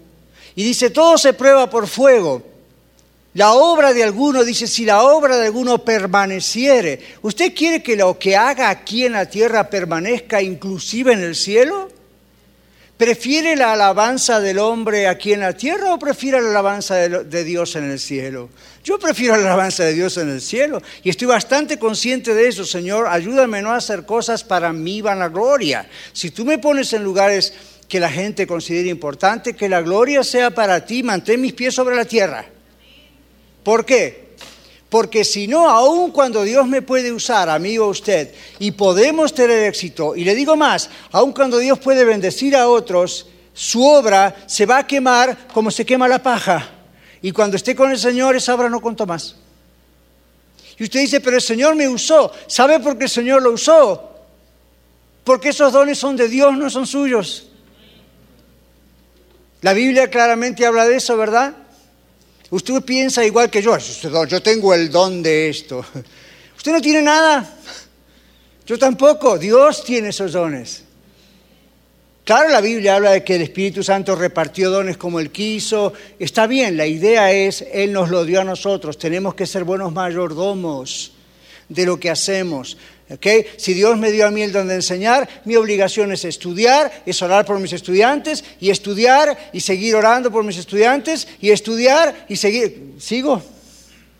y 0.55 0.62
dice, 0.62 0.90
todo 0.90 1.16
se 1.16 1.33
prueba 1.33 1.68
por 1.70 1.88
fuego. 1.88 2.51
La 3.35 3.55
obra 3.55 3.95
de 3.95 4.03
alguno, 4.03 4.45
dice, 4.45 4.66
si 4.66 4.85
la 4.85 5.03
obra 5.03 5.38
de 5.38 5.47
alguno 5.47 5.79
permaneciere, 5.79 7.01
¿usted 7.23 7.55
quiere 7.55 7.83
que 7.83 7.97
lo 7.97 8.18
que 8.18 8.37
haga 8.37 8.68
aquí 8.68 9.07
en 9.07 9.12
la 9.12 9.25
tierra 9.25 9.71
permanezca 9.71 10.42
inclusive 10.42 11.14
en 11.14 11.21
el 11.21 11.35
cielo? 11.35 11.88
¿Prefiere 12.99 13.57
la 13.57 13.73
alabanza 13.73 14.38
del 14.38 14.59
hombre 14.59 15.09
aquí 15.09 15.33
en 15.33 15.40
la 15.40 15.55
tierra 15.55 15.95
o 15.95 15.99
prefiere 15.99 16.42
la 16.42 16.51
alabanza 16.51 16.95
de, 16.95 17.42
Dios 17.42 17.75
en 17.75 17.90
el 17.90 17.99
cielo? 17.99 18.51
Yo 18.85 18.99
prefiero 18.99 19.35
la 19.37 19.47
alabanza 19.47 19.83
de 19.83 19.95
Dios 19.95 20.18
en 20.18 20.29
el 20.29 20.42
cielo 20.42 20.83
y 21.03 21.09
estoy 21.09 21.27
bastante 21.27 21.79
consciente 21.79 22.35
de 22.35 22.49
eso, 22.49 22.66
Señor. 22.66 23.07
Ayúdame 23.09 23.62
no 23.62 23.71
a 23.71 23.77
hacer 23.77 24.05
cosas 24.05 24.45
para 24.45 24.75
mi 24.75 25.01
vanagloria. 25.01 25.88
Si 26.12 26.31
tú 26.31 26.45
me 26.45 26.59
pones 26.59 26.92
en 26.92 27.03
lugares 27.03 27.55
que 27.88 27.99
la 27.99 28.11
gente 28.11 28.47
considere 28.47 28.90
importante, 28.90 29.57
que 29.57 29.71
la 29.71 29.81
gloria 29.81 30.23
sea 30.23 30.51
para 30.51 30.85
ti, 30.85 31.03
mantén 31.03 31.40
mis 31.40 31.55
pies 31.55 31.75
sobre 31.75 31.97
la 31.97 32.05
tierra. 32.05 32.47
¿Por 33.62 33.85
qué? 33.85 34.33
Porque 34.88 35.25
si 35.25 35.46
no, 35.46 35.70
aun 35.70 36.11
cuando 36.11 36.42
Dios 36.42 36.66
me 36.66 36.83
puede 36.83 37.12
usar, 37.12 37.48
amigo 37.48 37.87
usted, 37.87 38.35
y 38.59 38.72
podemos 38.72 39.33
tener 39.33 39.62
éxito, 39.64 40.14
y 40.14 40.25
le 40.25 40.35
digo 40.35 40.55
más, 40.55 40.90
aun 41.12 41.33
cuando 41.33 41.59
Dios 41.59 41.79
puede 41.79 42.05
bendecir 42.05 42.55
a 42.55 42.68
otros, 42.68 43.27
su 43.55 43.85
obra 43.87 44.44
se 44.46 44.66
va 44.66 44.79
a 44.79 44.87
quemar 44.87 45.48
como 45.48 45.70
se 45.70 45.87
quema 45.87 46.09
la 46.09 46.22
paja. 46.22 46.70
Y 47.22 47.33
cuando 47.33 47.57
esté 47.57 47.75
con 47.75 47.90
el 47.90 47.98
Señor, 47.98 48.37
esa 48.37 48.55
obra 48.55 48.68
no 48.68 48.81
contó 48.81 49.07
más. 49.07 49.37
Y 50.79 50.85
usted 50.85 51.01
dice, 51.01 51.20
pero 51.20 51.37
el 51.37 51.42
Señor 51.42 51.75
me 51.77 51.88
usó. 51.88 52.33
¿Sabe 52.46 52.81
por 52.81 52.98
qué 52.98 53.05
el 53.05 53.11
Señor 53.11 53.42
lo 53.42 53.53
usó? 53.53 54.11
Porque 55.25 55.51
esos 55.51 55.72
dones 55.72 55.98
son 55.98 56.16
de 56.16 56.29
Dios, 56.29 56.57
no 56.57 56.68
son 56.68 56.87
suyos. 56.87 57.48
La 59.61 59.72
Biblia 59.72 60.11
claramente 60.11 60.66
habla 60.66 60.87
de 60.87 60.96
eso, 60.96 61.16
¿verdad? 61.16 61.55
Usted 62.52 62.82
piensa 62.82 63.24
igual 63.24 63.48
que 63.48 63.62
yo, 63.62 63.78
yo 63.78 64.42
tengo 64.42 64.74
el 64.74 64.90
don 64.90 65.22
de 65.22 65.48
esto. 65.48 65.82
Usted 66.54 66.70
no 66.70 66.82
tiene 66.82 67.00
nada. 67.00 67.50
Yo 68.66 68.78
tampoco. 68.78 69.38
Dios 69.38 69.82
tiene 69.82 70.10
esos 70.10 70.32
dones. 70.32 70.84
Claro, 72.24 72.50
la 72.50 72.60
Biblia 72.60 72.96
habla 72.96 73.12
de 73.12 73.24
que 73.24 73.36
el 73.36 73.42
Espíritu 73.42 73.82
Santo 73.82 74.14
repartió 74.16 74.70
dones 74.70 74.98
como 74.98 75.18
Él 75.18 75.30
quiso. 75.30 75.94
Está 76.18 76.46
bien, 76.46 76.76
la 76.76 76.86
idea 76.86 77.32
es, 77.32 77.64
Él 77.72 77.90
nos 77.90 78.10
lo 78.10 78.22
dio 78.22 78.42
a 78.42 78.44
nosotros. 78.44 78.98
Tenemos 78.98 79.34
que 79.34 79.46
ser 79.46 79.64
buenos 79.64 79.90
mayordomos 79.90 81.12
de 81.70 81.86
lo 81.86 81.98
que 81.98 82.10
hacemos. 82.10 82.76
Si 83.57 83.75
Dios 83.75 83.98
me 83.98 84.11
dio 84.11 84.27
a 84.27 84.31
mí 84.31 84.42
el 84.42 84.53
don 84.53 84.68
de 84.68 84.75
enseñar, 84.75 85.29
mi 85.44 85.57
obligación 85.57 86.12
es 86.12 86.25
estudiar, 86.25 87.03
es 87.05 87.20
orar 87.22 87.44
por 87.44 87.59
mis 87.59 87.72
estudiantes 87.72 88.44
y 88.61 88.70
estudiar 88.70 89.51
y 89.53 89.61
seguir 89.61 89.94
orando 89.94 90.31
por 90.31 90.44
mis 90.44 90.57
estudiantes 90.57 91.29
y 91.40 91.51
estudiar 91.51 92.27
y 92.29 92.37
seguir. 92.37 92.94
¿Sigo? 92.98 93.42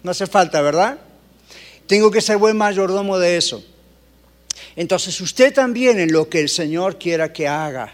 No 0.03 0.11
hace 0.11 0.27
falta, 0.27 0.61
¿verdad? 0.61 0.99
Tengo 1.87 2.11
que 2.11 2.21
ser 2.21 2.39
buen 2.39 2.57
mayordomo 2.57 3.19
de 3.19 3.37
eso. 3.37 3.65
Entonces 4.77 5.21
usted 5.21 5.53
también 5.53 5.99
en 5.99 6.13
lo 6.13 6.29
que 6.29 6.41
el 6.41 6.49
Señor 6.49 6.99
quiera 6.99 7.33
que 7.33 7.47
haga. 7.47 7.93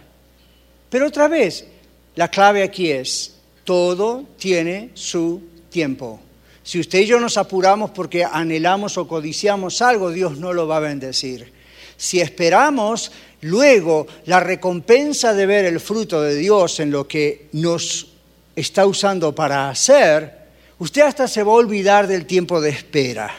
Pero 0.91 1.07
otra 1.07 1.29
vez, 1.29 1.67
la 2.15 2.29
clave 2.29 2.63
aquí 2.63 2.91
es, 2.91 3.35
todo 3.65 4.25
tiene 4.39 4.91
su 4.95 5.43
tiempo. 5.71 6.21
Si 6.69 6.79
usted 6.79 6.99
y 6.99 7.07
yo 7.07 7.19
nos 7.19 7.39
apuramos 7.39 7.93
porque 7.93 8.27
anhelamos 8.27 8.99
o 8.99 9.09
codiciamos 9.09 9.81
algo, 9.81 10.11
Dios 10.11 10.37
no 10.37 10.53
lo 10.53 10.69
va 10.69 10.77
a 10.77 10.81
bendecir. 10.81 11.51
Si 11.97 12.21
esperamos 12.21 13.11
luego 13.41 14.07
la 14.27 14.39
recompensa 14.39 15.33
de 15.33 15.47
ver 15.47 15.65
el 15.65 15.81
fruto 15.81 16.21
de 16.21 16.35
Dios 16.35 16.79
en 16.81 16.91
lo 16.91 17.09
que 17.09 17.49
nos 17.53 18.09
está 18.55 18.85
usando 18.85 19.35
para 19.35 19.71
hacer, 19.71 20.41
usted 20.79 21.01
hasta 21.01 21.27
se 21.27 21.43
va 21.43 21.53
a 21.53 21.57
olvidar 21.57 22.07
del 22.07 22.27
tiempo 22.27 22.61
de 22.61 22.69
espera. 22.69 23.35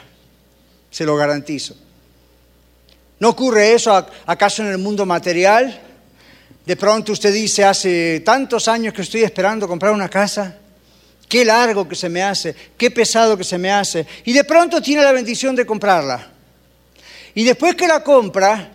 Se 0.89 1.05
lo 1.05 1.15
garantizo. 1.15 1.75
¿No 3.19 3.29
ocurre 3.29 3.73
eso 3.73 3.93
acaso 4.25 4.63
en 4.63 4.69
el 4.69 4.79
mundo 4.79 5.05
material? 5.05 5.79
De 6.65 6.75
pronto 6.75 7.11
usted 7.11 7.31
dice, 7.31 7.63
hace 7.63 8.21
tantos 8.21 8.67
años 8.67 8.91
que 8.91 9.03
estoy 9.03 9.21
esperando 9.21 9.67
comprar 9.67 9.93
una 9.93 10.09
casa 10.09 10.57
qué 11.29 11.45
largo 11.45 11.87
que 11.87 11.95
se 11.95 12.09
me 12.09 12.23
hace, 12.23 12.53
qué 12.77 12.91
pesado 12.91 13.37
que 13.37 13.45
se 13.45 13.57
me 13.57 13.71
hace. 13.71 14.05
Y 14.25 14.33
de 14.33 14.43
pronto 14.43 14.81
tiene 14.81 15.03
la 15.03 15.13
bendición 15.13 15.55
de 15.55 15.65
comprarla. 15.65 16.27
Y 17.35 17.45
después 17.45 17.75
que 17.75 17.87
la 17.87 18.03
compra, 18.03 18.71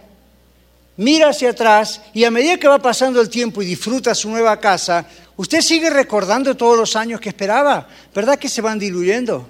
mira 0.97 1.29
hacia 1.29 1.51
atrás 1.51 2.01
y 2.15 2.25
a 2.25 2.31
medida 2.31 2.57
que 2.57 2.69
va 2.69 2.79
pasando 2.79 3.21
el 3.21 3.29
tiempo 3.29 3.61
y 3.61 3.67
disfruta 3.67 4.15
su 4.15 4.31
nueva 4.31 4.59
casa, 4.61 5.05
usted 5.37 5.61
sigue 5.61 5.91
recordando 5.91 6.57
todos 6.57 6.79
los 6.79 6.97
años 6.97 7.21
que 7.21 7.29
esperaba. 7.29 7.89
¿Verdad 8.15 8.39
que 8.39 8.49
se 8.49 8.63
van 8.63 8.79
diluyendo? 8.79 9.49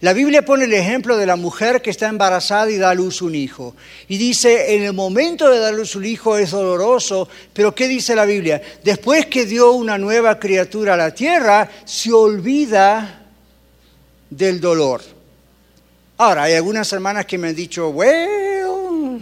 La 0.00 0.12
Biblia 0.12 0.44
pone 0.44 0.64
el 0.64 0.72
ejemplo 0.72 1.16
de 1.16 1.26
la 1.26 1.36
mujer 1.36 1.80
que 1.80 1.90
está 1.90 2.08
embarazada 2.08 2.70
y 2.70 2.76
da 2.76 2.90
a 2.90 2.94
luz 2.94 3.22
un 3.22 3.34
hijo. 3.34 3.76
Y 4.08 4.18
dice, 4.18 4.74
en 4.74 4.82
el 4.82 4.92
momento 4.92 5.48
de 5.48 5.58
dar 5.58 5.74
a 5.74 5.76
luz 5.76 5.94
un 5.94 6.04
hijo 6.04 6.36
es 6.36 6.50
doloroso, 6.50 7.28
pero 7.52 7.74
¿qué 7.74 7.86
dice 7.86 8.16
la 8.16 8.24
Biblia? 8.24 8.60
Después 8.82 9.26
que 9.26 9.46
dio 9.46 9.72
una 9.72 9.98
nueva 9.98 10.38
criatura 10.38 10.94
a 10.94 10.96
la 10.96 11.14
tierra, 11.14 11.70
se 11.84 12.12
olvida 12.12 13.26
del 14.28 14.60
dolor. 14.60 15.02
Ahora, 16.16 16.44
hay 16.44 16.54
algunas 16.54 16.92
hermanas 16.92 17.26
que 17.26 17.38
me 17.38 17.48
han 17.48 17.54
dicho, 17.54 17.92
bueno, 17.92 19.20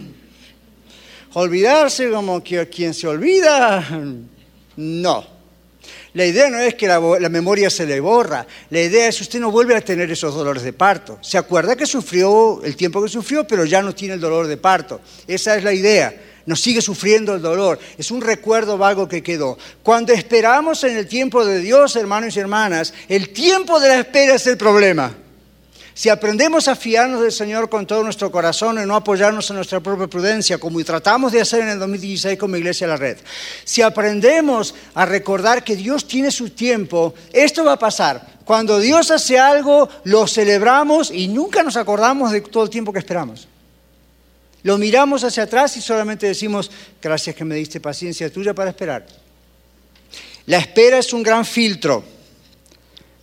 olvidarse 1.33 2.09
como 2.09 2.43
que 2.43 2.67
quien 2.69 2.93
se 2.93 3.07
olvida. 3.07 3.87
No. 4.75 5.30
La 6.13 6.25
idea 6.25 6.49
no 6.49 6.59
es 6.59 6.75
que 6.75 6.87
la, 6.87 6.99
memoria 7.29 7.69
se 7.69 7.85
le 7.85 8.01
borra, 8.01 8.45
la 8.69 8.81
idea 8.81 9.07
es 9.07 9.17
que 9.17 9.23
usted 9.23 9.39
no 9.39 9.49
vuelve 9.49 9.75
a 9.75 9.81
tener 9.81 10.11
esos 10.11 10.35
dolores 10.35 10.63
de 10.63 10.73
parto. 10.73 11.17
Se 11.21 11.37
acuerda 11.37 11.75
que 11.75 11.85
sufrió 11.85 12.61
el 12.63 12.75
tiempo 12.75 13.01
que 13.01 13.07
sufrió, 13.07 13.47
pero 13.47 13.63
ya 13.63 13.81
no 13.81 13.95
tiene 13.95 14.15
el 14.15 14.19
dolor 14.19 14.47
de 14.47 14.57
parto. 14.57 14.99
Esa 15.25 15.55
es 15.55 15.63
la 15.63 15.71
idea. 15.71 16.13
Nos 16.45 16.59
sigue 16.59 16.81
sufriendo 16.81 17.35
el 17.35 17.41
dolor. 17.41 17.79
Es 17.97 18.11
un 18.11 18.19
recuerdo 18.19 18.77
vago 18.77 19.07
que 19.07 19.23
quedó. 19.23 19.57
Cuando 19.83 20.11
esperamos 20.11 20.83
en 20.83 20.97
el 20.97 21.07
tiempo 21.07 21.45
de 21.45 21.59
Dios, 21.59 21.95
hermanos 21.95 22.35
y 22.35 22.39
hermanas, 22.39 22.93
el 23.07 23.29
tiempo 23.29 23.79
de 23.79 23.87
la 23.87 23.99
espera 23.99 24.35
es 24.35 24.47
el 24.47 24.57
problema. 24.57 25.15
Si 26.01 26.09
aprendemos 26.09 26.67
a 26.67 26.75
fiarnos 26.75 27.21
del 27.21 27.31
Señor 27.31 27.69
con 27.69 27.85
todo 27.85 28.03
nuestro 28.03 28.31
corazón 28.31 28.81
y 28.81 28.87
no 28.87 28.95
apoyarnos 28.95 29.47
en 29.51 29.57
nuestra 29.57 29.81
propia 29.81 30.07
prudencia, 30.07 30.57
como 30.57 30.83
tratamos 30.83 31.31
de 31.31 31.41
hacer 31.41 31.61
en 31.61 31.69
el 31.69 31.77
2016 31.77 32.39
como 32.39 32.57
Iglesia 32.57 32.87
La 32.87 32.97
Red, 32.97 33.19
si 33.63 33.83
aprendemos 33.83 34.73
a 34.95 35.05
recordar 35.05 35.63
que 35.63 35.75
Dios 35.75 36.07
tiene 36.07 36.31
su 36.31 36.49
tiempo, 36.49 37.13
esto 37.31 37.63
va 37.63 37.73
a 37.73 37.77
pasar. 37.77 38.39
Cuando 38.45 38.79
Dios 38.79 39.11
hace 39.11 39.37
algo, 39.37 39.89
lo 40.05 40.25
celebramos 40.25 41.11
y 41.11 41.27
nunca 41.27 41.61
nos 41.61 41.77
acordamos 41.77 42.31
de 42.31 42.41
todo 42.41 42.63
el 42.63 42.71
tiempo 42.71 42.91
que 42.91 42.97
esperamos. 42.97 43.47
Lo 44.63 44.79
miramos 44.79 45.23
hacia 45.23 45.43
atrás 45.43 45.77
y 45.77 45.81
solamente 45.81 46.25
decimos, 46.25 46.71
gracias 46.99 47.35
que 47.35 47.45
me 47.45 47.53
diste 47.53 47.79
paciencia 47.79 48.33
tuya 48.33 48.55
para 48.55 48.71
esperar. 48.71 49.05
La 50.47 50.57
espera 50.57 50.97
es 50.97 51.13
un 51.13 51.21
gran 51.21 51.45
filtro. 51.45 52.03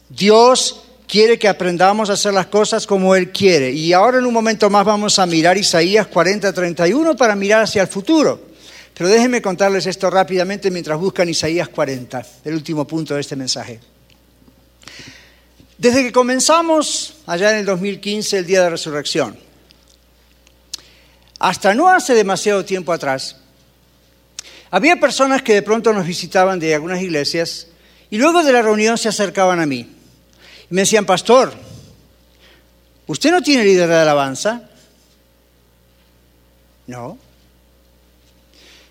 Dios 0.09 0.85
quiere 1.09 1.39
que 1.39 1.49
aprendamos 1.49 2.11
a 2.11 2.13
hacer 2.13 2.35
las 2.35 2.47
cosas 2.47 2.87
como 2.87 3.17
Él 3.17 3.33
quiere. 3.33 3.73
Y 3.73 3.93
ahora 3.93 4.19
en 4.19 4.27
un 4.27 4.35
momento 4.35 4.69
más 4.71 4.85
vamos 4.85 5.19
a 5.19 5.27
mirar 5.27 5.57
Isaías 5.57 6.07
40, 6.07 6.53
31 6.53 7.17
para 7.17 7.35
mirar 7.35 7.63
hacia 7.63 7.83
el 7.83 7.89
futuro. 7.89 8.49
Pero 8.95 9.09
déjenme 9.09 9.41
contarles 9.41 9.87
esto 9.87 10.11
rápidamente 10.11 10.71
mientras 10.71 10.99
buscan 10.99 11.29
Isaías 11.29 11.69
40, 11.69 12.25
el 12.45 12.55
último 12.55 12.87
punto 12.87 13.15
de 13.15 13.23
este 13.23 13.37
mensaje. 13.37 13.81
Desde 15.79 16.03
que 16.03 16.13
comenzamos 16.13 17.17
allá 17.27 17.53
en 17.53 17.59
el 17.59 17.65
2015, 17.65 18.39
el 18.39 18.47
día 18.47 18.63
de 18.65 18.71
resurrección, 18.71 19.39
hasta 21.39 21.73
no 21.73 21.89
hace 21.89 22.15
demasiado 22.15 22.65
tiempo 22.65 22.93
atrás, 22.93 23.37
había 24.71 24.99
personas 24.99 25.43
que 25.43 25.55
de 25.55 25.63
pronto 25.63 25.93
nos 25.93 26.05
visitaban 26.05 26.59
de 26.59 26.75
algunas 26.75 27.01
iglesias 27.01 27.69
y 28.11 28.19
luego 28.19 28.43
de 28.43 28.53
la 28.53 28.61
reunión 28.61 28.99
se 28.99 29.09
acercaban 29.09 29.61
a 29.61 29.67
mí 29.67 29.98
me 30.71 30.83
decían, 30.83 31.07
pastor, 31.07 31.53
¿usted 33.07 33.31
no 33.31 33.43
tiene 33.43 33.65
líder 33.65 33.89
de 33.89 33.97
alabanza? 33.97 34.69
No. 36.87 37.19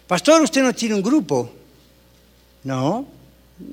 Pastor, 0.07 0.41
¿usted 0.41 0.61
no 0.61 0.73
tiene 0.73 0.95
un 0.95 1.03
grupo? 1.03 1.51
No. 2.63 3.07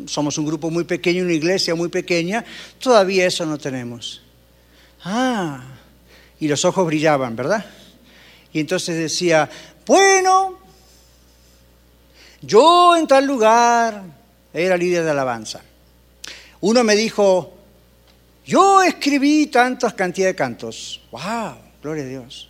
Somos 0.07 0.39
un 0.39 0.47
grupo 0.47 0.71
muy 0.71 0.85
pequeño, 0.85 1.23
una 1.23 1.33
iglesia 1.33 1.75
muy 1.75 1.89
pequeña. 1.89 2.45
Todavía 2.79 3.27
eso 3.27 3.47
no 3.47 3.59
tenemos. 3.59 4.23
Ah, 5.05 5.63
y 6.41 6.49
los 6.49 6.65
ojos 6.65 6.87
brillaban, 6.87 7.37
¿verdad? 7.37 7.65
Y 8.53 8.61
entonces 8.61 8.97
decía, 8.97 9.49
bueno, 9.87 10.59
yo 12.41 12.97
en 12.97 13.07
tal 13.07 13.27
lugar 13.27 14.03
era 14.53 14.77
líder 14.77 15.05
de 15.05 15.11
alabanza. 15.11 15.63
Uno 16.61 16.85
me 16.85 16.97
dijo, 16.97 17.54
yo 18.45 18.83
escribí 18.83 19.47
tantas 19.47 19.95
cantidades 19.95 20.35
de 20.35 20.37
cantos. 20.37 21.01
¡Wow! 21.11 21.57
Gloria 21.83 22.05
a 22.05 22.07
Dios. 22.07 22.49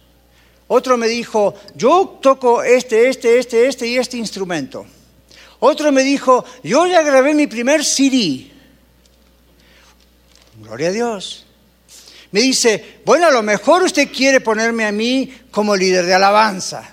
Otro 0.66 0.96
me 0.96 1.06
dijo, 1.06 1.54
yo 1.74 2.18
toco 2.20 2.62
este, 2.62 3.08
este, 3.08 3.38
este, 3.38 3.68
este 3.68 3.86
y 3.86 3.98
este 3.98 4.16
instrumento. 4.16 4.86
Otro 5.60 5.92
me 5.92 6.02
dijo, 6.02 6.44
yo 6.62 6.86
ya 6.86 7.02
grabé 7.02 7.34
mi 7.34 7.46
primer 7.46 7.84
CD. 7.84 8.50
Gloria 10.60 10.88
a 10.88 10.92
Dios. 10.92 11.46
Me 12.32 12.40
dice, 12.40 13.00
bueno, 13.04 13.26
a 13.26 13.30
lo 13.30 13.42
mejor 13.42 13.82
usted 13.82 14.10
quiere 14.10 14.40
ponerme 14.40 14.84
a 14.84 14.92
mí 14.92 15.32
como 15.50 15.76
líder 15.76 16.06
de 16.06 16.14
alabanza. 16.14 16.90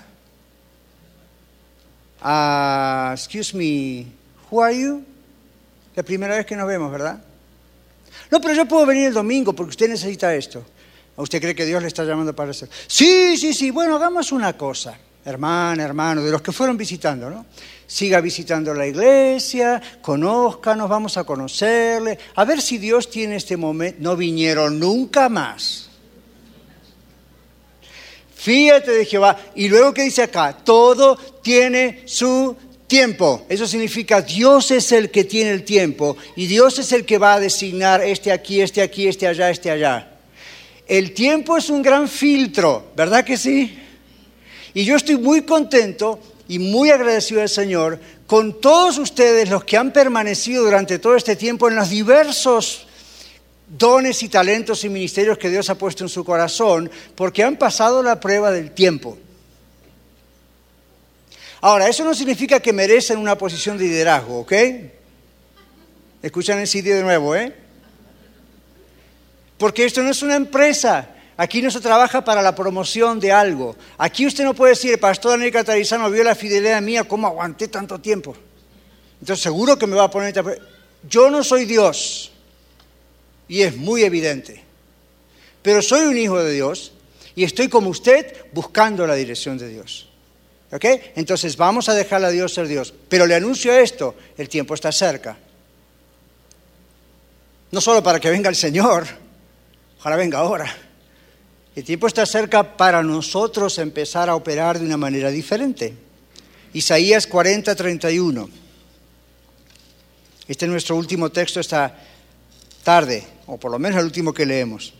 Uh, 2.24 3.12
excuse 3.12 3.56
me, 3.56 4.06
who 4.48 4.62
are 4.62 4.78
you? 4.78 5.04
La 5.96 6.04
primera 6.04 6.36
vez 6.36 6.46
que 6.46 6.54
nos 6.54 6.68
vemos, 6.68 6.92
¿verdad? 6.92 7.20
No, 8.32 8.40
pero 8.40 8.54
yo 8.54 8.64
puedo 8.64 8.86
venir 8.86 9.08
el 9.08 9.12
domingo 9.12 9.52
porque 9.52 9.72
usted 9.72 9.90
necesita 9.90 10.34
esto. 10.34 10.64
¿Usted 11.16 11.38
cree 11.38 11.54
que 11.54 11.66
Dios 11.66 11.82
le 11.82 11.88
está 11.88 12.02
llamando 12.02 12.34
para 12.34 12.52
eso? 12.52 12.66
Sí, 12.86 13.36
sí, 13.36 13.52
sí. 13.52 13.70
Bueno, 13.70 13.96
hagamos 13.96 14.32
una 14.32 14.56
cosa, 14.56 14.98
hermana, 15.22 15.84
hermano, 15.84 16.22
de 16.22 16.30
los 16.30 16.40
que 16.40 16.50
fueron 16.50 16.78
visitando, 16.78 17.28
¿no? 17.28 17.44
Siga 17.86 18.22
visitando 18.22 18.72
la 18.72 18.86
iglesia, 18.86 19.82
conózcanos, 20.00 20.88
vamos 20.88 21.18
a 21.18 21.24
conocerle, 21.24 22.18
a 22.34 22.46
ver 22.46 22.62
si 22.62 22.78
Dios 22.78 23.10
tiene 23.10 23.36
este 23.36 23.58
momento. 23.58 23.98
No 24.00 24.16
vinieron 24.16 24.80
nunca 24.80 25.28
más. 25.28 25.90
Fíjate 28.34 28.92
de 28.92 29.04
Jehová. 29.04 29.36
Y 29.56 29.68
luego 29.68 29.92
que 29.92 30.04
dice 30.04 30.22
acá, 30.22 30.56
todo 30.56 31.16
tiene 31.42 32.04
su 32.06 32.56
tiempo. 32.92 33.46
Eso 33.48 33.66
significa 33.66 34.20
Dios 34.20 34.70
es 34.70 34.92
el 34.92 35.10
que 35.10 35.24
tiene 35.24 35.50
el 35.50 35.64
tiempo 35.64 36.14
y 36.36 36.46
Dios 36.46 36.78
es 36.78 36.92
el 36.92 37.06
que 37.06 37.16
va 37.16 37.32
a 37.32 37.40
designar 37.40 38.02
este 38.02 38.30
aquí, 38.30 38.60
este 38.60 38.82
aquí, 38.82 39.08
este 39.08 39.26
allá, 39.26 39.48
este 39.48 39.70
allá. 39.70 40.10
El 40.86 41.14
tiempo 41.14 41.56
es 41.56 41.70
un 41.70 41.80
gran 41.80 42.06
filtro, 42.06 42.92
¿verdad 42.94 43.24
que 43.24 43.38
sí? 43.38 43.78
Y 44.74 44.84
yo 44.84 44.96
estoy 44.96 45.16
muy 45.16 45.40
contento 45.40 46.20
y 46.48 46.58
muy 46.58 46.90
agradecido 46.90 47.40
al 47.40 47.48
Señor 47.48 47.98
con 48.26 48.60
todos 48.60 48.98
ustedes 48.98 49.48
los 49.48 49.64
que 49.64 49.78
han 49.78 49.90
permanecido 49.94 50.62
durante 50.62 50.98
todo 50.98 51.16
este 51.16 51.34
tiempo 51.34 51.68
en 51.68 51.76
los 51.76 51.88
diversos 51.88 52.86
dones 53.66 54.22
y 54.22 54.28
talentos 54.28 54.84
y 54.84 54.90
ministerios 54.90 55.38
que 55.38 55.48
Dios 55.48 55.70
ha 55.70 55.78
puesto 55.78 56.04
en 56.04 56.10
su 56.10 56.26
corazón, 56.26 56.90
porque 57.14 57.42
han 57.42 57.56
pasado 57.56 58.02
la 58.02 58.20
prueba 58.20 58.50
del 58.50 58.72
tiempo. 58.72 59.16
Ahora, 61.62 61.88
eso 61.88 62.02
no 62.04 62.12
significa 62.12 62.58
que 62.58 62.72
merecen 62.72 63.18
una 63.18 63.38
posición 63.38 63.78
de 63.78 63.84
liderazgo, 63.84 64.40
¿ok? 64.40 64.52
Escuchan 66.20 66.58
el 66.58 66.66
sitio 66.66 66.96
de 66.96 67.02
nuevo, 67.02 67.36
¿eh? 67.36 67.54
Porque 69.58 69.84
esto 69.84 70.02
no 70.02 70.10
es 70.10 70.20
una 70.22 70.34
empresa. 70.34 71.10
Aquí 71.36 71.62
no 71.62 71.70
se 71.70 71.80
trabaja 71.80 72.24
para 72.24 72.42
la 72.42 72.52
promoción 72.52 73.20
de 73.20 73.30
algo. 73.30 73.76
Aquí 73.96 74.26
usted 74.26 74.42
no 74.42 74.54
puede 74.54 74.72
decir, 74.72 74.98
pastor 74.98 75.32
Daniel 75.32 75.52
Catarizano 75.52 76.10
vio 76.10 76.24
la 76.24 76.34
fidelidad 76.34 76.82
mía, 76.82 77.04
¿cómo 77.04 77.28
aguanté 77.28 77.68
tanto 77.68 78.00
tiempo? 78.00 78.36
Entonces 79.20 79.40
seguro 79.40 79.78
que 79.78 79.86
me 79.86 79.94
va 79.94 80.04
a 80.04 80.10
poner... 80.10 80.34
Yo 81.08 81.30
no 81.30 81.44
soy 81.44 81.64
Dios. 81.64 82.32
Y 83.46 83.62
es 83.62 83.76
muy 83.76 84.02
evidente. 84.02 84.64
Pero 85.62 85.80
soy 85.80 86.08
un 86.08 86.18
hijo 86.18 86.42
de 86.42 86.52
Dios 86.52 86.92
y 87.36 87.44
estoy 87.44 87.68
como 87.68 87.88
usted 87.88 88.46
buscando 88.52 89.06
la 89.06 89.14
dirección 89.14 89.58
de 89.58 89.68
Dios. 89.68 90.11
¿Ok? 90.72 90.84
Entonces 91.16 91.56
vamos 91.56 91.88
a 91.88 91.94
dejar 91.94 92.24
a 92.24 92.30
Dios 92.30 92.54
ser 92.54 92.66
Dios. 92.66 92.94
Pero 93.08 93.26
le 93.26 93.34
anuncio 93.34 93.72
esto, 93.72 94.14
el 94.38 94.48
tiempo 94.48 94.74
está 94.74 94.90
cerca. 94.90 95.36
No 97.70 97.80
solo 97.80 98.02
para 98.02 98.18
que 98.18 98.30
venga 98.30 98.48
el 98.48 98.56
Señor, 98.56 99.06
ojalá 99.98 100.16
venga 100.16 100.38
ahora. 100.38 100.74
El 101.76 101.84
tiempo 101.84 102.06
está 102.06 102.24
cerca 102.24 102.76
para 102.76 103.02
nosotros 103.02 103.78
empezar 103.78 104.28
a 104.28 104.34
operar 104.34 104.78
de 104.78 104.86
una 104.86 104.96
manera 104.96 105.30
diferente. 105.30 105.94
Isaías 106.72 107.26
40, 107.26 107.74
31. 107.74 108.50
Este 110.48 110.64
es 110.64 110.70
nuestro 110.70 110.96
último 110.96 111.30
texto 111.30 111.60
esta 111.60 111.98
tarde, 112.82 113.24
o 113.46 113.58
por 113.58 113.70
lo 113.70 113.78
menos 113.78 113.98
el 114.00 114.06
último 114.06 114.32
que 114.32 114.46
leemos. 114.46 114.92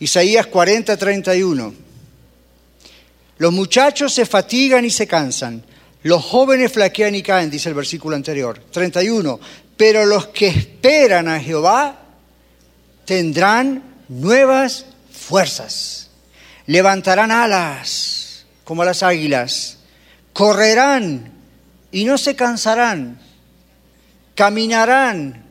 Isaías 0.00 0.46
40, 0.46 0.96
31. 0.96 1.74
Los 3.38 3.52
muchachos 3.52 4.12
se 4.12 4.26
fatigan 4.26 4.84
y 4.84 4.90
se 4.90 5.06
cansan, 5.06 5.64
los 6.02 6.24
jóvenes 6.24 6.72
flaquean 6.72 7.14
y 7.14 7.22
caen, 7.22 7.50
dice 7.50 7.68
el 7.68 7.74
versículo 7.74 8.14
anterior. 8.14 8.60
31. 8.70 9.40
Pero 9.76 10.04
los 10.04 10.28
que 10.28 10.48
esperan 10.48 11.28
a 11.28 11.40
Jehová 11.40 11.98
tendrán 13.04 13.82
nuevas 14.08 14.86
fuerzas, 15.10 16.10
levantarán 16.66 17.30
alas 17.30 18.44
como 18.64 18.84
las 18.84 19.02
águilas, 19.02 19.78
correrán 20.32 21.32
y 21.90 22.04
no 22.04 22.18
se 22.18 22.36
cansarán, 22.36 23.18
caminarán 24.34 25.44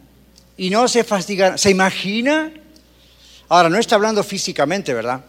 y 0.55 0.69
no 0.69 0.87
se 0.87 1.03
fatigarán. 1.03 1.57
¿Se 1.57 1.69
imagina 1.69 2.51
Ahora, 3.53 3.69
no 3.69 3.77
está 3.77 3.93
hablando 3.97 4.23
físicamente, 4.23 4.95
¿verdad? 4.95 5.23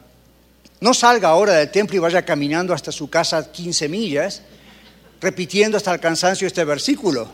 No 0.85 0.93
salga 0.93 1.31
ahora 1.31 1.55
del 1.55 1.71
templo 1.71 1.97
y 1.97 1.99
vaya 1.99 2.27
caminando 2.27 2.75
hasta 2.75 2.93
su 2.93 3.09
casa 3.09 3.51
15 3.51 3.89
millas, 3.89 4.43
repitiendo 5.19 5.79
hasta 5.79 5.95
el 5.95 5.99
cansancio 5.99 6.47
este 6.47 6.63
versículo. 6.63 7.27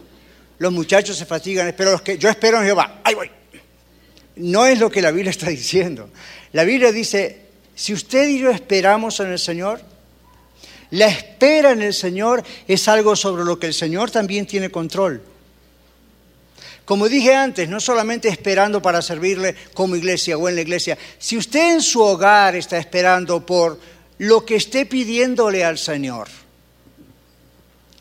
Los 0.58 0.72
muchachos 0.72 1.16
se 1.16 1.26
fatigan, 1.26 1.74
pero 1.76 1.90
los 1.90 2.02
que 2.02 2.16
yo 2.16 2.28
espero 2.28 2.58
en 2.58 2.66
Jehová, 2.66 3.00
ahí 3.02 3.16
voy. 3.16 3.28
No 4.36 4.66
es 4.66 4.78
lo 4.78 4.88
que 4.88 5.02
la 5.02 5.10
Biblia 5.10 5.30
está 5.32 5.48
diciendo. 5.50 6.10
La 6.52 6.62
Biblia 6.62 6.92
dice, 6.92 7.40
si 7.74 7.92
usted 7.92 8.28
y 8.28 8.38
yo 8.38 8.50
esperamos 8.50 9.18
en 9.18 9.32
el 9.32 9.38
Señor, 9.40 9.80
la 10.90 11.08
espera 11.08 11.72
en 11.72 11.82
el 11.82 11.92
Señor 11.92 12.44
es 12.68 12.86
algo 12.86 13.16
sobre 13.16 13.42
lo 13.42 13.58
que 13.58 13.66
el 13.66 13.74
Señor 13.74 14.12
también 14.12 14.46
tiene 14.46 14.70
control. 14.70 15.24
Como 16.90 17.08
dije 17.08 17.36
antes, 17.36 17.68
no 17.68 17.78
solamente 17.78 18.26
esperando 18.26 18.82
para 18.82 19.00
servirle 19.00 19.54
como 19.74 19.94
iglesia 19.94 20.36
o 20.36 20.48
en 20.48 20.56
la 20.56 20.62
iglesia, 20.62 20.98
si 21.20 21.36
usted 21.36 21.74
en 21.74 21.82
su 21.82 22.02
hogar 22.02 22.56
está 22.56 22.78
esperando 22.78 23.46
por 23.46 23.78
lo 24.18 24.44
que 24.44 24.56
esté 24.56 24.86
pidiéndole 24.86 25.64
al 25.64 25.78
Señor. 25.78 26.26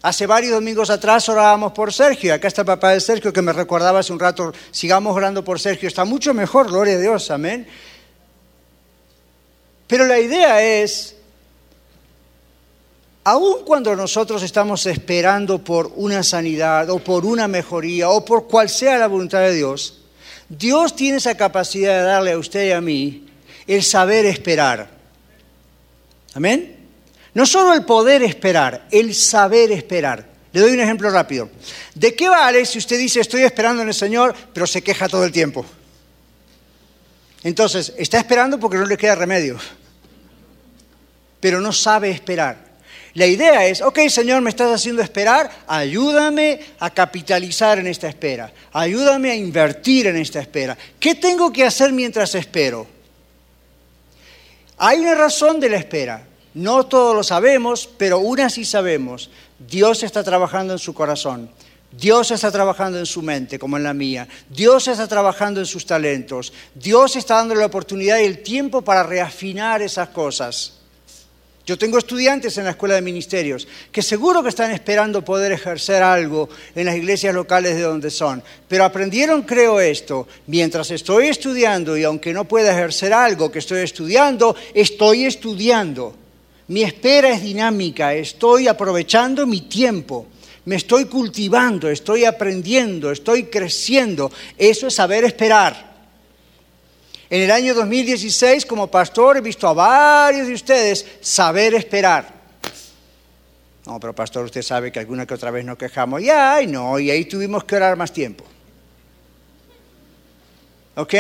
Hace 0.02 0.26
varios 0.26 0.54
domingos 0.54 0.90
atrás 0.90 1.30
orábamos 1.30 1.72
por 1.74 1.94
Sergio. 1.94 2.34
Acá 2.34 2.48
está 2.48 2.62
el 2.62 2.66
papá 2.66 2.94
de 2.94 3.00
Sergio 3.00 3.32
que 3.32 3.44
me 3.44 3.54
recordaba 3.54 4.00
hace 4.00 4.12
un 4.12 4.20
rato. 4.20 4.52
Sigamos 4.72 5.16
orando 5.16 5.44
por 5.44 5.60
Sergio. 5.60 5.88
Está 5.88 6.04
mucho 6.04 6.34
mejor, 6.34 6.70
gloria 6.70 6.96
a 6.96 7.00
Dios, 7.00 7.30
amén. 7.30 7.68
Pero 9.86 10.08
la 10.08 10.20
idea 10.20 10.64
es 10.64 11.16
aun 13.24 13.64
cuando 13.66 13.96
nosotros 13.96 14.42
estamos 14.44 14.86
esperando 14.86 15.64
por 15.64 15.92
una 15.96 16.24
sanidad 16.24 16.90
o 16.90 17.00
por 17.00 17.26
una 17.26 17.48
mejoría 17.48 18.10
o 18.10 18.24
por 18.26 18.48
cual 18.48 18.70
sea 18.70 18.98
la 18.98 19.08
voluntad 19.08 19.42
de 19.42 19.54
Dios, 19.54 20.02
Dios 20.48 20.96
tiene 20.96 21.18
esa 21.18 21.36
capacidad 21.36 22.00
de 22.00 22.08
darle 22.08 22.32
a 22.32 22.38
usted 22.38 22.68
y 22.68 22.72
a 22.72 22.82
mí 22.82 23.28
el 23.68 23.84
saber 23.84 24.26
esperar. 24.26 24.90
Amén. 26.34 26.78
No 27.34 27.46
solo 27.46 27.74
el 27.74 27.86
poder 27.86 28.24
esperar, 28.24 28.88
el 28.92 29.14
saber 29.14 29.72
esperar. 29.72 30.28
Le 30.52 30.62
doy 30.62 30.72
un 30.72 30.80
ejemplo 30.80 31.12
rápido. 31.12 31.50
¿De 31.94 32.16
qué 32.16 32.28
vale 32.28 32.66
si 32.66 32.80
usted 32.80 32.98
dice 32.98 33.20
estoy 33.20 33.44
esperando 33.44 33.84
en 33.84 33.90
el 33.90 33.94
Señor, 33.94 34.36
pero 34.52 34.66
se 34.66 34.82
queja 34.82 35.08
todo 35.08 35.24
el 35.24 35.32
tiempo? 35.32 35.64
Entonces, 37.44 37.94
está 37.98 38.18
esperando 38.18 38.60
porque 38.60 38.78
no 38.78 38.86
le 38.86 38.98
queda 38.98 39.16
remedio, 39.16 39.58
pero 41.40 41.62
no 41.62 41.72
sabe 41.72 42.10
esperar. 42.10 42.69
La 43.14 43.26
idea 43.26 43.66
es, 43.66 43.82
ok 43.82 44.00
Señor, 44.10 44.42
me 44.42 44.50
estás 44.50 44.72
haciendo 44.72 45.02
esperar, 45.02 45.50
ayúdame 45.68 46.60
a 46.80 46.90
capitalizar 46.92 47.80
en 47.80 47.88
esta 47.88 48.08
espera, 48.08 48.52
ayúdame 48.72 49.32
a 49.32 49.36
invertir 49.36 50.08
en 50.08 50.18
esta 50.18 50.40
espera. 50.40 50.78
¿Qué 51.00 51.16
tengo 51.16 51.52
que 51.52 51.66
hacer 51.66 51.92
mientras 51.92 52.36
espero? 52.36 52.88
Hay 54.78 55.00
una 55.00 55.16
razón 55.16 55.60
de 55.60 55.70
la 55.70 55.78
espera, 55.78 56.28
no 56.54 56.86
todos 56.86 57.16
lo 57.16 57.24
sabemos, 57.24 57.90
pero 57.98 58.20
una 58.20 58.50
sí 58.50 58.64
sabemos, 58.64 59.30
Dios 59.58 60.04
está 60.04 60.24
trabajando 60.24 60.74
en 60.74 60.80
su 60.80 60.94
corazón. 60.94 61.50
Dios 61.92 62.30
está 62.30 62.52
trabajando 62.52 63.00
en 63.00 63.08
su 63.08 63.22
mente, 63.24 63.58
como 63.58 63.78
en 63.78 63.84
la 63.84 63.94
mía. 63.96 64.28
Dios 64.48 64.88
está 64.88 65.08
trabajando 65.08 65.60
en 65.60 65.66
sus 65.66 65.86
talentos. 65.86 66.54
Dios 66.76 67.16
está 67.16 67.36
dando 67.36 67.56
la 67.56 67.66
oportunidad 67.66 68.20
y 68.20 68.26
el 68.26 68.44
tiempo 68.44 68.84
para 68.84 69.04
reafinar 69.04 69.82
esas 69.82 70.10
cosas. 70.10 70.79
Yo 71.70 71.78
tengo 71.78 72.00
estudiantes 72.00 72.58
en 72.58 72.64
la 72.64 72.72
escuela 72.72 72.96
de 72.96 73.04
ministerios 73.04 73.68
que 73.92 74.02
seguro 74.02 74.42
que 74.42 74.50
están 74.50 74.72
esperando 74.72 75.24
poder 75.24 75.52
ejercer 75.52 76.02
algo 76.02 76.50
en 76.74 76.88
las 76.88 76.96
iglesias 76.96 77.32
locales 77.32 77.76
de 77.76 77.84
donde 77.84 78.10
son, 78.10 78.42
pero 78.68 78.84
aprendieron, 78.84 79.44
creo 79.44 79.80
esto, 79.80 80.28
mientras 80.48 80.90
estoy 80.90 81.28
estudiando 81.28 81.96
y 81.96 82.04
aunque 82.04 82.34
no 82.34 82.46
pueda 82.46 82.72
ejercer 82.72 83.14
algo 83.14 83.52
que 83.52 83.60
estoy 83.60 83.82
estudiando, 83.82 84.56
estoy 84.74 85.26
estudiando. 85.26 86.16
Mi 86.70 86.82
espera 86.82 87.30
es 87.30 87.44
dinámica, 87.44 88.16
estoy 88.16 88.68
aprovechando 88.68 89.46
mi 89.46 89.62
tiempo, 89.62 90.26
me 90.66 90.76
estoy 90.76 91.06
cultivando, 91.06 91.88
estoy 91.88 92.26
aprendiendo, 92.26 93.12
estoy 93.12 93.44
creciendo. 93.44 94.32
Eso 94.58 94.88
es 94.88 94.96
saber 94.96 95.24
esperar. 95.24 95.89
En 97.30 97.42
el 97.44 97.52
año 97.52 97.76
2016, 97.76 98.66
como 98.66 98.88
pastor, 98.88 99.38
he 99.38 99.42
visto 99.42 99.68
a 99.68 99.74
varios 99.74 100.48
de 100.48 100.54
ustedes 100.54 101.06
saber 101.22 101.76
esperar. 101.76 102.40
No, 103.86 104.00
pero 104.00 104.14
pastor, 104.16 104.46
usted 104.46 104.64
sabe 104.64 104.92
que 104.92 105.00
alguna 105.00 105.28
que 105.28 105.36
otra 105.36 105.52
vez 105.52 105.64
nos 105.64 105.78
quejamos. 105.78 106.22
Y 106.22 106.30
ay, 106.30 106.66
no, 106.66 106.98
y 107.00 107.12
ahí 107.12 107.26
tuvimos 107.26 107.64
que 107.64 107.76
orar 107.76 107.96
más 107.98 108.12
tiempo. 108.12 108.46
¿Ok? 110.96 111.14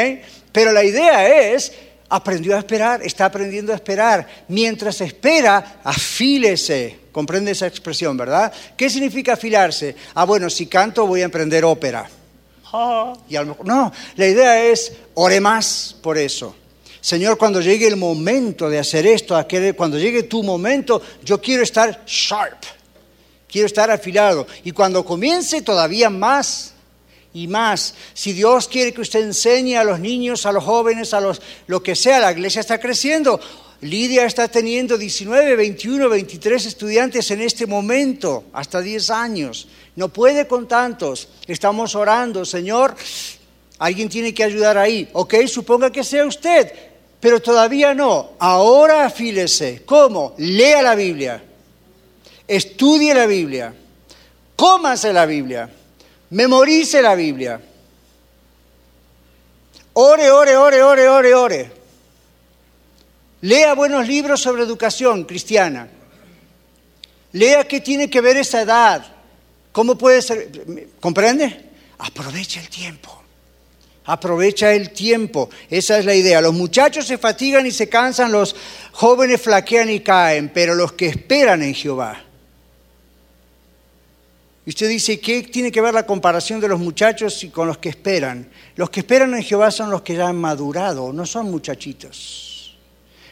Pero 0.51 0.71
la 0.71 0.83
idea 0.83 1.27
es, 1.53 1.71
aprendió 2.09 2.55
a 2.55 2.59
esperar, 2.59 3.01
está 3.03 3.25
aprendiendo 3.25 3.71
a 3.71 3.75
esperar. 3.75 4.27
Mientras 4.47 5.01
espera, 5.01 5.79
afílese. 5.83 6.99
Comprende 7.11 7.51
esa 7.51 7.67
expresión, 7.67 8.17
¿verdad? 8.17 8.51
¿Qué 8.75 8.89
significa 8.89 9.33
afilarse? 9.33 9.95
Ah, 10.15 10.25
bueno, 10.25 10.49
si 10.49 10.65
canto 10.65 11.05
voy 11.05 11.21
a 11.21 11.25
emprender 11.25 11.63
ópera. 11.65 12.09
No, 13.63 13.91
la 14.15 14.27
idea 14.27 14.63
es, 14.63 14.91
ore 15.15 15.39
más 15.39 15.95
por 16.01 16.17
eso. 16.17 16.55
Señor, 17.01 17.37
cuando 17.37 17.61
llegue 17.61 17.87
el 17.87 17.95
momento 17.95 18.69
de 18.69 18.77
hacer 18.77 19.07
esto, 19.07 19.35
cuando 19.75 19.97
llegue 19.97 20.23
tu 20.23 20.43
momento, 20.43 21.01
yo 21.23 21.39
quiero 21.39 21.63
estar 21.63 22.03
sharp, 22.05 22.61
quiero 23.49 23.67
estar 23.67 23.89
afilado. 23.89 24.45
Y 24.63 24.71
cuando 24.71 25.05
comience 25.05 25.61
todavía 25.61 26.09
más 26.09 26.73
y 27.33 27.47
más, 27.47 27.95
si 28.13 28.33
Dios 28.33 28.67
quiere 28.67 28.93
que 28.93 29.01
usted 29.01 29.21
enseñe 29.21 29.77
a 29.77 29.83
los 29.83 29.99
niños, 29.99 30.45
a 30.45 30.51
los 30.51 30.63
jóvenes, 30.63 31.13
a 31.13 31.21
los 31.21 31.41
lo 31.67 31.81
que 31.81 31.95
sea, 31.95 32.19
la 32.19 32.33
iglesia 32.33 32.59
está 32.59 32.79
creciendo. 32.79 33.39
Lidia 33.81 34.25
está 34.25 34.49
teniendo 34.49 34.97
19, 34.97 35.55
21, 35.55 36.09
23 36.09 36.65
estudiantes 36.65 37.31
en 37.31 37.41
este 37.41 37.65
momento, 37.65 38.43
hasta 38.51 38.81
10 38.81 39.09
años. 39.09 39.67
No 39.95 40.09
puede 40.09 40.47
con 40.47 40.67
tantos. 40.67 41.29
Estamos 41.47 41.95
orando, 41.95 42.43
Señor, 42.43 42.95
alguien 43.77 44.09
tiene 44.09 44.33
que 44.33 44.43
ayudar 44.43 44.77
ahí. 44.77 45.07
Ok, 45.13 45.35
suponga 45.47 45.91
que 45.91 46.03
sea 46.03 46.25
usted, 46.25 46.73
pero 47.21 47.41
todavía 47.41 47.93
no. 47.93 48.31
Ahora 48.39 49.05
afílese. 49.05 49.83
¿Cómo? 49.85 50.35
Lea 50.37 50.81
la 50.81 50.95
Biblia. 50.95 51.41
Estudie 52.45 53.13
la 53.13 53.27
Biblia. 53.27 53.73
Cómase 54.57 55.13
la 55.13 55.25
Biblia. 55.25 55.69
Memorice 56.31 57.01
la 57.01 57.15
Biblia. 57.15 57.61
Ore, 59.93 60.31
ore, 60.31 60.57
ore, 60.57 60.83
ore, 60.83 61.07
ore, 61.07 61.33
ore. 61.33 61.78
Lea 63.41 63.73
buenos 63.73 64.07
libros 64.07 64.41
sobre 64.41 64.63
educación 64.63 65.23
cristiana. 65.23 65.87
Lea 67.31 67.67
qué 67.67 67.79
tiene 67.79 68.09
que 68.09 68.21
ver 68.21 68.37
esa 68.37 68.61
edad. 68.61 69.05
¿Cómo 69.71 69.97
puede 69.97 70.21
ser? 70.21 70.49
¿Comprende? 70.99 71.69
Aprovecha 71.99 72.59
el 72.59 72.67
tiempo. 72.67 73.23
Aprovecha 74.05 74.73
el 74.73 74.89
tiempo. 74.91 75.49
Esa 75.69 75.99
es 75.99 76.05
la 76.05 76.15
idea. 76.15 76.41
Los 76.41 76.53
muchachos 76.53 77.05
se 77.05 77.17
fatigan 77.17 77.65
y 77.65 77.71
se 77.71 77.87
cansan, 77.87 78.31
los 78.31 78.55
jóvenes 78.91 79.41
flaquean 79.41 79.89
y 79.89 80.01
caen, 80.01 80.49
pero 80.53 80.75
los 80.75 80.93
que 80.93 81.07
esperan 81.07 81.61
en 81.61 81.75
Jehová. 81.75 82.23
Y 84.65 84.69
usted 84.69 84.89
dice, 84.89 85.19
¿qué 85.19 85.43
tiene 85.43 85.71
que 85.71 85.81
ver 85.81 85.93
la 85.93 86.05
comparación 86.05 86.59
de 86.59 86.67
los 86.67 86.79
muchachos 86.79 87.47
con 87.53 87.67
los 87.67 87.77
que 87.77 87.89
esperan? 87.89 88.49
Los 88.75 88.89
que 88.89 88.99
esperan 88.99 89.33
en 89.33 89.43
Jehová 89.43 89.71
son 89.71 89.91
los 89.91 90.01
que 90.01 90.15
ya 90.15 90.27
han 90.27 90.35
madurado, 90.35 91.13
no 91.13 91.25
son 91.25 91.49
muchachitos 91.49 92.48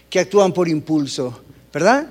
que 0.09 0.19
actúan 0.19 0.53
por 0.53 0.67
impulso, 0.67 1.41
¿verdad? 1.73 2.07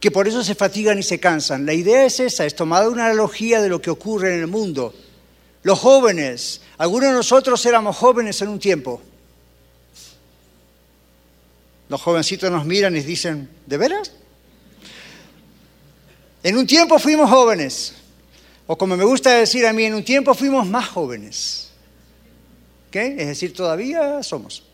Que 0.00 0.10
por 0.10 0.28
eso 0.28 0.42
se 0.44 0.54
fatigan 0.54 0.98
y 0.98 1.02
se 1.02 1.18
cansan. 1.18 1.66
La 1.66 1.72
idea 1.72 2.04
es 2.04 2.20
esa, 2.20 2.44
es 2.44 2.54
tomar 2.54 2.88
una 2.88 3.06
analogía 3.06 3.60
de 3.60 3.68
lo 3.68 3.80
que 3.80 3.90
ocurre 3.90 4.34
en 4.34 4.40
el 4.40 4.46
mundo. 4.46 4.94
Los 5.62 5.78
jóvenes, 5.78 6.60
algunos 6.78 7.10
de 7.10 7.16
nosotros 7.16 7.64
éramos 7.66 7.96
jóvenes 7.96 8.40
en 8.42 8.48
un 8.48 8.58
tiempo. 8.58 9.00
Los 11.88 12.00
jovencitos 12.02 12.50
nos 12.50 12.64
miran 12.64 12.96
y 12.96 13.00
dicen, 13.00 13.48
¿de 13.66 13.76
veras? 13.76 14.12
En 16.42 16.56
un 16.56 16.66
tiempo 16.66 16.98
fuimos 16.98 17.28
jóvenes, 17.28 17.94
o 18.66 18.76
como 18.76 18.96
me 18.96 19.04
gusta 19.04 19.32
decir 19.32 19.66
a 19.66 19.72
mí, 19.72 19.84
en 19.84 19.94
un 19.94 20.04
tiempo 20.04 20.34
fuimos 20.34 20.66
más 20.66 20.88
jóvenes. 20.88 21.70
¿Ok? 22.88 22.96
Es 22.96 23.26
decir, 23.26 23.52
todavía 23.52 24.22
somos. 24.22 24.67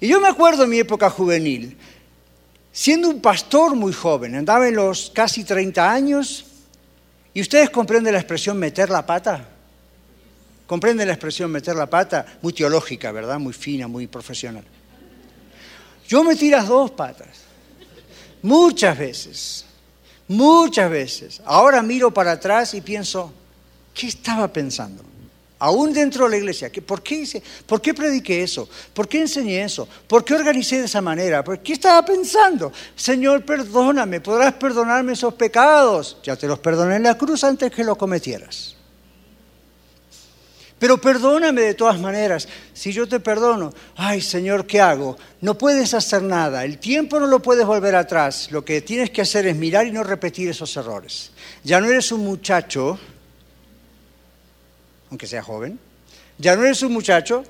Y 0.00 0.08
yo 0.08 0.20
me 0.20 0.28
acuerdo 0.28 0.64
en 0.64 0.70
mi 0.70 0.78
época 0.78 1.08
juvenil, 1.10 1.76
siendo 2.72 3.08
un 3.08 3.20
pastor 3.20 3.74
muy 3.74 3.92
joven, 3.92 4.34
andaba 4.34 4.68
en 4.68 4.76
los 4.76 5.10
casi 5.14 5.44
30 5.44 5.90
años, 5.90 6.46
y 7.32 7.40
ustedes 7.40 7.70
comprenden 7.70 8.12
la 8.12 8.20
expresión 8.20 8.56
meter 8.58 8.90
la 8.90 9.04
pata. 9.04 9.48
¿Comprenden 10.66 11.08
la 11.08 11.14
expresión 11.14 11.50
meter 11.50 11.74
la 11.74 11.86
pata? 11.86 12.24
Muy 12.40 12.52
teológica, 12.52 13.12
¿verdad? 13.12 13.38
Muy 13.38 13.52
fina, 13.52 13.88
muy 13.88 14.06
profesional. 14.06 14.64
Yo 16.06 16.22
metí 16.22 16.50
las 16.50 16.68
dos 16.68 16.90
patas, 16.90 17.28
muchas 18.42 18.96
veces, 18.96 19.64
muchas 20.28 20.90
veces. 20.90 21.42
Ahora 21.44 21.82
miro 21.82 22.12
para 22.12 22.32
atrás 22.32 22.74
y 22.74 22.80
pienso, 22.80 23.32
¿qué 23.92 24.08
estaba 24.08 24.48
pensando? 24.52 25.02
Aún 25.58 25.92
dentro 25.92 26.24
de 26.24 26.30
la 26.30 26.36
iglesia. 26.36 26.70
¿Por 26.86 27.02
qué, 27.02 27.16
hice, 27.16 27.42
¿Por 27.66 27.80
qué 27.80 27.94
prediqué 27.94 28.42
eso? 28.42 28.68
¿Por 28.92 29.08
qué 29.08 29.20
enseñé 29.20 29.62
eso? 29.62 29.88
¿Por 30.06 30.24
qué 30.24 30.34
organicé 30.34 30.78
de 30.78 30.86
esa 30.86 31.00
manera? 31.00 31.42
¿Por 31.42 31.60
qué 31.60 31.74
estaba 31.74 32.04
pensando? 32.04 32.72
Señor, 32.94 33.44
perdóname, 33.44 34.20
podrás 34.20 34.54
perdonarme 34.54 35.12
esos 35.12 35.34
pecados. 35.34 36.18
Ya 36.22 36.36
te 36.36 36.46
los 36.46 36.58
perdoné 36.58 36.96
en 36.96 37.04
la 37.04 37.16
cruz 37.16 37.44
antes 37.44 37.70
que 37.70 37.84
lo 37.84 37.96
cometieras. 37.96 38.76
Pero 40.78 41.00
perdóname 41.00 41.62
de 41.62 41.74
todas 41.74 41.98
maneras. 41.98 42.46
Si 42.74 42.92
yo 42.92 43.08
te 43.08 43.20
perdono, 43.20 43.72
ay 43.96 44.20
Señor, 44.20 44.66
¿qué 44.66 44.82
hago? 44.82 45.16
No 45.40 45.56
puedes 45.56 45.94
hacer 45.94 46.22
nada. 46.22 46.62
El 46.64 46.78
tiempo 46.78 47.18
no 47.18 47.26
lo 47.26 47.40
puedes 47.40 47.64
volver 47.64 47.94
atrás. 47.94 48.50
Lo 48.50 48.64
que 48.64 48.82
tienes 48.82 49.10
que 49.10 49.22
hacer 49.22 49.46
es 49.46 49.56
mirar 49.56 49.86
y 49.86 49.92
no 49.92 50.02
repetir 50.02 50.50
esos 50.50 50.76
errores. 50.76 51.30
Ya 51.62 51.80
no 51.80 51.86
eres 51.86 52.12
un 52.12 52.24
muchacho 52.24 52.98
aunque 55.14 55.28
sea 55.28 55.44
joven. 55.44 55.78
Ya 56.38 56.56
no 56.56 56.64
eres 56.64 56.82
un 56.82 56.92
muchacho, 56.92 57.44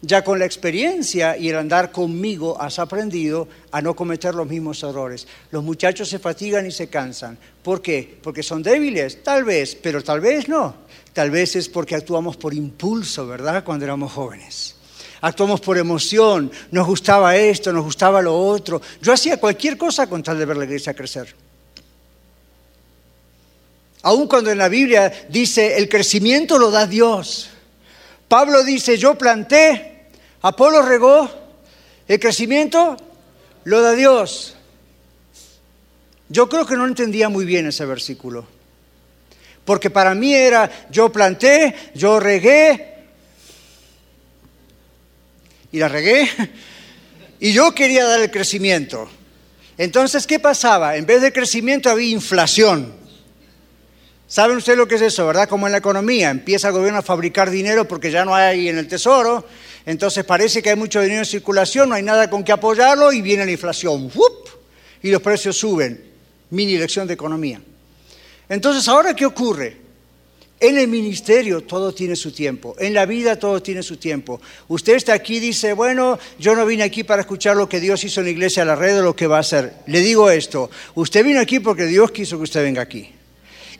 ya 0.00 0.24
con 0.24 0.38
la 0.38 0.46
experiencia 0.46 1.36
y 1.36 1.50
el 1.50 1.58
andar 1.58 1.92
conmigo 1.92 2.58
has 2.58 2.78
aprendido 2.78 3.46
a 3.70 3.82
no 3.82 3.94
cometer 3.94 4.34
los 4.34 4.48
mismos 4.48 4.82
errores. 4.82 5.26
Los 5.50 5.62
muchachos 5.62 6.08
se 6.08 6.18
fatigan 6.18 6.66
y 6.66 6.70
se 6.70 6.88
cansan. 6.88 7.36
¿Por 7.62 7.82
qué? 7.82 8.18
Porque 8.22 8.42
son 8.42 8.62
débiles, 8.62 9.22
tal 9.22 9.44
vez, 9.44 9.74
pero 9.74 10.02
tal 10.02 10.20
vez 10.20 10.48
no. 10.48 10.74
Tal 11.12 11.30
vez 11.30 11.56
es 11.56 11.68
porque 11.68 11.94
actuamos 11.94 12.38
por 12.38 12.54
impulso, 12.54 13.26
¿verdad? 13.26 13.62
Cuando 13.62 13.84
éramos 13.84 14.10
jóvenes. 14.10 14.76
Actuamos 15.20 15.60
por 15.60 15.76
emoción, 15.76 16.50
nos 16.70 16.86
gustaba 16.86 17.36
esto, 17.36 17.70
nos 17.70 17.84
gustaba 17.84 18.22
lo 18.22 18.34
otro. 18.34 18.80
Yo 19.02 19.12
hacía 19.12 19.36
cualquier 19.36 19.76
cosa 19.76 20.06
con 20.06 20.22
tal 20.22 20.38
de 20.38 20.46
ver 20.46 20.56
la 20.56 20.64
iglesia 20.64 20.94
crecer. 20.94 21.34
Aun 24.04 24.28
cuando 24.28 24.50
en 24.50 24.58
la 24.58 24.68
Biblia 24.68 25.10
dice 25.30 25.78
el 25.78 25.88
crecimiento 25.88 26.58
lo 26.58 26.70
da 26.70 26.86
Dios. 26.86 27.48
Pablo 28.28 28.62
dice 28.62 28.98
yo 28.98 29.16
planté, 29.16 30.08
Apolo 30.42 30.82
regó, 30.82 31.30
el 32.06 32.20
crecimiento 32.20 32.98
lo 33.64 33.80
da 33.80 33.92
Dios. 33.92 34.56
Yo 36.28 36.50
creo 36.50 36.66
que 36.66 36.76
no 36.76 36.86
entendía 36.86 37.30
muy 37.30 37.46
bien 37.46 37.66
ese 37.66 37.86
versículo. 37.86 38.46
Porque 39.64 39.88
para 39.88 40.14
mí 40.14 40.34
era 40.34 40.70
yo 40.90 41.10
planté, 41.10 41.74
yo 41.94 42.20
regué 42.20 42.96
y 45.72 45.78
la 45.78 45.88
regué 45.88 46.28
y 47.40 47.54
yo 47.54 47.74
quería 47.74 48.04
dar 48.04 48.20
el 48.20 48.30
crecimiento. 48.30 49.08
Entonces, 49.78 50.26
¿qué 50.26 50.38
pasaba? 50.38 50.96
En 50.96 51.06
vez 51.06 51.22
de 51.22 51.32
crecimiento 51.32 51.88
había 51.88 52.10
inflación. 52.10 53.03
¿Saben 54.34 54.56
ustedes 54.56 54.76
lo 54.76 54.88
que 54.88 54.96
es 54.96 55.02
eso, 55.02 55.24
verdad? 55.28 55.48
Como 55.48 55.66
en 55.66 55.70
la 55.70 55.78
economía, 55.78 56.28
empieza 56.28 56.66
el 56.66 56.74
gobierno 56.74 56.98
a 56.98 57.02
fabricar 57.02 57.50
dinero 57.52 57.86
porque 57.86 58.10
ya 58.10 58.24
no 58.24 58.34
hay 58.34 58.68
en 58.68 58.78
el 58.78 58.88
tesoro, 58.88 59.46
entonces 59.86 60.24
parece 60.24 60.60
que 60.60 60.70
hay 60.70 60.76
mucho 60.76 61.00
dinero 61.00 61.20
en 61.20 61.24
circulación, 61.24 61.88
no 61.88 61.94
hay 61.94 62.02
nada 62.02 62.28
con 62.28 62.42
que 62.42 62.50
apoyarlo 62.50 63.12
y 63.12 63.22
viene 63.22 63.46
la 63.46 63.52
inflación, 63.52 64.10
y 65.04 65.10
los 65.12 65.22
precios 65.22 65.56
suben. 65.56 66.10
Mini 66.50 66.76
lección 66.76 67.06
de 67.06 67.14
economía. 67.14 67.60
Entonces, 68.48 68.88
¿ahora 68.88 69.14
qué 69.14 69.24
ocurre? 69.24 69.76
En 70.58 70.78
el 70.78 70.88
ministerio 70.88 71.60
todo 71.60 71.94
tiene 71.94 72.16
su 72.16 72.32
tiempo, 72.32 72.74
en 72.80 72.92
la 72.92 73.06
vida 73.06 73.38
todo 73.38 73.62
tiene 73.62 73.84
su 73.84 73.98
tiempo. 73.98 74.40
Usted 74.66 74.94
está 74.94 75.14
aquí 75.14 75.36
y 75.36 75.40
dice, 75.40 75.74
bueno, 75.74 76.18
yo 76.40 76.56
no 76.56 76.66
vine 76.66 76.82
aquí 76.82 77.04
para 77.04 77.20
escuchar 77.20 77.56
lo 77.56 77.68
que 77.68 77.78
Dios 77.78 78.02
hizo 78.02 78.18
en 78.18 78.26
la 78.26 78.32
iglesia 78.32 78.64
a 78.64 78.66
la 78.66 78.74
red 78.74 78.98
o 78.98 79.02
lo 79.04 79.14
que 79.14 79.28
va 79.28 79.36
a 79.36 79.40
hacer. 79.42 79.74
Le 79.86 80.00
digo 80.00 80.28
esto, 80.28 80.72
usted 80.96 81.24
vino 81.24 81.38
aquí 81.38 81.60
porque 81.60 81.84
Dios 81.86 82.10
quiso 82.10 82.36
que 82.36 82.42
usted 82.42 82.64
venga 82.64 82.82
aquí. 82.82 83.14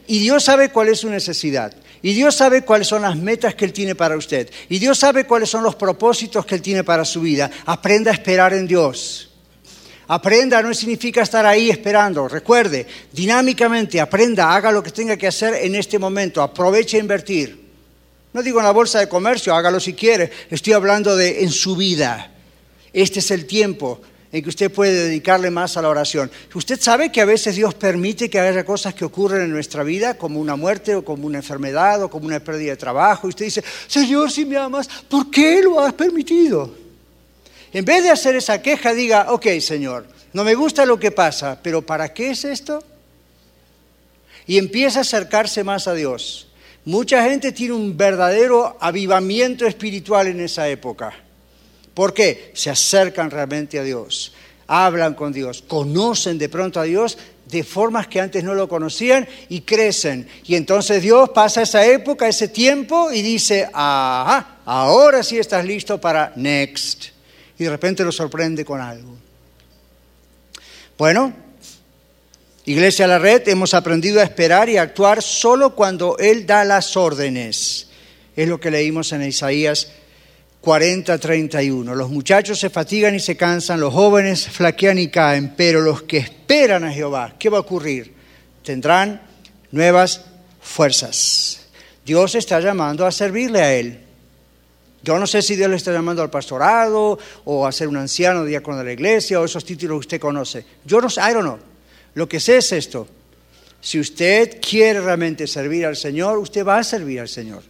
Y 0.07 0.19
Dios 0.19 0.45
sabe 0.45 0.71
cuál 0.71 0.89
es 0.89 1.01
su 1.01 1.09
necesidad. 1.09 1.75
Y 2.03 2.13
Dios 2.13 2.35
sabe 2.35 2.63
cuáles 2.63 2.87
son 2.87 3.03
las 3.03 3.17
metas 3.17 3.55
que 3.55 3.65
Él 3.65 3.73
tiene 3.73 3.95
para 3.95 4.17
usted. 4.17 4.51
Y 4.69 4.79
Dios 4.79 4.99
sabe 4.99 5.25
cuáles 5.25 5.49
son 5.49 5.63
los 5.63 5.75
propósitos 5.75 6.45
que 6.45 6.55
Él 6.55 6.63
tiene 6.63 6.85
para 6.85 7.05
su 7.05 7.23
vida. 7.23 7.51
Aprenda 7.65 8.11
a 8.11 8.15
esperar 8.15 8.53
en 8.53 8.67
Dios. 8.67 9.31
Aprenda 10.07 10.61
no 10.61 10.75
significa 10.75 11.23
estar 11.23 11.47
ahí 11.47 11.71
esperando. 11.71 12.29
Recuerde, 12.29 12.87
dinámicamente 13.11 14.01
aprenda, 14.01 14.55
haga 14.55 14.71
lo 14.71 14.83
que 14.83 14.91
tenga 14.91 15.17
que 15.17 15.27
hacer 15.27 15.55
en 15.55 15.75
este 15.77 15.99
momento. 15.99 16.43
Aproveche 16.43 16.99
a 16.99 17.01
invertir. 17.01 17.65
No 18.35 18.43
digo 18.43 18.59
en 18.59 18.67
la 18.67 18.73
bolsa 18.73 18.99
de 18.99 19.09
comercio, 19.09 19.55
hágalo 19.55 19.81
si 19.81 19.95
quiere. 19.95 20.31
Estoy 20.51 20.75
hablando 20.75 21.17
de 21.17 21.43
en 21.43 21.51
su 21.51 21.75
vida. 21.75 22.33
Este 22.93 23.21
es 23.21 23.31
el 23.31 23.47
tiempo 23.47 24.03
en 24.35 24.43
que 24.43 24.49
usted 24.49 24.73
puede 24.73 25.05
dedicarle 25.05 25.49
más 25.49 25.77
a 25.77 25.83
la 25.83 25.89
oración. 25.89 26.29
Usted 26.53 26.81
sabe 26.81 27.13
que 27.13 27.21
a 27.21 27.25
veces 27.25 27.55
Dios 27.55 27.73
permite 27.75 28.29
que 28.29 28.41
haya 28.41 28.65
cosas 28.65 28.93
que 28.93 29.05
ocurren 29.05 29.43
en 29.43 29.53
nuestra 29.53 29.85
vida, 29.85 30.19
como 30.19 30.41
una 30.41 30.57
muerte 30.57 30.97
o 30.97 31.05
como 31.05 31.29
una 31.29 31.39
enfermedad 31.39 32.03
o 32.03 32.11
como 32.11 32.27
una 32.27 32.41
pérdida 32.41 32.73
de 32.73 32.77
trabajo, 32.77 33.29
y 33.29 33.31
usted 33.31 33.45
dice, 33.45 33.63
Señor, 33.87 34.33
si 34.33 34.45
me 34.45 34.57
amas, 34.57 34.89
¿por 35.09 35.31
qué 35.31 35.63
lo 35.63 35.79
has 35.79 35.93
permitido? 35.93 36.75
En 37.73 37.85
vez 37.85 38.03
de 38.03 38.11
hacer 38.11 38.35
esa 38.35 38.61
queja, 38.61 38.93
diga, 38.93 39.27
ok, 39.31 39.47
Señor, 39.61 40.05
no 40.33 40.43
me 40.43 40.57
gusta 40.57 40.85
lo 40.85 40.99
que 40.99 41.13
pasa, 41.13 41.61
pero 41.63 41.83
¿para 41.83 42.13
qué 42.13 42.31
es 42.31 42.45
esto? 42.45 42.83
Y 44.49 44.59
empieza 44.59 44.99
a 44.99 45.03
acercarse 45.03 45.63
más 45.63 45.87
a 45.87 45.95
Dios. 45.95 46.49
Mucha 46.85 47.23
gente 47.23 47.53
tiene 47.53 47.75
un 47.75 47.97
verdadero 47.97 48.77
avivamiento 48.81 49.65
espiritual 49.65 50.27
en 50.27 50.41
esa 50.41 50.69
época 50.69 51.15
¿Por 51.95 52.13
qué? 52.13 52.51
Se 52.55 52.71
acercan 52.71 53.31
realmente 53.31 53.79
a 53.79 53.85
Dios, 53.85 54.33
hablan 54.67 55.15
con 55.15 55.33
Dios, 55.33 55.63
conocen 55.67 56.39
de 56.39 56.49
pronto 56.49 56.81
a 56.81 56.85
Dios 56.85 57.17
de 57.47 57.63
formas 57.63 58.09
que 58.09 58.21
antes 58.21 58.43
no 58.43 58.55
lo 58.55 58.69
conocían 58.69 59.29
y 59.49 59.61
crecen. 59.61 60.27
Y 60.45 60.57
entonces 60.57 61.03
Dios 61.03 61.31
pasa 61.31 61.63
esa 61.63 61.87
época, 61.87 62.27
ese 62.27 62.49
tiempo 62.49 63.13
y 63.13 63.23
dice, 63.23 63.69
ajá, 63.73 64.59
ahora 64.65 65.23
sí 65.23 65.39
estás 65.39 65.65
listo 65.65 66.01
para 66.01 66.33
next. 66.37 67.07
Y 67.59 67.65
de 67.65 67.71
repente 67.71 68.03
lo 68.03 68.11
sorprende 68.11 68.65
con 68.65 68.81
algo. 68.81 69.15
Bueno, 70.99 71.33
Iglesia 72.67 73.07
La 73.07 73.19
Red, 73.19 73.47
hemos 73.49 73.75
aprendido 73.75 74.21
a 74.21 74.25
esperar 74.25 74.69
y 74.69 74.79
a 74.79 74.83
actuar 74.83 75.23
solo 75.23 75.75
cuando 75.75 76.17
Él 76.19 76.47
da 76.47 76.65
las 76.65 76.97
órdenes. 76.97 77.89
Es 78.35 78.49
lo 78.49 78.59
que 78.59 78.71
leímos 78.71 79.13
en 79.13 79.23
Isaías 79.23 79.93
40-31. 80.65 81.95
Los 81.95 82.11
muchachos 82.11 82.59
se 82.59 82.71
fatigan 82.71 83.15
y 83.15 83.21
se 83.21 83.37
cansan, 83.37 83.81
los 83.81 83.93
jóvenes 83.93 84.49
flaquean 84.49 84.99
y 84.99 85.09
caen, 85.09 85.55
pero 85.57 85.81
los 85.81 86.03
que 86.03 86.19
esperan 86.19 86.85
a 86.85 86.93
Jehová, 86.93 87.35
¿qué 87.39 87.51
va 87.51 87.59
a 87.59 87.61
ocurrir? 87.61 88.15
Tendrán 88.63 89.21
nuevas 89.71 90.25
fuerzas. 90.63 91.67
Dios 92.05 92.35
está 92.35 92.61
llamando 92.61 93.07
a 93.07 93.13
servirle 93.13 93.61
a 93.61 93.75
Él. 93.75 94.01
Yo 95.03 95.19
no 95.19 95.27
sé 95.27 95.43
si 95.43 95.55
Dios 95.55 95.69
le 95.69 95.77
está 95.77 95.93
llamando 95.93 96.23
al 96.23 96.31
pastorado 96.31 97.19
o 97.45 97.67
a 97.67 97.73
ser 97.73 97.89
un 97.89 97.99
anciano, 97.99 98.45
diácono 98.45 98.79
de 98.79 98.85
la 98.85 98.93
iglesia 98.93 99.39
o 99.39 99.45
esos 99.45 99.65
títulos 99.65 99.97
que 99.97 100.01
usted 100.01 100.21
conoce. 100.21 100.65
Yo 100.85 101.01
no 101.01 101.11
sé, 101.11 101.21
I 101.21 101.35
don't 101.35 101.43
know. 101.43 101.59
Lo 102.15 102.27
que 102.27 102.41
sé 102.41 102.57
es 102.57 102.73
esto. 102.73 103.07
Si 103.83 104.01
usted 104.01 104.61
quiere 104.67 105.03
realmente 105.03 105.47
servir 105.47 105.85
al 105.85 105.97
Señor, 105.97 106.39
usted 106.39 106.65
va 106.65 106.79
a 106.79 106.85
servir 106.85 107.21
al 107.21 107.29
Señor. 107.29 107.63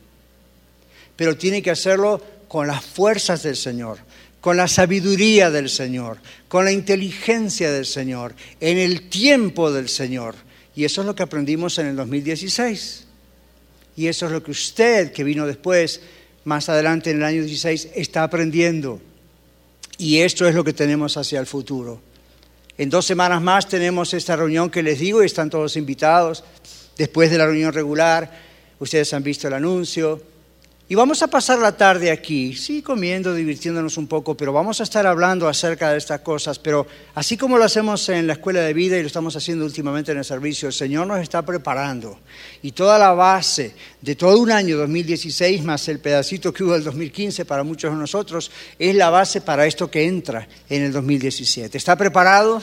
Pero 1.16 1.36
tiene 1.36 1.61
que 1.61 1.72
hacerlo 1.72 2.20
con 2.55 2.68
las 2.68 2.84
fuerzas 2.84 3.42
del 3.42 3.57
Señor, 3.57 3.98
con 4.40 4.57
la 4.57 4.68
sabiduría 4.68 5.50
del 5.50 5.68
Señor, 5.68 6.18
con 6.46 6.64
la 6.64 6.70
inteligencia 6.70 7.72
del 7.72 7.84
Señor, 7.84 8.32
en 8.61 8.78
el 8.78 9.09
tiempo 9.09 9.72
del 9.72 9.88
Señor. 9.88 10.36
Y 10.76 10.84
eso 10.84 11.00
es 11.00 11.07
lo 11.09 11.16
que 11.16 11.24
aprendimos 11.24 11.80
en 11.80 11.88
el 11.88 11.96
2016. 11.96 13.07
Y 13.96 14.07
eso 14.07 14.26
es 14.26 14.30
lo 14.30 14.40
que 14.44 14.52
usted, 14.52 15.11
que 15.11 15.24
vino 15.24 15.48
después, 15.48 16.00
más 16.44 16.68
adelante 16.68 17.11
en 17.11 17.16
el 17.16 17.24
año 17.24 17.42
16, 17.42 17.88
está 17.96 18.22
aprendiendo. 18.22 19.00
Y 19.98 20.18
esto 20.18 20.46
es 20.46 20.55
lo 20.55 20.62
que 20.62 20.72
tenemos 20.72 21.16
hacia 21.16 21.40
el 21.40 21.46
futuro. 21.46 22.00
En 22.78 22.88
dos 22.88 23.05
semanas 23.05 23.42
más 23.42 23.66
tenemos 23.66 24.14
esta 24.14 24.36
reunión 24.36 24.70
que 24.70 24.84
les 24.84 25.00
digo 25.00 25.24
y 25.24 25.26
están 25.26 25.50
todos 25.50 25.76
invitados. 25.76 26.44
Después 26.96 27.32
de 27.32 27.38
la 27.38 27.46
reunión 27.46 27.72
regular, 27.72 28.30
ustedes 28.78 29.12
han 29.12 29.24
visto 29.24 29.48
el 29.48 29.55
anuncio. 29.55 30.34
Y 30.87 30.95
vamos 30.97 31.22
a 31.22 31.28
pasar 31.28 31.59
la 31.61 31.74
tarde 31.74 32.11
aquí, 32.11 32.55
sí, 32.55 32.82
comiendo, 32.82 33.32
divirtiéndonos 33.32 33.97
un 33.97 34.07
poco, 34.07 34.37
pero 34.37 34.53
vamos 34.53 34.80
a 34.80 34.82
estar 34.82 35.07
hablando 35.07 35.49
acerca 35.49 35.91
de 35.91 35.97
estas 35.97 36.20
cosas. 36.20 36.59
Pero 36.59 36.87
así 37.14 37.39
como 37.39 37.57
lo 37.57 37.64
hacemos 37.64 38.07
en 38.11 38.26
la 38.26 38.35
escuela 38.35 38.61
de 38.61 38.74
vida 38.74 38.99
y 38.99 39.01
lo 39.01 39.07
estamos 39.07 39.35
haciendo 39.35 39.64
últimamente 39.64 40.12
en 40.12 40.18
el 40.18 40.26
servicio, 40.26 40.68
el 40.68 40.74
Señor 40.74 41.07
nos 41.07 41.20
está 41.20 41.41
preparando. 41.41 42.18
Y 42.61 42.72
toda 42.72 42.99
la 42.99 43.14
base 43.14 43.74
de 44.03 44.14
todo 44.14 44.39
un 44.39 44.51
año 44.51 44.76
2016, 44.76 45.64
más 45.64 45.89
el 45.89 46.01
pedacito 46.01 46.53
que 46.53 46.64
hubo 46.64 46.74
del 46.74 46.85
2015 46.85 47.47
para 47.47 47.62
muchos 47.62 47.91
de 47.91 47.97
nosotros, 47.97 48.51
es 48.78 48.95
la 48.95 49.09
base 49.09 49.41
para 49.41 49.64
esto 49.64 49.91
que 49.91 50.05
entra 50.05 50.47
en 50.68 50.82
el 50.82 50.93
2017. 50.93 51.78
¿Está 51.78 51.97
preparado? 51.97 52.62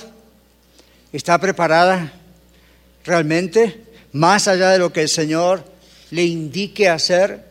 ¿Está 1.11 1.39
preparada 1.39 2.13
realmente? 3.03 3.83
Más 4.11 4.47
allá 4.47 4.69
de 4.69 4.77
lo 4.77 4.93
que 4.93 5.01
el 5.01 5.09
Señor 5.09 5.65
le 6.11 6.23
indique 6.23 6.87
hacer 6.87 7.50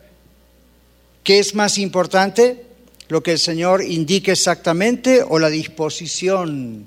¿Qué 1.23 1.39
es 1.39 1.53
más 1.53 1.77
importante? 1.77 2.65
¿Lo 3.07 3.21
que 3.21 3.33
el 3.33 3.39
Señor 3.39 3.83
indique 3.83 4.31
exactamente 4.31 5.23
o 5.27 5.37
la 5.37 5.49
disposición 5.49 6.85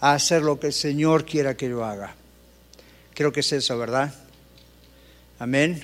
a 0.00 0.12
hacer 0.12 0.42
lo 0.42 0.60
que 0.60 0.68
el 0.68 0.72
Señor 0.72 1.24
quiera 1.24 1.56
que 1.56 1.68
yo 1.68 1.84
haga? 1.84 2.14
Creo 3.14 3.32
que 3.32 3.40
es 3.40 3.52
eso, 3.52 3.76
¿verdad? 3.76 4.14
Amén. 5.38 5.82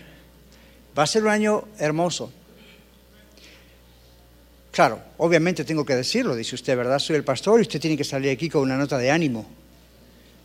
Va 0.96 1.02
a 1.02 1.06
ser 1.06 1.22
un 1.22 1.30
año 1.30 1.64
hermoso. 1.78 2.32
Claro, 4.70 5.00
obviamente 5.16 5.64
tengo 5.64 5.86
que 5.86 5.96
decirlo, 5.96 6.36
dice 6.36 6.54
usted, 6.54 6.76
¿verdad? 6.76 6.98
Soy 6.98 7.16
el 7.16 7.24
pastor 7.24 7.58
y 7.58 7.62
usted 7.62 7.80
tiene 7.80 7.96
que 7.96 8.04
salir 8.04 8.30
aquí 8.30 8.50
con 8.50 8.62
una 8.62 8.76
nota 8.76 8.98
de 8.98 9.10
ánimo. 9.10 9.46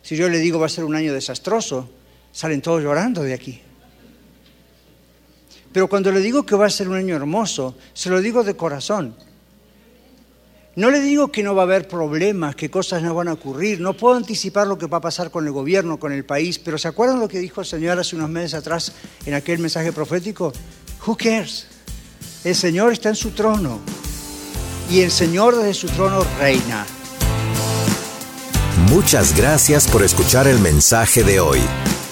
Si 0.02 0.16
yo 0.16 0.28
le 0.28 0.38
digo 0.38 0.58
va 0.58 0.66
a 0.66 0.70
ser 0.70 0.84
un 0.84 0.96
año 0.96 1.12
desastroso, 1.12 1.90
salen 2.32 2.62
todos 2.62 2.82
llorando 2.82 3.22
de 3.22 3.34
aquí. 3.34 3.60
Pero 5.72 5.88
cuando 5.88 6.12
le 6.12 6.20
digo 6.20 6.44
que 6.44 6.54
va 6.54 6.66
a 6.66 6.70
ser 6.70 6.88
un 6.88 6.96
año 6.96 7.16
hermoso, 7.16 7.74
se 7.94 8.10
lo 8.10 8.20
digo 8.20 8.44
de 8.44 8.56
corazón. 8.56 9.14
No 10.74 10.90
le 10.90 11.00
digo 11.00 11.30
que 11.30 11.42
no 11.42 11.54
va 11.54 11.62
a 11.62 11.64
haber 11.64 11.86
problemas, 11.86 12.56
que 12.56 12.70
cosas 12.70 13.02
no 13.02 13.14
van 13.14 13.28
a 13.28 13.34
ocurrir. 13.34 13.80
No 13.80 13.94
puedo 13.94 14.16
anticipar 14.16 14.66
lo 14.66 14.78
que 14.78 14.86
va 14.86 14.98
a 14.98 15.02
pasar 15.02 15.30
con 15.30 15.46
el 15.46 15.52
gobierno, 15.52 15.98
con 15.98 16.12
el 16.12 16.24
país, 16.24 16.58
pero 16.58 16.78
¿se 16.78 16.88
acuerdan 16.88 17.20
lo 17.20 17.28
que 17.28 17.40
dijo 17.40 17.60
el 17.60 17.66
Señor 17.66 17.98
hace 17.98 18.16
unos 18.16 18.30
meses 18.30 18.54
atrás 18.54 18.92
en 19.26 19.34
aquel 19.34 19.58
mensaje 19.58 19.92
profético? 19.92 20.52
Who 21.06 21.16
cares? 21.16 21.66
El 22.44 22.54
Señor 22.54 22.92
está 22.92 23.10
en 23.10 23.16
su 23.16 23.30
trono 23.30 23.80
y 24.90 25.00
el 25.00 25.10
Señor 25.10 25.56
desde 25.56 25.74
su 25.74 25.88
trono 25.88 26.24
reina. 26.38 26.86
Muchas 28.88 29.36
gracias 29.36 29.86
por 29.88 30.02
escuchar 30.02 30.46
el 30.46 30.58
mensaje 30.58 31.22
de 31.22 31.40
hoy. 31.40 31.60